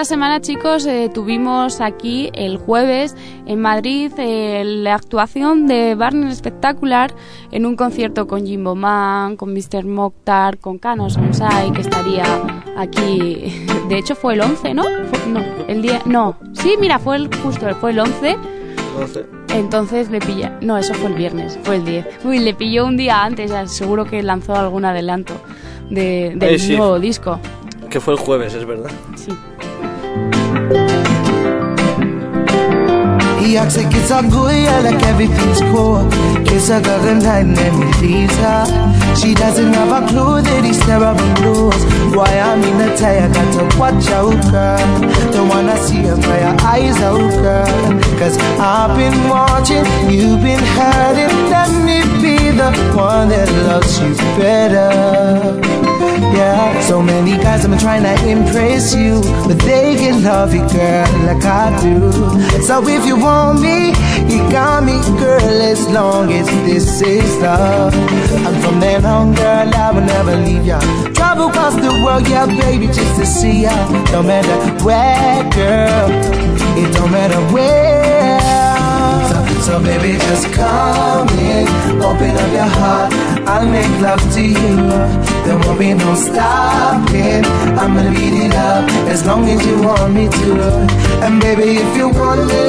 Esta 0.00 0.14
semana, 0.14 0.40
chicos, 0.40 0.86
eh, 0.86 1.10
tuvimos 1.12 1.82
aquí 1.82 2.30
el 2.32 2.56
jueves 2.56 3.14
en 3.44 3.60
Madrid 3.60 4.10
eh, 4.16 4.62
la 4.64 4.94
actuación 4.94 5.66
de 5.66 5.94
Barney 5.94 6.34
Spectacular 6.34 7.12
en 7.50 7.66
un 7.66 7.76
concierto 7.76 8.26
con 8.26 8.46
Jimbo 8.46 8.74
Man, 8.74 9.36
con 9.36 9.52
Mr. 9.52 9.84
Mokhtar, 9.84 10.56
con 10.56 10.78
Canos 10.78 11.18
Onsai, 11.18 11.70
que 11.72 11.82
estaría 11.82 12.24
aquí. 12.78 13.66
De 13.90 13.98
hecho, 13.98 14.14
fue 14.14 14.32
el 14.32 14.40
11, 14.40 14.72
¿no? 14.72 14.84
Fue- 14.84 15.26
no, 15.30 15.40
el 15.68 15.82
día. 15.82 16.00
No, 16.06 16.34
sí, 16.54 16.76
mira, 16.80 16.98
fue 16.98 17.16
el, 17.16 17.28
justo, 17.42 17.66
fue 17.74 17.90
el 17.90 17.98
11. 17.98 18.38
Entonces 19.54 20.10
le 20.10 20.20
pilla. 20.20 20.56
No, 20.62 20.78
eso 20.78 20.94
fue 20.94 21.10
el 21.10 21.14
viernes, 21.14 21.58
fue 21.62 21.76
el 21.76 21.84
10. 21.84 22.06
Uy, 22.24 22.38
le 22.38 22.54
pilló 22.54 22.86
un 22.86 22.96
día 22.96 23.22
antes, 23.22 23.52
seguro 23.70 24.06
que 24.06 24.22
lanzó 24.22 24.54
algún 24.54 24.86
adelanto 24.86 25.34
de, 25.90 26.32
del 26.36 26.48
Ay, 26.52 26.58
sí. 26.58 26.74
nuevo 26.74 26.98
disco. 26.98 27.38
Que 27.90 28.00
fue 28.00 28.14
el 28.14 28.20
jueves, 28.20 28.54
es 28.54 28.64
verdad. 28.64 28.90
Sí. 29.14 29.30
He 33.50 33.56
acts 33.56 33.76
like 33.76 33.92
it's 33.94 34.12
all 34.12 34.22
good, 34.22 34.54
yeah, 34.54 34.78
like 34.78 35.02
everything's 35.04 35.60
cool. 35.72 36.08
Kiss 36.44 36.70
a 36.70 36.80
girl 36.80 37.02
and 37.08 37.20
night 37.20 37.46
and 37.46 37.56
then 37.56 37.74
he 37.74 38.06
leaves 38.06 38.36
her. 38.36 38.90
She 39.16 39.34
doesn't 39.34 39.72
have 39.72 39.90
a 39.90 40.06
clue 40.06 40.40
that 40.40 40.64
he's 40.64 40.78
terrible 40.86 41.34
blues. 41.34 41.82
Why 42.14 42.30
I'm 42.38 42.62
in 42.62 42.80
a 42.80 42.92
I 42.94 43.26
got 43.32 43.50
to 43.58 43.78
watch 43.78 44.06
out, 44.14 44.38
girl. 44.52 45.32
Don't 45.32 45.48
wanna 45.48 45.76
see 45.78 46.02
her 46.06 46.14
cry 46.22 46.38
her 46.46 46.56
eyes 46.62 46.96
out, 47.02 47.30
girl. 47.42 48.00
Cause 48.20 48.38
I've 48.58 48.96
been 48.96 49.18
watching, 49.28 49.84
you've 50.08 50.42
been 50.42 50.62
hurting. 50.78 51.34
Let 51.50 51.70
me 51.82 52.02
be 52.22 52.50
the 52.50 52.70
one 52.94 53.30
that 53.30 53.50
loves 53.66 53.98
you 53.98 54.14
better. 54.38 55.89
Yeah, 56.34 56.80
so 56.80 57.02
many 57.02 57.32
guys 57.36 57.62
have 57.62 57.70
been 57.70 57.78
trying 57.78 58.02
to 58.02 58.28
impress 58.28 58.94
you, 58.94 59.20
but 59.46 59.58
they 59.60 59.94
can 59.96 60.22
love 60.22 60.54
you, 60.54 60.66
girl, 60.68 61.06
like 61.26 61.44
I 61.44 61.70
do. 61.82 62.10
So 62.62 62.86
if 62.86 63.06
you 63.06 63.16
want 63.16 63.60
me, 63.60 63.88
you 64.32 64.38
got 64.50 64.84
me, 64.84 65.00
girl, 65.18 65.62
as 65.62 65.86
long 65.88 66.32
as 66.32 66.46
this 66.66 67.02
is 67.02 67.36
love. 67.38 67.94
And 67.94 68.62
from 68.62 68.80
then 68.80 69.04
on, 69.04 69.34
girl, 69.34 69.74
I 69.74 69.90
will 69.92 70.02
never 70.02 70.36
leave 70.36 70.64
ya. 70.64 70.80
Travel 71.14 71.48
across 71.48 71.74
the 71.74 71.92
world, 72.04 72.26
yeah, 72.28 72.46
baby, 72.46 72.86
just 72.86 73.16
to 73.18 73.26
see 73.26 73.62
ya. 73.62 73.74
No 74.12 74.22
matter 74.22 74.56
where, 74.84 75.42
girl, 75.50 76.10
it 76.78 76.94
don't 76.94 77.10
matter 77.10 77.40
where. 77.52 78.40
So, 79.28 79.60
so 79.62 79.82
baby, 79.82 80.18
just 80.18 80.52
come 80.52 81.28
in, 81.28 81.66
open 82.02 82.36
up 82.36 82.52
your 82.52 82.70
heart. 82.78 83.19
I'll 83.50 83.66
make 83.68 84.00
love 84.00 84.22
to 84.34 84.42
you. 84.42 84.76
There 85.44 85.58
won't 85.58 85.78
be 85.80 85.92
no 85.92 86.14
stopping. 86.14 87.44
I'm 87.80 87.94
gonna 87.96 88.12
beat 88.12 88.46
it 88.46 88.54
up 88.54 88.88
as 89.10 89.26
long 89.26 89.42
as 89.48 89.66
you 89.66 89.82
want 89.82 90.14
me 90.14 90.28
to. 90.28 90.52
And 91.24 91.40
baby, 91.40 91.82
if 91.82 91.96
you 91.96 92.10
want 92.10 92.46
me, 92.46 92.64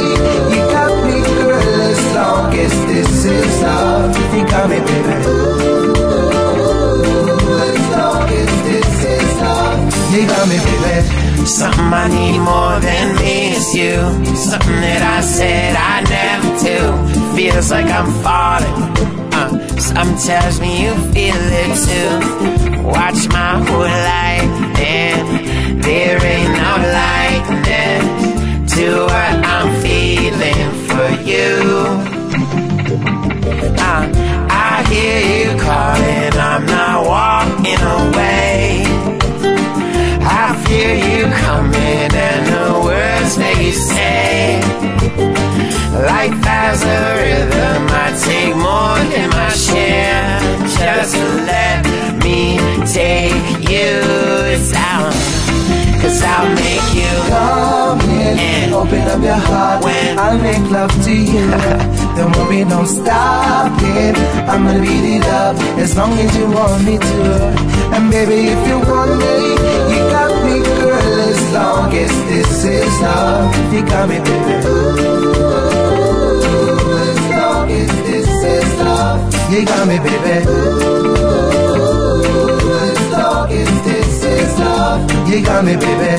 you 0.54 0.62
got 0.74 0.92
me, 1.06 1.22
girl. 1.22 1.82
As 1.94 2.02
long 2.16 2.54
as 2.66 2.74
this 2.90 3.26
is 3.26 3.62
love, 3.62 4.18
you 4.34 4.44
got 4.48 4.70
me, 4.72 4.80
baby. 4.90 5.16
As 7.70 7.84
long 7.94 8.30
as 8.42 8.52
this 8.66 9.06
is 9.06 9.32
love, 9.38 10.14
you 10.14 10.26
got 10.26 10.50
me, 10.50 10.58
baby. 10.66 11.46
Something 11.46 11.94
I 11.94 12.08
need 12.08 12.40
more 12.40 12.80
than 12.80 13.16
me 13.22 13.54
is 13.54 13.76
you. 13.76 13.98
Something 14.36 14.82
that 14.82 15.04
I 15.18 15.22
said 15.22 15.76
I 15.78 16.02
never 16.18 16.52
do. 16.66 17.36
Feels 17.36 17.70
like 17.70 17.86
I'm 17.86 18.10
falling. 18.26 19.21
Something 19.82 20.18
tells 20.18 20.62
me 20.62 20.84
you 20.84 20.94
feel 21.12 21.42
it 21.64 21.74
too. 21.88 22.84
Watch 22.84 23.28
my 23.30 23.54
whole 23.66 23.92
life, 24.14 24.80
and 24.80 25.84
there 25.84 26.24
ain't 26.24 26.54
no 26.64 26.74
likeness 27.02 28.74
to 28.76 28.86
what 29.10 29.34
I'm 29.54 29.82
feeling 29.82 30.70
for 30.88 31.10
you. 31.30 31.50
Uh, 33.90 34.04
I 34.50 34.86
hear 34.92 35.20
you 35.34 35.60
calling, 35.60 36.34
I'm 36.40 36.66
not 36.68 36.98
walking 37.14 37.82
away. 38.00 38.84
I 40.24 40.56
feel 40.64 40.96
you 41.10 41.24
coming 41.46 42.14
and 42.30 42.46
the 42.54 42.80
words 42.86 43.36
that 43.38 43.56
you 43.60 43.72
say 43.72 44.62
Life 46.02 46.44
has 46.46 46.82
a 46.84 47.02
rhythm, 47.20 47.81
take 52.94 53.70
you 53.70 54.02
down 54.74 55.12
Cause 56.02 56.22
I'll 56.24 56.54
make 56.56 56.94
you 56.94 57.12
Come 57.30 58.02
in, 58.10 58.74
open 58.74 59.02
up 59.08 59.22
your 59.24 59.36
heart. 59.36 59.84
When 59.86 60.20
I'll 60.20 60.38
make 60.38 60.70
love 60.70 60.92
to 61.06 61.14
you. 61.14 61.48
there 62.16 62.28
won't 62.28 62.50
be 62.50 62.66
no 62.66 62.84
stopping. 62.84 64.16
I'm 64.50 64.66
gonna 64.66 64.82
beat 64.82 65.16
it 65.16 65.26
up 65.26 65.56
as 65.78 65.96
long 65.96 66.12
as 66.14 66.36
you 66.36 66.50
want 66.52 66.84
me 66.84 66.98
to. 66.98 67.22
And 67.96 68.12
baby, 68.12 68.50
if 68.52 68.68
you 68.68 68.78
want 68.80 69.12
me, 69.22 69.36
you 69.92 70.02
got 70.16 70.32
me, 70.44 70.56
girl. 70.64 71.20
As 71.32 71.54
long 71.54 71.94
as 71.94 72.12
this 72.30 72.66
is 72.66 73.02
love, 73.02 73.74
you 73.74 73.86
got 73.86 74.10
me, 74.10 74.18
baby. 74.20 74.54
As 77.08 77.20
long 77.32 77.72
as 77.72 77.92
this 78.08 78.28
is 78.28 78.80
love, 78.80 79.20
you 79.52 79.66
got 79.66 79.88
me, 79.88 79.98
baby. 80.00 80.32
As 80.32 81.71
as 83.14 83.84
this 83.84 84.24
is 84.24 84.60
love, 84.60 85.30
you 85.30 85.44
got 85.44 85.66
me, 85.66 85.76
baby. 85.76 86.12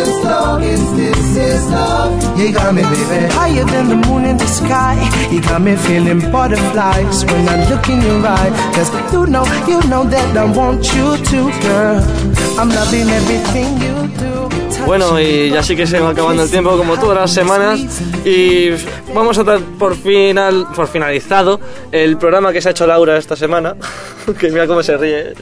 As 0.00 0.24
long 0.24 0.62
as 0.62 0.96
this 0.96 1.36
is 1.36 1.70
love. 1.70 2.38
You 2.38 2.52
got 2.52 2.74
me, 2.74 2.82
baby, 2.82 3.26
higher 3.32 3.64
than 3.64 3.88
the 3.88 3.96
moon 4.08 4.24
in 4.24 4.36
the 4.36 4.46
sky. 4.46 4.96
You 5.30 5.40
got 5.40 5.62
me 5.62 5.76
feeling 5.76 6.20
butterflies 6.32 7.24
when 7.24 7.48
I 7.48 7.68
look 7.70 7.88
in 7.88 8.00
your 8.02 8.26
eye. 8.26 8.50
Cause 8.74 8.90
you 9.12 9.26
know, 9.26 9.44
you 9.68 9.80
know 9.88 10.04
that 10.04 10.36
I 10.36 10.44
want 10.44 10.84
you 10.94 11.16
to, 11.16 11.50
girl. 11.62 12.33
I'm 12.56 12.68
loving 12.68 13.10
everything 13.10 13.78
you 13.80 14.08
do. 14.18 14.84
Bueno, 14.86 15.18
y 15.18 15.50
ya 15.50 15.62
sí 15.62 15.74
que 15.76 15.86
se 15.86 15.98
va 15.98 16.10
acabando 16.10 16.42
el 16.42 16.50
tiempo 16.50 16.76
como 16.76 16.98
todas 16.98 17.16
las 17.16 17.32
semanas 17.32 17.80
y 18.24 18.70
vamos 19.14 19.38
a 19.38 19.44
dar 19.44 19.60
por 19.78 19.96
final, 19.96 20.66
por 20.74 20.88
finalizado 20.88 21.58
el 21.90 22.18
programa 22.18 22.52
que 22.52 22.60
se 22.60 22.68
ha 22.68 22.72
hecho 22.72 22.86
Laura 22.86 23.16
esta 23.16 23.34
semana. 23.34 23.76
que 24.38 24.50
mira 24.50 24.66
cómo 24.66 24.82
se 24.82 24.96
ríe. 24.96 25.34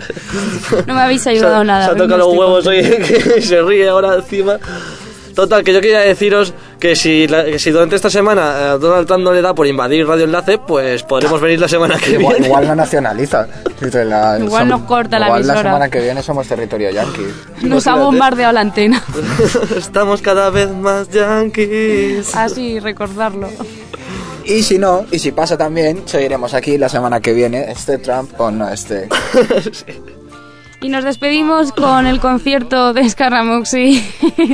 No 0.87 0.95
me 0.95 1.01
habéis 1.01 1.27
ayudado 1.27 1.61
se, 1.61 1.65
nada. 1.65 1.87
Se 1.87 1.91
ha 1.91 1.97
tocado 1.97 2.19
los 2.19 2.37
huevos 2.37 2.67
hoy 2.67 2.79
y 3.39 3.43
se 3.43 3.63
ríe 3.63 3.89
ahora 3.89 4.15
encima. 4.15 4.59
Total, 5.35 5.65
que 5.65 5.73
yo 5.73 5.81
quería 5.81 6.01
deciros 6.01 6.53
que 6.79 6.95
si, 6.97 7.27
la- 7.27 7.45
que 7.45 7.59
si 7.59 7.71
durante 7.71 7.97
esta 7.97 8.11
semana 8.11 8.75
eh, 8.75 8.79
Donald 8.79 9.07
Trump 9.07 9.25
no 9.25 9.33
le 9.33 9.41
da 9.43 9.55
por 9.55 9.67
invadir 9.67 10.07
Radio 10.07 10.25
Enlace, 10.25 10.59
pues 10.59 11.03
podremos 11.03 11.41
venir 11.41 11.59
la 11.61 11.69
semana 11.69 11.97
que 11.99 12.13
Igual, 12.13 12.35
viene. 12.35 12.47
igual 12.49 12.69
no 12.69 12.75
nacionaliza. 12.77 13.47
La- 14.05 14.39
Igual 14.39 14.69
nos 14.69 14.83
corta 14.83 15.19
la 15.19 15.27
igual 15.27 15.47
la 15.47 15.57
semana 15.57 15.89
que 15.91 16.01
viene 16.01 16.23
somos 16.23 16.47
territorio 16.47 16.91
yankee. 16.91 17.27
Nos 17.63 17.87
ha 17.87 17.95
bombardeado 17.97 18.53
la 18.53 18.61
antena. 18.61 19.03
Estamos 19.77 20.21
cada 20.23 20.51
vez 20.51 20.71
más 20.71 21.09
yankees. 21.11 22.35
Así, 22.35 22.79
recordarlo. 22.81 23.49
Y 24.45 24.63
si 24.65 24.77
no, 24.79 25.05
y 25.13 25.19
si 25.21 25.31
pasa 25.33 25.57
también, 25.57 26.03
seguiremos 26.07 26.53
aquí 26.55 26.77
la 26.77 26.89
semana 26.89 27.21
que 27.21 27.33
viene, 27.33 27.71
este 27.71 27.99
Trump 27.99 28.33
o 28.41 28.51
no 28.51 28.69
este. 28.69 29.09
Y 30.83 30.89
nos 30.89 31.05
despedimos 31.05 31.71
con 31.71 32.07
el 32.09 32.19
concierto 32.19 32.93
de 32.93 33.09
Scaramuxi 33.09 34.05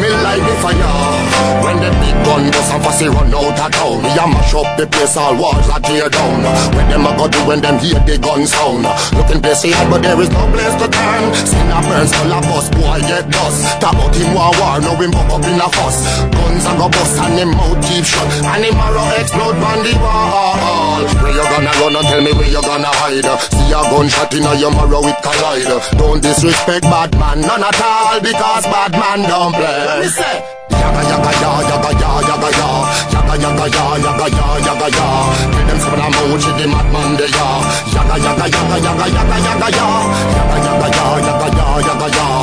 me 0.02 0.10
light 0.24 0.44
the 0.44 0.56
fire. 0.64 1.26
When 1.64 1.78
the 1.82 1.90
big 2.00 2.16
gun 2.26 2.52
bust 2.52 2.74
and 2.74 2.84
fussy 2.84 3.08
run 3.08 3.34
out 3.34 3.60
of 3.60 3.72
town. 3.72 4.02
Me 4.04 4.12
a 4.12 4.26
mash 4.28 4.54
up 4.54 4.70
the 4.78 4.86
place, 4.88 5.18
all 5.18 5.36
walls 5.38 5.68
are 5.70 5.80
tear 5.80 6.10
down. 6.10 6.44
When 6.76 6.86
them 6.90 7.06
a 7.06 7.12
go 7.18 7.28
do 7.28 7.40
when 7.48 7.62
them 7.62 7.78
hear 7.80 8.00
the 8.04 8.18
gun 8.18 8.46
sound. 8.46 8.86
Looking 9.16 9.42
place 9.42 9.66
hard 9.66 9.90
but 9.90 10.02
there 10.02 10.20
is 10.20 10.30
no 10.30 10.44
place 10.52 10.76
to 10.82 10.88
turn. 10.90 11.24
Skin 11.34 11.70
a 11.72 11.80
burn, 11.86 12.06
skull 12.08 12.34
a 12.34 12.40
bust, 12.50 12.70
boy 12.74 13.00
get 13.08 13.26
dust. 13.30 13.60
Talk 13.80 13.96
about 13.96 14.16
him 14.16 14.34
war 14.34 14.52
war, 14.60 14.78
now 14.82 14.96
him 15.00 15.12
buck 15.12 15.30
up 15.32 15.46
in 15.46 15.60
a 15.60 15.68
fuss. 15.72 15.98
Guns 16.34 16.66
a 16.66 16.72
go 16.76 16.88
bust 16.90 17.20
and 17.22 17.40
him 17.40 17.52
mouth 17.56 17.80
keep 17.86 18.06
shut. 18.06 18.28
And 18.46 18.64
him 18.66 18.78
arrow 18.78 19.10
explode 19.20 19.60
on 19.60 19.80
the 19.86 19.94
wall. 20.02 21.02
Where 21.22 21.34
you 21.34 21.46
gonna 21.46 21.74
run 21.82 21.96
and 21.96 22.08
tell 22.08 22.22
me 22.22 22.32
where 22.34 22.50
you 22.50 22.62
gonna 22.62 22.92
hide? 23.02 23.28
See 23.54 23.74
a 23.74 23.82
gunshot 23.90 24.34
in 24.34 24.46
a 24.46 24.52
your 24.60 24.72
marrow 24.72 25.06
it 25.06 25.18
collide. 25.24 25.70
Don't 25.98 26.22
disrespect 26.22 26.84
bad 26.84 27.12
man, 27.20 27.42
none 27.42 27.64
at 27.64 27.82
all 27.82 28.20
Because 28.20 28.66
bad 28.66 28.92
man 28.94 29.28
don't 29.28 29.54
play 29.54 29.85
Me 29.86 30.08
say 30.08 30.36
Yaga 30.72 31.02
yaga 31.10 31.32
ya 31.42 31.52
yaga 31.70 31.92
ya 32.02 32.10
yaga 32.30 32.50
ya 32.60 32.70
Yaga 33.14 33.36
yaga 33.44 33.66
ya 33.76 33.84
yaga 34.06 34.28
ya 34.38 34.46
yaga 34.66 34.88
ya 34.98 35.08
Tell 35.54 35.66
them 35.68 35.78
some 35.80 35.94
of 35.94 36.00
them 36.02 36.16
out 36.20 36.42
the 36.58 36.66
madman 36.74 37.10
they 37.18 37.30
ya 37.38 37.48
Yaga 37.96 38.16
yaga 38.26 38.46
yaga 38.56 38.78
yaga 38.86 39.06
yaga 39.16 39.38
yaga 39.46 39.68
ya 39.78 39.88
Yaga 40.36 40.58
yaga 40.66 40.88
ya 40.98 41.06
yaga 41.28 41.48
ya 41.58 41.68
yaga 41.88 42.08
ya 42.18 42.35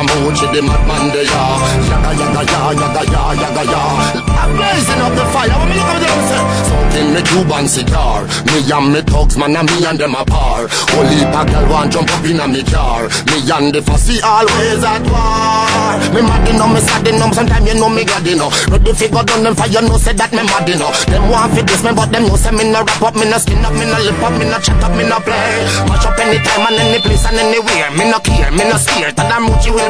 Out 0.00 0.32
the 0.54 0.62
madman 0.64 1.12
they 1.12 1.28
ya. 1.28 1.44
Yaga 1.92 2.10
yaga 2.16 2.42
ya 2.48 2.60
yaga 2.72 3.02
ya 3.12 3.22
yaga 3.36 3.62
ya. 3.68 3.82
I'm 4.40 4.56
blazing 4.56 5.00
up 5.04 5.12
the 5.12 5.24
fire. 5.28 5.52
When 5.52 5.68
me 5.68 5.76
look 5.76 5.92
at 5.92 6.00
them 6.00 6.20
say 6.24 6.40
Something 6.64 7.08
me 7.12 7.20
Cuban 7.28 7.68
cigar 7.68 8.24
Me 8.48 8.64
and 8.64 8.88
me 8.96 9.00
thugs 9.04 9.36
man 9.36 9.52
and 9.52 9.68
me 9.68 9.84
and 9.84 10.00
them 10.00 10.16
a 10.16 10.24
par. 10.24 10.64
Holy 10.96 11.20
a 11.20 11.40
girl 11.44 11.66
want 11.68 11.92
jump 11.92 12.08
up 12.08 12.24
in 12.24 12.40
a 12.40 12.48
me 12.48 12.64
car 12.64 13.12
Me 13.28 13.44
and 13.44 13.68
the 13.76 13.84
fussy 13.84 14.16
always 14.24 14.80
at 14.80 15.04
war. 15.04 16.00
Me 16.16 16.24
mad 16.24 16.48
enough, 16.48 16.72
me 16.72 16.80
sad 16.80 17.04
enough. 17.04 17.36
Sometimes 17.36 17.68
you 17.68 17.76
know 17.76 17.92
me 17.92 18.08
glad 18.08 18.24
enough. 18.24 18.56
Ready 18.72 18.96
fi 18.96 19.06
go 19.12 19.20
down 19.20 19.44
them 19.44 19.54
fire 19.54 19.84
know 19.84 20.00
say 20.00 20.16
that 20.16 20.32
me 20.32 20.40
mad 20.48 20.64
enough. 20.64 21.04
Them 21.12 21.28
want 21.28 21.52
fi 21.52 21.60
diss 21.60 21.84
me 21.84 21.92
but 21.92 22.08
them 22.08 22.24
know 22.24 22.40
say 22.40 22.56
me 22.56 22.64
no 22.72 22.80
rap 22.80 23.04
up 23.04 23.14
Me 23.20 23.28
no 23.28 23.36
skin 23.36 23.60
up, 23.60 23.76
me 23.76 23.84
no 23.84 24.00
lip 24.00 24.16
up, 24.24 24.32
me 24.40 24.48
no 24.48 24.56
chat 24.64 24.80
up, 24.80 24.96
me 24.96 25.04
no 25.04 25.20
play. 25.20 25.60
Mash 25.92 26.08
up 26.08 26.16
anytime 26.16 26.64
and 26.72 26.80
any 26.80 26.98
place 27.04 27.28
and 27.28 27.36
anywhere. 27.36 27.92
Me 27.92 28.08
no 28.08 28.16
care, 28.24 28.48
me 28.56 28.64
no 28.64 28.80
scared. 28.80 29.12
That 29.20 29.28
I'm 29.28 29.44
Muchi 29.44 29.68
will 29.68 29.89